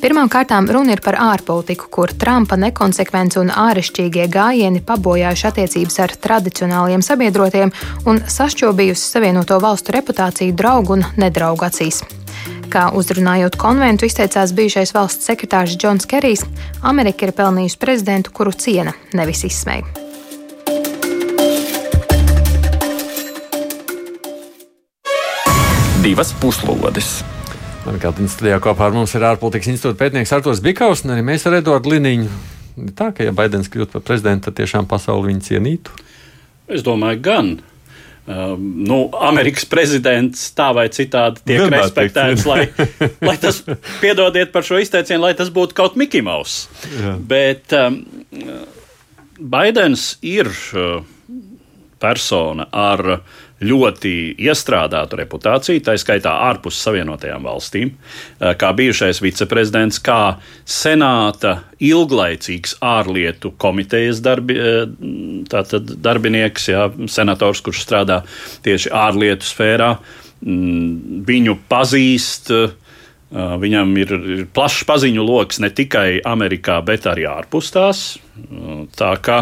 Pirmkārt, 0.03 0.51
runa 0.75 0.97
ir 0.97 1.05
par 1.07 1.15
ārpolitiku, 1.29 1.87
kur 1.87 2.11
Trumpa 2.11 2.59
nekonsekvence 2.59 3.39
un 3.39 3.55
āršķirīgie 3.63 4.27
gājieni 4.27 4.83
pabojājuši 4.83 5.49
attiecības 5.53 5.99
ar 6.03 6.19
tradicionāliem 6.27 6.99
sabiedrotiem 6.99 7.71
un 8.03 8.19
sašķobījusi 8.27 9.13
Savienoto 9.15 9.63
valstu 9.63 9.95
reputāciju 9.95 10.51
draugu 10.51 10.99
un 10.99 11.07
nedraugu 11.15 11.71
acīs. 11.71 12.03
Kā 12.71 12.89
uzrunājot 12.95 13.55
konventu, 13.59 14.07
izteicās 14.09 14.51
bijušais 14.57 14.91
valsts 14.95 15.29
sekretārs 15.29 15.77
Džons 15.79 16.07
Kerijs, 16.09 16.43
Amerika 16.83 17.27
ir 17.27 17.31
pelnījusi 17.37 17.79
prezidentu, 17.79 18.33
kuru 18.35 18.51
ciena, 18.51 18.91
nevis 19.15 19.45
izsmeja. 19.47 19.87
Divas 26.03 26.33
puslodes. 26.41 27.17
Mankārtnes 27.87 28.35
studijā 28.35 28.59
kopā 28.63 28.89
ar 28.89 28.93
mums 28.95 29.15
ir 29.15 29.23
ārpolitikas 29.27 29.71
institūta 29.71 29.99
pētnieks 30.01 30.31
Artos 30.35 30.59
Bikaus, 30.63 31.05
un 31.05 31.15
arī 31.15 31.23
mēs 31.29 31.47
ar 31.47 31.57
Eduardu 31.61 31.93
Liniņu. 31.93 32.27
Tā, 32.95 33.09
ka 33.15 33.25
ja 33.25 33.31
Baidens 33.35 33.71
kļūtu 33.71 33.95
par 33.95 34.03
prezidentu, 34.05 34.49
tad 34.49 34.59
tiešām 34.59 34.85
pasauli 34.91 35.31
viņu 35.31 35.45
cienītu. 35.47 35.95
Es 36.67 36.83
domāju, 36.85 37.21
gan. 37.23 37.51
Um, 38.27 38.63
nu, 38.83 38.97
Amerikas 39.23 39.63
prezidents 39.71 40.49
tā 40.51 40.73
vai 40.75 40.89
citādi 40.91 41.39
tiek 41.45 41.61
Vienmēr 41.61 41.85
respektēts, 41.85 42.43
lai, 42.43 42.65
lai 43.27 43.35
tas, 43.39 43.61
piedodiet 44.01 44.51
par 44.51 44.67
šo 44.67 44.81
izteicienu, 44.83 45.21
lai 45.23 45.31
tas 45.39 45.47
būtu 45.53 45.77
kaut 45.77 45.95
Mouse. 46.27 46.67
Jā. 46.91 47.13
Bet 47.23 47.71
um, 47.77 48.01
Baidens 49.39 50.17
ir 50.27 50.51
uh, 50.75 51.05
persona 52.03 52.67
ar 52.67 53.21
ļoti 53.63 54.11
iestrādātu 54.45 55.17
reputāciju, 55.21 55.81
tā 55.85 55.95
skaitā 55.97 56.33
ārpus 56.47 56.77
Savienotajām 56.83 57.47
valstīm, 57.47 57.93
uh, 57.93 58.53
kā 58.59 58.71
bijušais 58.77 59.21
viceprezidents, 59.23 59.99
kā 60.03 60.37
senāta 60.63 61.59
ilglaicīgs 61.83 62.77
ārlietu 62.85 63.53
komitejas 63.61 64.21
darbi, 64.25 64.57
tātad 65.49 65.93
darbinieks, 66.01 66.69
jā, 66.73 66.87
senators, 67.11 67.61
kurš 67.65 67.83
strādā 67.85 68.21
tieši 68.65 68.93
ārlietu 68.93 69.45
sfērā. 69.47 69.95
Mm, 70.45 71.23
Viņu 71.27 71.61
pazīst. 71.69 72.53
Uh, 72.53 72.75
Viņam 73.27 73.89
ir, 73.99 74.11
ir 74.31 74.43
plašs 74.55 74.85
paziņu 74.87 75.23
lokus 75.27 75.57
ne 75.59 75.67
tikai 75.75 76.21
Amerikā, 76.23 76.77
bet 76.87 77.09
arī 77.11 77.25
ārpus 77.27 77.73
tās. 77.75 78.03
Uh, 78.15 78.27
Tā 78.97 79.11
kā 79.23 79.37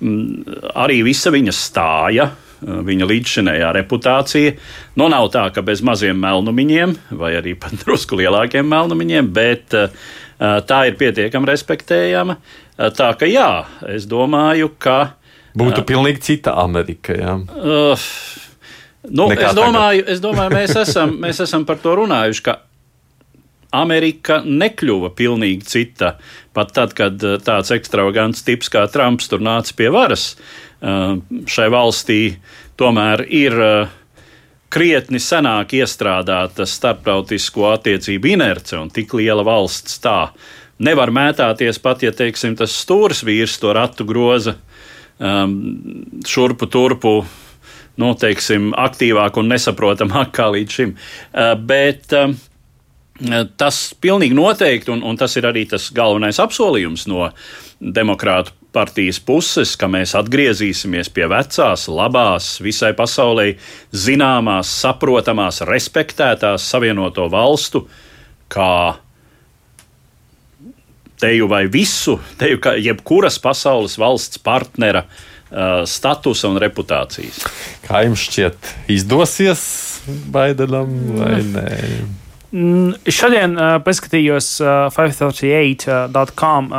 mm, 0.00 0.72
arī 0.76 1.00
visa 1.06 1.32
viņa 1.34 1.54
stāja, 1.56 2.28
viņa 2.64 3.08
līdzšinējā 3.10 3.70
reputācija, 3.78 4.54
nu 5.00 5.08
nav 5.12 5.30
tā, 5.34 5.46
ka 5.54 5.64
bez 5.66 5.82
maziem 5.84 6.18
melnumiņiem, 6.22 6.94
vai 7.20 7.34
arī 7.40 7.56
pat 7.60 7.76
drusku 7.84 8.18
lielākiem 8.20 8.68
melnumiņiem, 8.70 9.32
bet 9.34 9.76
uh, 9.78 10.04
tā 10.38 10.84
ir 10.90 10.98
pietiekami 11.00 11.50
respektējama. 11.52 12.38
Tā 12.74 13.12
ka 13.18 13.26
jā, 13.30 13.50
es 13.94 14.08
domāju, 14.10 14.72
ka. 14.82 15.14
Būtu 15.54 15.84
pilnīgi 15.86 16.24
cita 16.32 16.56
Amerika. 16.58 17.14
Jā. 17.14 17.36
Uh, 17.38 18.06
nu, 19.06 19.28
es, 19.30 19.54
domāju, 19.54 20.06
es 20.10 20.22
domāju, 20.22 20.56
mēs 20.56 20.74
esam, 20.82 21.14
mēs 21.22 21.44
esam 21.44 21.66
par 21.68 21.78
to 21.82 21.94
runājuši, 22.00 22.46
ka 22.48 22.58
Amerika 23.74 24.40
nekļuva 24.44 25.10
pilnīgi 25.18 25.66
cita. 25.68 26.14
Pat 26.54 26.72
tad, 26.76 26.94
kad 26.96 27.22
uh, 27.24 27.38
tāds 27.42 27.72
ekstravagants 27.74 28.44
tips 28.46 28.70
kā 28.72 28.86
Trumps 28.92 29.30
tur 29.30 29.42
nāca 29.44 29.74
pie 29.76 29.90
varas, 29.94 30.34
uh, 30.80 31.16
šai 31.50 31.68
valstī 31.74 32.20
tomēr 32.80 33.24
ir 33.28 33.58
uh, 33.58 33.94
krietni 34.74 35.20
senāk 35.22 35.76
iestrādāta 35.78 36.66
starptautisko 36.66 37.68
attiecību 37.74 38.34
inerce 38.34 38.78
un 38.78 38.90
tik 38.94 39.14
liela 39.14 39.44
valsts 39.46 40.00
tā. 40.02 40.18
Nevar 40.82 41.12
mētāties 41.14 41.78
pat, 41.82 42.02
ja 42.02 42.10
teiksim, 42.10 42.56
tas 42.58 42.74
stūris 42.74 43.22
vīrs 43.26 43.60
to 43.62 43.70
ratu 43.76 44.06
groza 44.08 44.56
um, 45.22 45.54
šurpu 46.26 46.66
turpu 46.66 47.20
nu, 48.02 48.10
teiksim, 48.18 48.72
aktīvāk 48.74 49.38
un 49.38 49.52
nesaprotamāk 49.52 50.34
kā 50.34 50.48
līdz 50.56 50.78
šim. 50.78 50.96
Bet 51.68 52.14
uh, 52.18 52.34
tas 53.56 53.78
pilnīgi 54.02 54.34
noteikti, 54.34 54.90
un, 54.90 55.04
un 55.06 55.18
tas 55.18 55.36
ir 55.38 55.46
arī 55.46 55.64
tas 55.70 55.90
galvenais 55.94 56.40
apsolījums 56.42 57.06
no 57.10 57.28
demokrātu 57.78 58.54
partijas 58.74 59.20
puses, 59.22 59.76
ka 59.78 59.86
mēs 59.90 60.16
atgriezīsimies 60.18 61.12
pie 61.14 61.28
vecās, 61.30 61.86
labās, 61.86 62.56
visai 62.64 62.90
pasaulē 62.98 63.52
zināmās, 63.94 64.72
saprotamās, 64.82 65.62
respektētās 65.68 66.66
savienoto 66.74 67.28
valstu, 67.30 67.84
kā 68.50 68.96
teju 71.22 71.46
vai 71.48 71.68
visu, 71.70 72.18
teju, 72.40 72.58
ka 72.58 72.74
jebkuras 72.82 73.38
pasaules 73.38 73.94
valsts 74.00 74.42
partnera 74.42 75.04
uh, 75.06 75.86
statusa 75.86 76.50
un 76.50 76.58
reputācijas. 76.58 77.44
Kā 77.86 78.02
jums 78.08 78.26
šķiet, 78.26 78.74
izdosies 78.90 79.64
Baidenam 80.34 80.90
vai 81.14 81.38
nē? 81.46 81.70
Šodien 82.54 83.56
uh, 83.58 83.80
paskatījos 83.82 84.48
uh, 84.62 84.86
538.com 84.94 86.68
uh, 86.70 86.78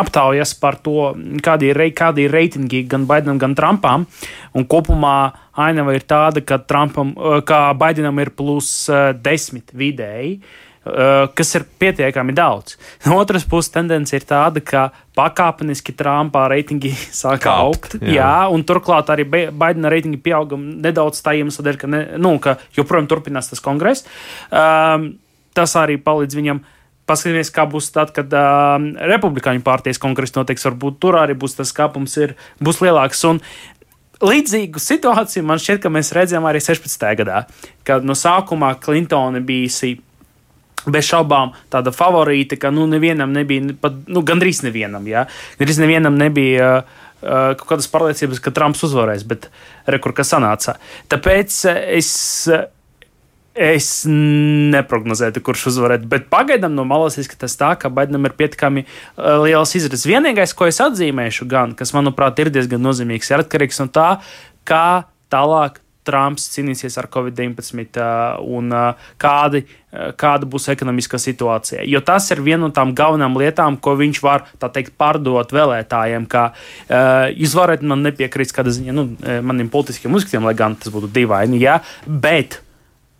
aptaujas 0.00 0.52
par 0.60 0.76
to, 0.84 1.14
kādi 1.44 1.70
ir, 1.72 1.80
kādi 1.96 2.26
ir 2.26 2.34
reitingi 2.36 2.82
gan 2.90 3.06
Baidenam, 3.08 3.40
gan 3.40 3.56
Trumpam. 3.56 4.04
Un 4.52 4.68
kopumā 4.68 5.16
ainava 5.56 5.94
ir 5.96 6.04
tāda, 6.04 6.44
ka, 6.44 6.60
Trumpam, 6.60 7.14
uh, 7.16 7.40
ka 7.46 7.70
Baidenam 7.80 8.20
ir 8.20 8.34
plus 8.36 8.68
uh, 8.92 9.16
10 9.16 9.72
vidēji. 9.72 10.36
Uh, 10.36 10.63
kas 10.84 11.54
ir 11.56 11.64
pietiekami 11.80 12.34
daudz. 12.36 12.76
No 13.06 13.16
otras 13.22 13.46
puses, 13.48 13.72
tendence 13.72 14.12
ir 14.16 14.26
tāda, 14.28 14.60
ka 14.60 14.90
pakāpeniski 15.16 15.94
Trumpā 15.96 16.44
reitingi 16.52 16.92
sāk 17.22 17.48
augt. 17.50 17.96
jā. 18.00 18.18
Jā, 18.18 18.36
un 18.52 18.66
turklāt 18.68 19.12
arī 19.14 19.26
Baidena 19.28 19.92
reitingi 19.92 20.20
pieauga 20.20 20.58
nedaudz 20.60 21.22
tā 21.24 21.36
iemesla 21.38 21.66
dēļ, 21.68 21.80
ka, 21.80 21.90
ne, 21.90 22.04
nu, 22.20 22.36
ka 22.42 22.58
joprojām 22.76 23.08
turpinās 23.10 23.52
tas 23.52 23.64
kongress. 23.64 24.08
Um, 24.52 25.14
tas 25.56 25.76
arī 25.80 25.98
palīdz 26.02 26.40
viņam. 26.40 26.64
Paskatīsimies, 27.04 27.50
kā 27.52 27.66
būs 27.68 27.90
tad, 27.92 28.14
kad 28.16 28.32
um, 28.32 28.86
Republikāņu 28.96 29.60
partijas 29.64 30.00
kongress 30.00 30.32
notiks. 30.38 30.64
Varbūt 30.64 30.96
tur 31.04 31.18
arī 31.20 31.34
būs 31.36 31.58
tas 31.58 31.72
kāpums, 31.76 32.14
ir, 32.16 32.32
būs 32.64 32.80
lielāks. 32.80 33.20
Un 33.28 33.42
līdzīgu 34.24 34.80
situāciju 34.80 35.44
man 35.44 35.60
šķiet, 35.60 35.82
ka 35.84 35.92
mēs 35.92 36.14
redzējām 36.16 36.48
arī 36.48 36.62
16. 36.64 37.04
gadā, 37.20 37.42
kad 37.84 38.08
no 38.08 38.16
sākumā 38.16 38.72
Klintona 38.80 39.42
bija 39.44 39.68
bez 40.90 41.08
šaubām 41.08 41.54
tāda 41.72 41.92
favorīta, 41.94 42.58
ka 42.60 42.72
nu, 42.74 42.86
nevienam 42.90 43.32
nebija, 43.34 43.74
pat, 43.80 43.96
nu, 44.10 44.24
gandrīz 44.26 44.64
nevienam, 44.66 45.06
jā, 45.08 45.26
gandrīz 45.60 45.80
nevienam 45.82 46.18
nebija 46.20 46.70
uh, 46.82 47.02
kaut 47.58 47.66
kādas 47.74 47.90
pārliecības, 47.92 48.42
ka 48.44 48.52
Trumps 48.54 48.84
uzvarēs, 48.86 49.26
bet 49.28 49.50
rekur, 49.90 50.14
kas 50.16 50.34
sanāca. 50.34 50.78
Tāpēc 51.12 51.64
es. 51.98 52.14
Es 53.54 54.02
neprognozēju, 54.10 55.38
kurš 55.46 55.68
uzvarētu, 55.70 56.08
bet 56.10 56.24
pagaidām 56.26 56.72
no 56.74 56.82
malas 56.90 57.14
izskatās 57.22 57.54
tā, 57.54 57.68
ka 57.78 57.86
Baidenam 57.86 58.26
ir 58.26 58.32
pietiekami 58.34 58.82
liels 59.44 59.76
izredzes. 59.78 60.08
Vienīgais, 60.10 60.56
ko 60.58 60.66
es 60.66 60.80
atzīmēšu, 60.82 61.46
gan, 61.46 61.76
kas 61.78 61.94
manuprāt 61.94 62.42
ir 62.42 62.50
diezgan 62.50 62.82
nozīmīgs, 62.82 63.30
ir 63.30 63.44
atkarīgs 63.44 63.78
no 63.78 63.86
tā, 63.94 64.08
kā 64.66 65.06
tālāk 65.30 65.78
Trumps 66.04 66.48
cīnīsies 66.54 66.98
ar 67.00 67.08
Covid-19 67.12 68.00
uh, 68.00 68.40
un 68.44 68.72
kādi, 69.20 69.64
kāda 70.20 70.48
būs 70.50 70.68
ekonomiskā 70.72 71.20
situācija. 71.22 71.84
Jo 71.88 72.02
tas 72.04 72.26
ir 72.34 72.42
viena 72.44 72.64
no 72.66 72.72
tām 72.74 72.92
galvenām 72.98 73.38
lietām, 73.38 73.78
ko 73.78 73.94
viņš 74.00 74.20
var 74.24 74.46
teikt, 74.64 74.96
pārdot 74.98 75.54
vēlētājiem. 75.54 76.26
Ka, 76.30 76.48
jūs 77.30 77.54
varat 77.54 77.84
man 77.86 78.02
nepiekrist 78.02 78.56
kāda 78.56 78.74
ziņa, 78.74 78.96
nu, 78.96 79.06
maniem 79.46 79.70
politiskiem 79.70 80.18
uzskatiem, 80.18 80.44
lai 80.48 80.56
gan 80.58 80.74
tas 80.74 80.90
būtu 80.94 81.12
dīvaini, 81.14 81.62
jā, 81.62 81.78
bet 82.06 82.58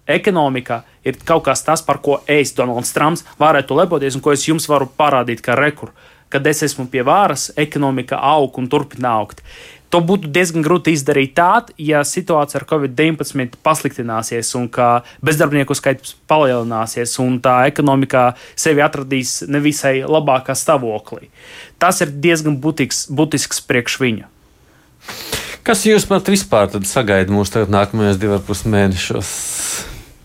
ekonomikā 0.06 0.82
ir 1.04 1.18
kaut 1.24 1.44
kas 1.48 1.64
tas, 1.64 1.82
par 1.84 2.00
ko 2.04 2.20
es, 2.30 2.52
Donalds 2.56 2.92
Trumps, 2.96 3.24
varētu 3.40 3.76
lepoties 3.78 4.16
un 4.16 4.24
ko 4.24 4.34
es 4.34 4.44
jums 4.48 4.68
varu 4.68 4.88
parādīt 4.88 5.42
kā 5.44 5.56
rekur. 5.58 5.92
Kad 6.32 6.46
es 6.50 6.64
esmu 6.66 6.88
pie 6.90 7.04
varas, 7.06 7.50
ekonomika 7.60 8.18
aug 8.18 8.58
un 8.58 8.68
turpina 8.68 9.14
augt. 9.20 9.44
To 9.92 10.00
būtu 10.02 10.30
diezgan 10.34 10.64
grūti 10.66 10.94
izdarīt 10.96 11.36
tādā, 11.38 11.74
ja 11.78 12.00
situācija 12.02 12.58
ar 12.60 12.66
covid-19 12.66 13.60
pasliktināsies 13.62 14.50
un 14.58 14.66
ka 14.72 15.04
bezdarbnieku 15.22 15.76
skaits 15.78 16.16
palielināsies 16.30 17.14
un 17.22 17.38
tā 17.44 17.60
ekonomikā 17.70 18.24
sevi 18.58 18.82
atradīs 18.82 19.42
nevisai 19.46 20.00
labākā 20.02 20.56
stāvoklī. 20.58 21.30
Tas 21.78 22.02
ir 22.02 22.10
diezgan 22.10 22.58
būtisks, 22.64 23.06
būtisks 23.14 23.62
priekš 23.68 24.00
viņa. 24.02 24.30
Kas 25.64 25.86
jūs 25.86 26.04
pat 26.10 26.26
vispār 26.28 26.68
tad 26.74 26.88
sagaida 26.88 27.32
mūsu 27.32 27.54
tagad 27.54 27.70
nākamajos 27.72 28.18
divos 28.20 28.42
pus 28.44 28.64
mēnešos? 28.68 29.30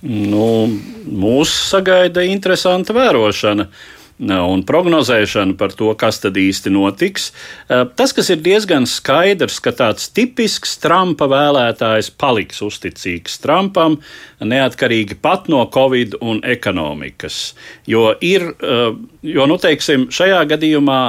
Nu, 0.02 0.66
mūs 1.06 1.54
sagaida 1.70 2.24
interesanta 2.28 2.96
vērošana. 2.96 3.68
Un 4.20 4.64
prognozēšana 4.68 5.56
par 5.60 5.72
to, 5.76 5.94
kas 5.96 6.20
tad 6.20 6.38
īsti 6.40 6.72
notiks. 6.76 7.30
Tas, 7.70 8.14
kas 8.16 8.30
ir 8.34 8.42
diezgan 8.44 8.88
skaidrs, 8.90 9.60
ka 9.64 9.72
tāds 9.72 10.10
tipisks 10.12 10.76
Trumpa 10.84 11.30
vēlētājs 11.32 12.12
paliks 12.20 12.60
uzticīgs 12.66 13.40
Trumpam, 13.40 14.00
neatkarīgi 14.44 15.20
pat 15.22 15.48
no 15.52 15.64
Covid 15.72 16.20
un 16.22 16.44
ekonomikas. 16.44 17.56
Jo 17.88 18.12
ir, 18.20 18.52
jo, 19.24 19.48
nu, 19.48 19.60
teiksim, 19.62 20.10
šajā 20.12 20.44
gadījumā 20.52 21.02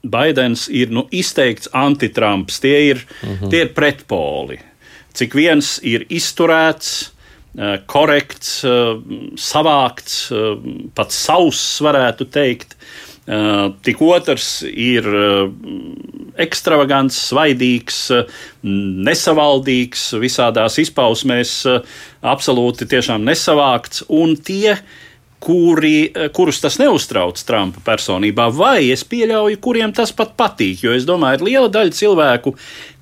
Baidens 0.00 0.64
ir 0.72 0.88
nu, 0.88 1.04
izteikts 1.12 1.68
antitrumps, 1.76 2.60
tie 2.64 2.76
ir, 2.88 3.04
uh 3.20 3.28
mhm. 3.28 3.44
-huh. 3.44 3.50
tie 3.50 3.60
ir 3.66 3.74
pretpoli. 3.76 4.58
Cik 5.12 5.34
viens 5.34 5.80
ir 5.82 6.06
izturēts, 6.08 7.10
korekts, 7.86 8.64
eh, 8.64 8.94
savākts, 9.34 10.30
eh, 10.30 10.88
pat 10.94 11.10
sauss, 11.10 11.80
varētu 11.80 12.28
teikt. 12.30 12.76
Tik 13.30 14.00
otrs 14.02 14.64
ir 14.66 15.04
ekstravagants, 16.40 17.14
svaidīgs, 17.30 18.26
nesavaldīgs, 18.64 20.18
visādās 20.18 20.80
izpausmēs, 20.82 21.52
absolūti 22.24 22.88
nesavākts. 23.22 24.02
Un 24.08 24.34
tie, 24.34 24.80
kuri, 25.40 26.10
kurus 26.36 26.60
tas 26.60 26.76
neuztrauc 26.80 27.40
Trumpa 27.48 27.80
personībā, 27.84 28.50
vai 28.52 28.90
es 28.92 29.04
pieļauju, 29.08 29.60
kuriem 29.64 29.94
tas 29.96 30.12
pat 30.16 30.34
patīk. 30.38 30.84
Jo 30.84 30.92
es 30.96 31.06
domāju, 31.08 31.40
ir 31.40 31.46
liela 31.48 31.70
daļa 31.72 31.94
cilvēku, 31.96 32.52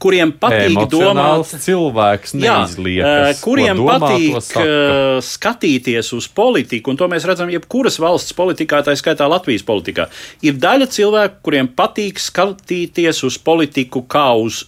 kuriem 0.03 0.33
patīk 0.39 0.79
domāt, 0.93 1.51
cilvēks 1.65 2.37
neizliekas, 2.39 3.33
jā, 3.33 3.43
kuriem 3.43 3.83
domā, 3.83 3.99
patīk 3.99 5.27
skatīties 5.27 6.13
uz 6.15 6.31
politiku, 6.31 6.95
un 6.95 7.01
to 7.01 7.11
mēs 7.11 7.27
redzam 7.29 7.51
jebkuras 7.53 7.99
valsts 8.03 8.37
politikā, 8.39 8.85
tā 8.87 8.95
skaitā 8.99 9.27
Latvijas 9.31 9.67
politikā. 9.67 10.07
Ir 10.47 10.59
daļa 10.63 10.91
cilvēku, 10.95 11.43
kuriem 11.51 11.73
patīk 11.75 12.23
skatīties 12.23 13.25
uz 13.27 13.43
politiku 13.43 14.07
kā 14.07 14.31
uz 14.39 14.63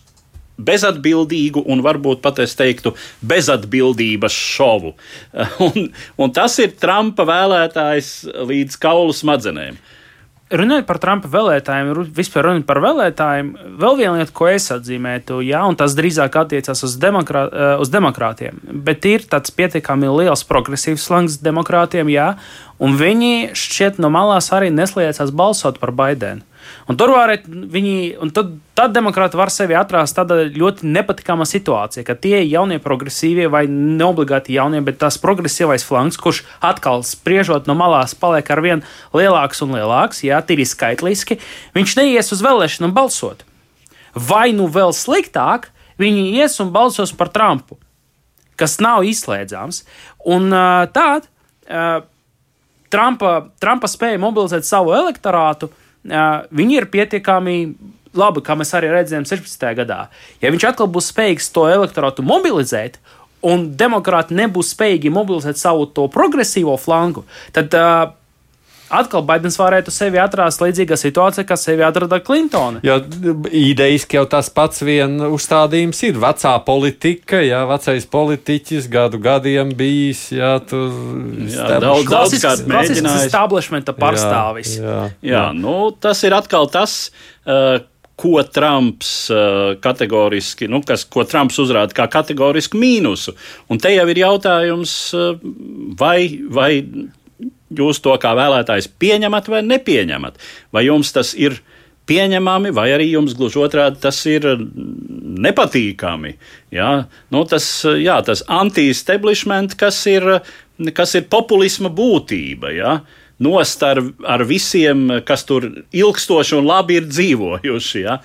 bezatbildīgu 0.67 1.63
un 1.67 1.85
varbūt 1.85 2.23
pat 2.25 2.43
es 2.45 2.57
teiktu 2.59 2.95
bezatbildības 3.21 4.35
šovu. 4.57 4.95
Un, 5.71 5.91
un 6.21 6.33
tas 6.35 6.57
ir 6.63 6.75
Trumpa 6.81 7.27
vēlētājs 7.29 8.13
līdz 8.49 8.79
kaulu 8.81 9.15
smadzenēm. 9.17 9.79
Runājot 10.51 10.87
par 10.89 10.99
Trumpa 10.99 11.29
vēlētājiem, 11.31 11.91
vispār 12.11 12.49
runājot 12.49 12.65
par 12.67 12.81
vēlētājiem, 12.83 13.51
vēl 13.79 13.99
viena 14.01 14.17
lieta, 14.19 14.33
ko 14.35 14.49
es 14.51 14.65
atzīmētu, 14.75 15.39
jā, 15.47 15.61
un 15.63 15.79
tas 15.79 15.95
drīzāk 15.95 16.41
attiecas 16.41 16.83
uz, 16.89 16.97
demokrā, 16.99 17.45
eh, 17.47 17.75
uz 17.79 17.93
demokrātiem, 17.93 18.59
bet 18.67 19.07
ir 19.07 19.23
tāds 19.31 19.55
pietiekami 19.55 20.11
liels 20.11 20.43
progresīvs 20.49 21.07
slangs 21.07 21.39
demokrātiem, 21.39 22.11
jā, 22.11 22.33
un 22.83 22.99
viņi 22.99 23.55
šķiet 23.55 24.03
no 24.03 24.11
malās 24.11 24.51
arī 24.51 24.73
nesliecās 24.75 25.31
balsot 25.31 25.79
par 25.79 25.95
Baidenu. 25.95 26.43
Un 26.91 26.99
tur 26.99 27.13
var 27.15 27.33
viņi, 27.47 27.95
un 28.23 28.33
tad, 28.35 28.53
tad 28.79 28.95
demokrāti 28.97 29.39
var 29.39 29.53
sevi 29.55 29.77
atrast 29.79 30.17
tādā 30.19 30.43
ļoti 30.51 30.89
nepatīkamā 30.91 31.47
situācijā, 31.49 32.05
ka 32.07 32.17
tie 32.19 32.41
jaunie 32.45 32.81
progresīvie 32.83 33.49
vai 33.53 33.65
neobligāti 33.71 34.57
jaunie, 34.57 34.83
bet 34.85 35.01
tas 35.03 35.21
progresīvais 35.23 35.87
flanks, 35.87 36.19
kurš 36.21 36.43
atkal 36.65 37.05
spriežot 37.07 37.71
no 37.71 37.77
malās, 37.79 38.17
paliek 38.19 38.51
ar 38.51 38.65
vien 38.65 38.85
lielāks 39.17 39.63
un 39.67 39.77
lielāks, 39.79 40.25
jā, 40.27 40.41
tīri 40.45 40.67
skaitliski, 40.69 41.39
viņš 41.77 41.97
neies 42.01 42.33
uz 42.35 42.45
vēlēšanu 42.47 42.93
balsot. 42.97 43.45
Vai 44.15 44.51
nu 44.57 44.67
vēl 44.67 44.95
sliktāk, 44.97 45.71
viņi 46.01 46.41
ies 46.41 46.57
un 46.63 46.73
balsos 46.75 47.13
par 47.15 47.31
Trumpu, 47.31 47.79
kas 48.59 48.81
nav 48.83 49.05
izslēdzams. 49.07 49.85
Un 50.29 50.51
tādā 50.51 52.09
Trumpa, 52.91 53.35
Trumpa 53.63 53.89
spēja 53.91 54.19
mobilizēt 54.19 54.67
savu 54.67 54.95
elektorātu, 54.97 55.71
viņi 56.05 56.77
ir 56.79 56.89
pietiekami 56.93 57.57
labi, 58.17 58.43
kā 58.43 58.57
mēs 58.59 58.73
arī 58.75 58.91
redzējām 58.91 59.27
16. 59.29 59.67
gadā. 59.79 60.05
Ja 60.43 60.51
viņš 60.53 60.71
atkal 60.73 60.91
būs 60.91 61.11
spējīgs 61.13 61.51
to 61.55 61.67
elektorātu 61.71 62.25
mobilizēt, 62.27 62.99
un 63.47 63.71
demokrāti 63.79 64.37
nebūs 64.37 64.75
spējīgi 64.75 65.13
mobilizēt 65.15 65.61
savu 65.61 65.87
to 65.95 66.07
progresīvo 66.13 66.75
flangu, 66.81 67.25
tad 67.57 67.73
uh, 67.79 68.11
atkal 68.91 69.23
Baidens 69.27 69.59
varētu 69.61 69.93
sevi 69.95 70.21
atrast 70.21 70.63
līdzīgā 70.63 70.99
situācijā, 70.99 71.45
kā 71.49 71.57
sevi 71.61 71.85
atrada 71.87 72.21
Klintona. 72.25 72.83
Jo 72.87 72.99
idejiski 73.55 74.19
jau 74.19 74.27
tas 74.31 74.51
pats 74.55 74.85
vien 74.87 75.19
uzstādījums 75.31 76.03
ir 76.09 76.19
vecā 76.23 76.55
politika, 76.67 77.43
jā, 77.45 77.63
vecais 77.71 78.09
politiķis 78.11 78.89
gadu 78.93 79.21
gadiem 79.23 79.75
bijis, 79.77 80.27
jā, 80.35 80.57
tur 80.67 80.91
jā, 81.47 81.69
daudz, 81.83 82.09
daudz 82.11 82.41
kārt 82.43 82.67
mēģinājis. 82.71 83.31
Establishmenta 83.31 83.95
pārstāvis. 83.97 84.77
Jā, 84.81 84.83
jā, 84.85 84.99
jā. 85.23 85.31
jā, 85.37 85.47
nu 85.57 85.79
tas 85.97 86.25
ir 86.27 86.37
atkal 86.37 86.71
tas. 86.73 87.07
Uh, 87.47 87.81
ko 88.21 88.43
Trumps 88.45 89.31
uh, 89.33 89.79
kategoriski, 89.81 90.69
nu, 90.69 90.83
kas, 90.85 91.07
ko 91.09 91.25
Trumps 91.25 91.57
uzrāda 91.63 91.97
kā 91.97 92.05
kategorisku 92.13 92.77
mīnusu. 92.77 93.33
Un 93.73 93.81
te 93.81 93.95
jau 93.95 94.05
ir 94.13 94.21
jautājums, 94.21 94.93
uh, 95.17 95.41
vai, 95.97 96.27
vai 96.53 96.73
jūs 97.77 98.01
to 98.05 98.15
kā 98.21 98.35
vēlētājs 98.39 98.91
pieņemat 99.01 99.51
vai 99.53 99.63
nepieņemat. 99.67 100.41
Vai 100.75 100.87
jums 100.87 101.13
tas 101.15 101.35
ir 101.39 101.61
pieņemami, 102.11 102.73
vai 102.75 102.89
arī 102.95 103.11
jums 103.13 103.37
gluži 103.39 103.61
otrādi 103.63 104.03
tas 104.03 104.19
ir 104.31 104.47
nepatīkami. 105.47 106.35
Jā? 106.75 106.91
Nu, 107.31 107.45
tas 107.49 107.69
jā, 107.85 108.19
tas 108.27 108.43
anti-establishment, 108.51 109.77
kas 109.79 110.03
ir, 110.11 110.27
kas 110.97 111.17
ir 111.19 111.29
populisma 111.31 111.93
būtība. 111.93 112.75
Jā? 112.75 113.01
Nost 113.41 113.81
ar, 113.87 114.03
ar 114.29 114.43
visiem, 114.45 115.07
kas 115.25 115.47
tur 115.49 115.65
ilgstoši 115.97 116.59
un 116.59 116.67
labi 116.69 116.99
ir 117.01 117.07
dzīvojuši 117.09 118.03
ja, 118.03 118.19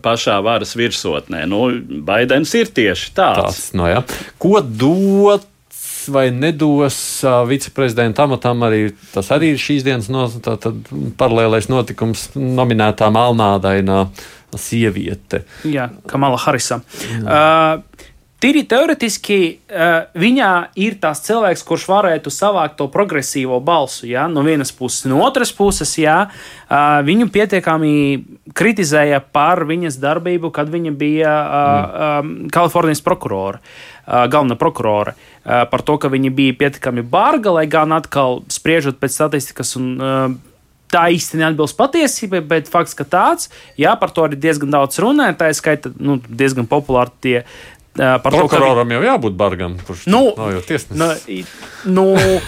pašā 0.00 0.38
varas 0.44 0.72
virsotnē. 0.78 1.42
Nu, 1.50 1.66
Baidens 2.06 2.54
ir 2.56 2.72
tieši 2.72 3.12
tāds. 3.12 3.42
tāds 3.42 3.66
no, 3.76 3.90
ja. 3.90 4.00
Ko 4.40 4.62
dot 4.64 5.51
vai 6.12 6.30
nedos 6.34 6.96
viceprezidenta 7.48 8.26
amatam. 8.26 8.62
Arī, 8.66 8.92
tas 9.14 9.30
arī 9.34 9.52
ir 9.54 9.62
šīs 9.62 9.86
dienas 9.86 10.10
no, 10.12 10.26
tā, 10.42 10.56
paralēlais 11.20 11.70
notikums 11.72 12.30
nominētā 12.36 13.10
melnādainā 13.14 14.06
sieviete. 14.58 15.44
Jā, 15.68 15.90
Kamala 16.08 16.40
Harisa. 16.40 16.82
Uh, 17.22 18.08
Tīri 18.42 18.64
teoretiski 18.66 19.36
uh, 19.70 20.08
viņā 20.18 20.50
ir 20.82 20.96
tas 20.98 21.20
cilvēks, 21.22 21.62
kurš 21.62 21.84
varētu 21.86 22.30
savākt 22.34 22.74
to 22.80 22.88
progresīvo 22.90 23.60
balsu. 23.62 24.08
Ja? 24.10 24.24
No 24.26 24.42
vienas 24.42 24.74
puses, 24.74 25.04
no 25.06 25.20
otras 25.22 25.52
puses, 25.54 25.92
jā, 26.00 26.16
uh, 26.26 26.98
viņu 27.06 27.28
pietiekami 27.30 27.92
kritizēja 28.58 29.22
par 29.22 29.62
viņas 29.68 30.00
darbību, 30.02 30.50
kad 30.50 30.74
viņa 30.74 30.94
bija 30.98 31.36
uh, 31.38 31.70
um, 32.26 32.34
Kalifornijas 32.50 33.04
prokurora, 33.06 33.62
uh, 33.62 33.91
galvenā 34.06 34.56
prokurora. 34.58 35.16
Par 35.44 35.82
to, 35.86 35.98
ka 35.98 36.10
viņa 36.12 36.30
bija 36.34 36.56
pietiekami 36.58 37.04
barga, 37.06 37.52
lai 37.58 37.66
gan 37.70 37.94
atkal 37.94 38.42
spriežot 38.52 38.98
pēc 39.02 39.18
statistikas 39.18 39.76
un 39.78 39.94
tā 40.92 41.06
īsti 41.14 41.40
neatbilst 41.40 41.78
patiesībai, 41.78 42.42
bet 42.44 42.70
fakts, 42.70 42.96
ka 42.98 43.06
tāds, 43.08 43.48
jā, 43.80 43.94
par 43.98 44.12
to 44.12 44.26
arī 44.26 44.36
diezgan 44.36 44.74
daudz 44.74 45.00
runā. 45.00 45.30
Tā 45.38 45.48
ir 45.50 45.56
skaita 45.56 45.94
nu, 45.96 46.18
diezgan 46.28 46.68
populāri 46.70 47.16
tie 47.24 47.36
Par 47.92 48.24
Prokuroram 48.24 48.88
to, 48.88 48.88
ka... 48.88 48.94
jau 48.94 49.02
jābūt 49.04 49.34
bargam, 49.36 49.74
kurš 49.84 50.06
nu, 50.08 50.22
nav 50.32 50.54
jau 50.54 50.60
tiesnesis. 50.64 50.96
Nu, 50.96 51.10
nu, 51.92 52.38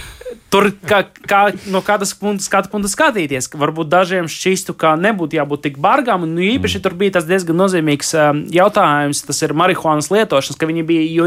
Tur 0.55 0.69
kā, 0.87 1.01
kā, 1.27 1.41
no 1.69 1.81
kādas 1.85 2.13
skatu 2.45 2.71
punkta 2.71 2.89
skatīties, 2.89 3.49
varbūt 3.59 3.89
dažiem 3.91 4.29
šķistu, 4.31 4.77
ka 4.79 4.93
nebūtu 4.97 5.37
jābūt 5.37 5.65
tik 5.67 5.81
bargām. 5.83 6.25
Nu, 6.31 6.41
īpaši 6.45 6.79
mm. 6.79 6.85
tur 6.85 6.95
bija 6.99 7.17
tas 7.17 7.27
diezgan 7.27 7.59
nozīmīgs 7.59 8.13
um, 8.17 8.43
jautājums, 8.55 9.25
tas 9.27 9.43
ir 9.43 9.55
marihuānas 9.59 10.13
lietošanas, 10.15 10.59
ka 10.61 10.69
viņi 10.71 10.85
bija 10.87 11.09
jo, 11.11 11.27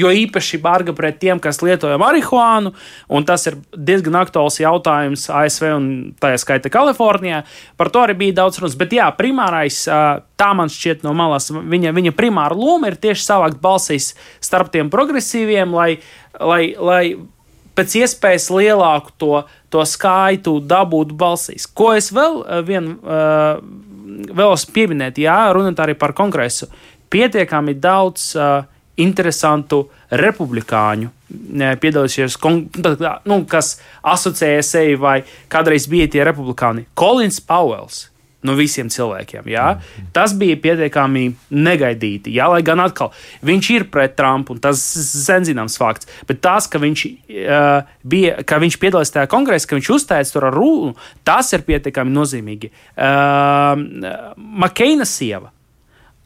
jo 0.00 0.12
īpaši 0.24 0.60
barga 0.64 0.94
pret 0.96 1.20
tiem, 1.20 1.42
kas 1.44 1.60
lietoja 1.64 2.00
marihuānu. 2.00 2.72
Tas 3.28 3.44
ir 3.50 3.58
diezgan 3.76 4.16
aktuāls 4.22 4.56
jautājums 4.62 5.28
ASV 5.28 5.68
un 5.74 5.86
tajā 6.20 6.40
skaitā 6.40 6.72
Kalifornijā. 6.72 7.42
Par 7.80 7.92
to 7.92 8.02
arī 8.06 8.16
bija 8.24 8.38
daudz 8.40 8.62
runas. 8.62 8.78
Bet 8.80 8.96
jā, 8.96 9.10
primārais, 9.18 9.82
uh, 9.90 10.24
tā 10.40 10.50
man 10.56 10.72
šķiet 10.72 11.04
no 11.04 11.12
malas, 11.16 11.50
viņa, 11.52 11.92
viņa 11.94 12.16
primāra 12.16 12.56
loma 12.56 12.90
ir 12.90 12.98
tieši 13.00 13.28
savākt 13.28 13.60
balsīs 13.62 14.14
starp 14.42 14.72
tiem 14.72 14.90
progresīviem, 14.92 15.76
lai, 15.76 15.90
lai, 16.40 16.64
lai 16.80 17.04
pēc 17.74 17.96
iespējas 18.02 18.50
lielāku 18.54 19.14
to, 19.18 19.32
to 19.72 19.84
skaitu 19.88 20.58
dabūt 20.62 21.14
balsīs. 21.18 21.66
Ko 21.66 21.92
es 21.96 22.12
vēl 22.14 22.40
eh, 22.42 22.62
vien, 22.66 22.94
uh, 23.02 23.58
vēlos 24.30 24.66
pieminēt, 24.74 25.18
jā, 25.22 25.38
runāt 25.54 25.82
arī 25.82 25.96
par 25.98 26.14
kongresu. 26.16 26.70
Pietiekami 27.12 27.76
daudz 27.78 28.32
uh, 28.38 28.64
interesantu 29.00 29.88
republikāņu 30.14 31.10
piedalījušies, 31.82 32.36
nu, 33.26 33.38
kas 33.50 33.72
asociēja 34.06 34.62
sevi 34.62 34.98
vai 35.00 35.16
kādreiz 35.50 35.88
bija 35.90 36.06
tie 36.12 36.22
republikāni. 36.26 36.86
Kolins 36.94 37.40
Pauels 37.42 38.04
no 38.44 38.54
visiem 38.58 38.90
cilvēkiem. 38.92 39.48
Jā? 39.50 39.66
Tas 40.14 40.34
bija 40.38 40.56
pietiekami 40.60 41.24
negaidīti. 41.54 42.34
Jā, 42.36 42.50
lai 42.52 42.60
gan 42.66 42.82
atkal 42.84 43.12
viņš 43.44 43.70
ir 43.74 43.86
pret 43.92 44.16
Trumpu, 44.18 44.54
un 44.54 44.62
tas 44.62 44.82
ir 44.98 45.48
zināms 45.48 45.78
fakts. 45.80 46.08
Bet 46.28 46.42
tas, 46.44 46.68
ka 46.70 46.80
viņš, 46.82 47.06
uh, 47.08 47.88
bija, 48.04 48.36
ka 48.46 48.60
viņš 48.62 48.78
piedalījās 48.82 49.14
tajā 49.16 49.30
kongresā, 49.32 49.70
ka 49.70 49.80
viņš 49.80 49.90
uzteica 49.96 50.36
tur 50.36 50.48
ar 50.50 50.58
rūnu, 50.58 50.94
tas 51.26 51.52
ir 51.56 51.64
pietiekami 51.66 52.14
nozīmīgi. 52.14 52.72
Uh, 52.94 53.74
Makeina 54.64 55.08
sieva. 55.08 55.50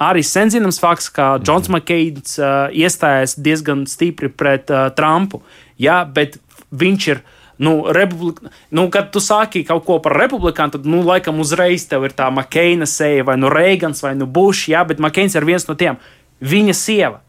Arī 0.02 0.22
sen 0.22 0.50
zināms 0.54 0.78
fakts, 0.78 1.08
ka 1.10 1.32
Džons 1.42 1.70
Makeins 1.74 2.36
uh, 2.38 2.68
iestājās 2.70 3.34
diezgan 3.42 3.82
stipri 3.90 4.30
pret 4.30 4.70
uh, 4.70 4.86
Trumpu. 4.94 5.42
Jā, 5.78 6.04
bet 6.06 6.38
viņš 6.70 7.08
ir 7.10 7.22
uh, 7.22 7.34
nu, 7.58 7.74
republik... 7.94 8.40
nu, 8.70 8.86
kad 8.94 9.10
tu 9.14 9.22
sāki 9.22 9.64
kaut 9.66 9.84
ko 9.86 9.98
par 10.04 10.16
republikānu, 10.18 10.76
tad, 10.76 10.86
nu, 10.88 11.02
laikam, 11.06 11.40
uzreiz 11.42 11.86
tev 11.90 12.06
ir 12.08 12.14
tā 12.16 12.30
Makeina 12.34 12.86
seja, 12.86 13.26
vai 13.26 13.36
nu 13.40 13.50
Reigans, 13.52 14.02
vai 14.04 14.14
nu 14.18 14.28
Bušs, 14.30 14.68
jā, 14.72 14.84
bet 14.88 15.02
Makeins 15.02 15.36
ir 15.38 15.46
viens 15.48 15.66
no 15.68 15.76
tiem. 15.78 15.98
Viņa 16.38 16.76
sieva. 16.78 17.20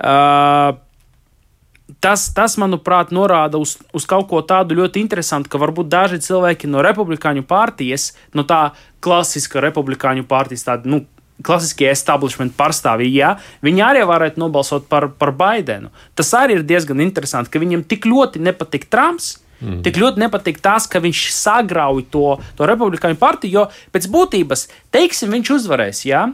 Uh, 0.00 0.76
tas, 2.00 2.28
tas, 2.36 2.56
manuprāt, 2.60 3.12
norāda 3.14 3.60
uz, 3.60 3.76
uz 3.96 4.06
kaut 4.08 4.28
ko 4.30 4.42
tādu 4.46 4.76
ļoti 4.78 5.02
interesantu, 5.02 5.50
ka 5.52 5.60
varbūt 5.60 5.90
daži 5.92 6.20
cilvēki 6.24 6.70
no 6.70 6.84
republikāņu 6.84 7.44
partijas, 7.48 8.12
no 8.36 8.44
tā 8.48 8.70
klasiska 9.04 9.64
republikāņu 9.64 10.28
partijas, 10.28 10.66
tāda, 10.68 10.88
nu, 10.92 11.04
klasiskie 11.44 11.88
establishment 11.90 12.54
pārstāvji, 12.56 13.14
ja 13.16 13.34
viņi 13.64 13.84
arī 13.84 14.04
varētu 14.08 14.40
nobalsot 14.42 14.88
par, 14.92 15.08
par 15.16 15.32
Baidenu. 15.36 15.88
Tas 16.18 16.32
arī 16.36 16.58
ir 16.58 16.66
diezgan 16.68 17.00
interesanti, 17.00 17.52
ka 17.52 17.62
viņiem 17.62 17.86
tik 17.88 18.08
ļoti 18.08 18.42
nepatīk 18.44 18.90
Trumps, 18.92 19.38
Mm. 19.60 19.80
Tik 19.84 20.00
ļoti 20.00 20.22
nepatīk 20.24 20.60
tas, 20.64 20.88
ka 20.88 21.02
viņš 21.04 21.22
sagrauj 21.36 22.06
to, 22.12 22.38
to 22.56 22.68
republikāņu 22.68 23.18
partiju, 23.20 23.52
jo 23.60 23.92
pēc 23.92 24.08
būtības, 24.12 24.66
teiksim, 24.94 25.32
viņš 25.36 25.54
uzvarēs. 25.58 26.04
Ja? 26.08 26.26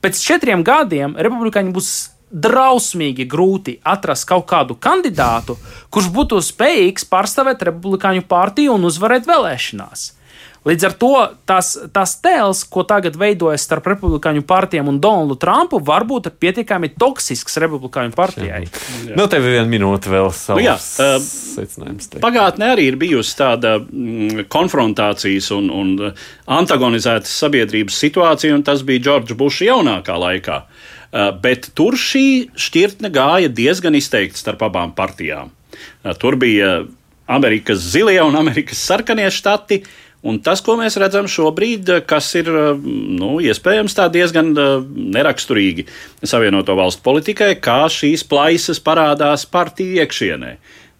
Pēc 0.00 0.20
četriem 0.24 0.64
gadiem 0.66 1.16
republikāņi 1.20 1.74
būs 1.76 1.90
drausmīgi 2.32 3.26
grūti 3.30 3.76
atrast 3.86 4.26
kaut 4.28 4.48
kādu 4.50 4.76
kandidātu, 4.82 5.56
kurš 5.94 6.10
būtu 6.14 6.40
spējīgs 6.42 7.06
pārstāvēt 7.10 7.62
republikāņu 7.68 8.26
partiju 8.28 8.74
un 8.76 8.88
uzvarēt 8.88 9.28
vēlēšanās. 9.28 10.10
Līdz 10.66 10.84
ar 10.88 10.94
to 10.98 11.10
tas, 11.46 11.68
tas 11.94 12.16
tēls, 12.18 12.64
ko 12.66 12.82
tagad 12.88 13.14
veidojas 13.18 13.62
starp 13.68 13.84
republikāņu 13.92 14.42
partijām 14.48 14.88
un 14.90 14.98
Donaldu 15.02 15.36
Trumpu, 15.38 15.78
varbūt 15.78 16.26
ir 16.26 16.34
pietiekami 16.42 16.90
toksisks 16.98 17.60
republikāņu 17.62 18.14
partijai. 18.16 18.64
Jā. 18.66 19.14
Nu, 19.14 19.28
tev 19.30 19.46
ir 19.46 19.60
viena 19.60 19.70
minūte 19.70 20.10
vēl 20.10 20.32
savs 20.34 20.58
nu, 20.58 20.64
jā, 20.66 20.74
uh, 20.74 21.20
secinājums. 21.22 22.10
Pagātnē 22.18 22.72
arī 22.74 22.88
ir 22.90 22.98
bijusi 22.98 23.36
tāda 23.38 23.76
mm, 23.78 24.48
konfrontācijas 24.50 25.52
un, 25.54 25.70
un 25.70 25.94
antagonizētas 26.58 27.36
sabiedrības 27.44 28.02
situācija, 28.02 28.56
un 28.58 28.66
tas 28.66 28.82
bija 28.86 29.04
Džordža 29.04 29.38
Buša 29.38 29.68
jaunākā 29.70 30.18
laikā. 30.18 30.60
Uh, 30.66 31.30
bet 31.44 31.70
tur 31.78 31.94
šī 31.94 32.56
šķirtne 32.58 33.12
gāja 33.14 33.52
diezgan 33.54 33.94
izteikti 33.94 34.42
starp 34.42 34.66
abām 34.66 34.96
partijām. 34.98 35.54
Uh, 36.02 36.10
tur 36.18 36.34
bija 36.42 36.80
Amerikas 37.30 37.78
zilie 37.82 38.18
un 38.22 38.34
Amerikas 38.38 38.82
sarkanie 38.86 39.30
štati, 39.34 39.80
uh, 39.82 40.02
Un 40.26 40.40
tas, 40.42 40.62
ko 40.64 40.74
mēs 40.80 40.96
redzam 40.98 41.28
šobrīd, 41.30 41.90
kas 42.08 42.32
ir 42.40 42.48
nu, 42.82 43.36
iespējams 43.44 43.94
diezgan 44.14 44.54
neraksturīgi 45.14 45.84
Savienoto 46.26 46.74
valstu 46.78 47.04
politikai, 47.04 47.52
kā 47.62 47.84
šīs 47.92 48.24
plaisas 48.26 48.80
parādās 48.82 49.46
partiju 49.46 50.00
iekšienē. 50.02 50.56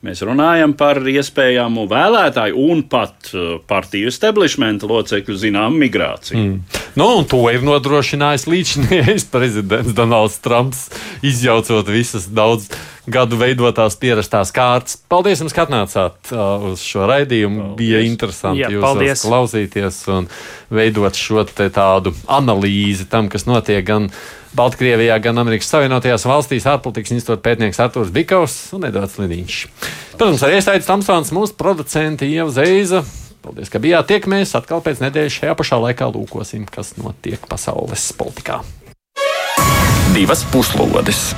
Mēs 0.07 0.23
runājam 0.23 0.77
par 0.79 1.01
iespējamu 1.03 1.89
vēlētāju 1.91 2.67
un 2.71 2.83
pat 2.87 3.33
partiju 3.67 4.13
establishmenta 4.13 4.87
locekļu 4.87 5.39
zināmu 5.43 5.81
migrāciju. 5.83 6.39
Mm. 6.39 6.83
Nu, 6.97 7.09
un 7.19 7.27
to 7.29 7.41
ir 7.51 7.65
nodrošinājis 7.67 8.47
līdzinājais 8.47 9.27
prezidents 9.35 9.97
Donalds 9.97 10.39
Trumps, 10.45 10.87
izjaucot 11.27 11.91
visas 11.91 12.29
daudz 12.31 12.71
gadu 13.11 13.39
veidotās 13.41 13.99
pierastās 13.99 14.53
kārtas. 14.55 14.97
Paldies 15.11 15.43
jums, 15.43 15.55
ka 15.55 15.67
atnācāt 15.67 16.33
uh, 16.35 16.71
uz 16.71 16.87
šo 16.87 17.07
raidījumu. 17.11 17.61
Paldies. 17.63 17.77
Bija 17.83 18.03
interesanti 18.07 18.65
Jā, 18.65 18.73
jūs 18.75 19.27
klausīties 19.27 20.01
un 20.15 20.31
veidot 20.75 21.19
šo 21.19 21.47
tādu 21.51 22.15
analīzi 22.31 23.09
tam, 23.11 23.31
kas 23.33 23.47
notiek 23.51 23.87
gan 23.87 24.11
Baltkrievijā, 24.57 25.19
gan 25.21 25.37
Amerikas 25.43 25.69
Savienotajās 25.73 26.25
valstīs 26.29 26.67
ārpolitikas 26.71 27.13
institūta 27.17 27.43
pētnieks 27.45 27.81
Artūrs 27.83 28.13
Bikovs 28.15 28.57
un 28.77 28.87
Edvards 28.89 29.19
Liniņš. 29.21 29.59
Protams, 30.17 30.45
arī 30.47 30.59
iesaistīts 30.61 30.89
Tamsons, 30.89 31.33
mūsu 31.37 31.57
producenti 31.61 32.31
Ieva 32.33 32.49
Zeiza. 32.55 33.03
Paldies, 33.45 33.71
ka 33.71 33.83
bijāt. 33.83 34.09
Tiekamies 34.11 34.57
atkal 34.59 34.81
pēc 34.83 35.03
nedēļas 35.05 35.41
šajā 35.41 35.59
pašā 35.59 35.81
laikā 35.85 36.09
lūkosim, 36.15 36.65
kas 36.73 36.97
notiek 36.99 37.45
pasaules 37.51 38.09
politikā. 38.19 38.63
Divas 40.17 40.47
puslodes! 40.51 41.29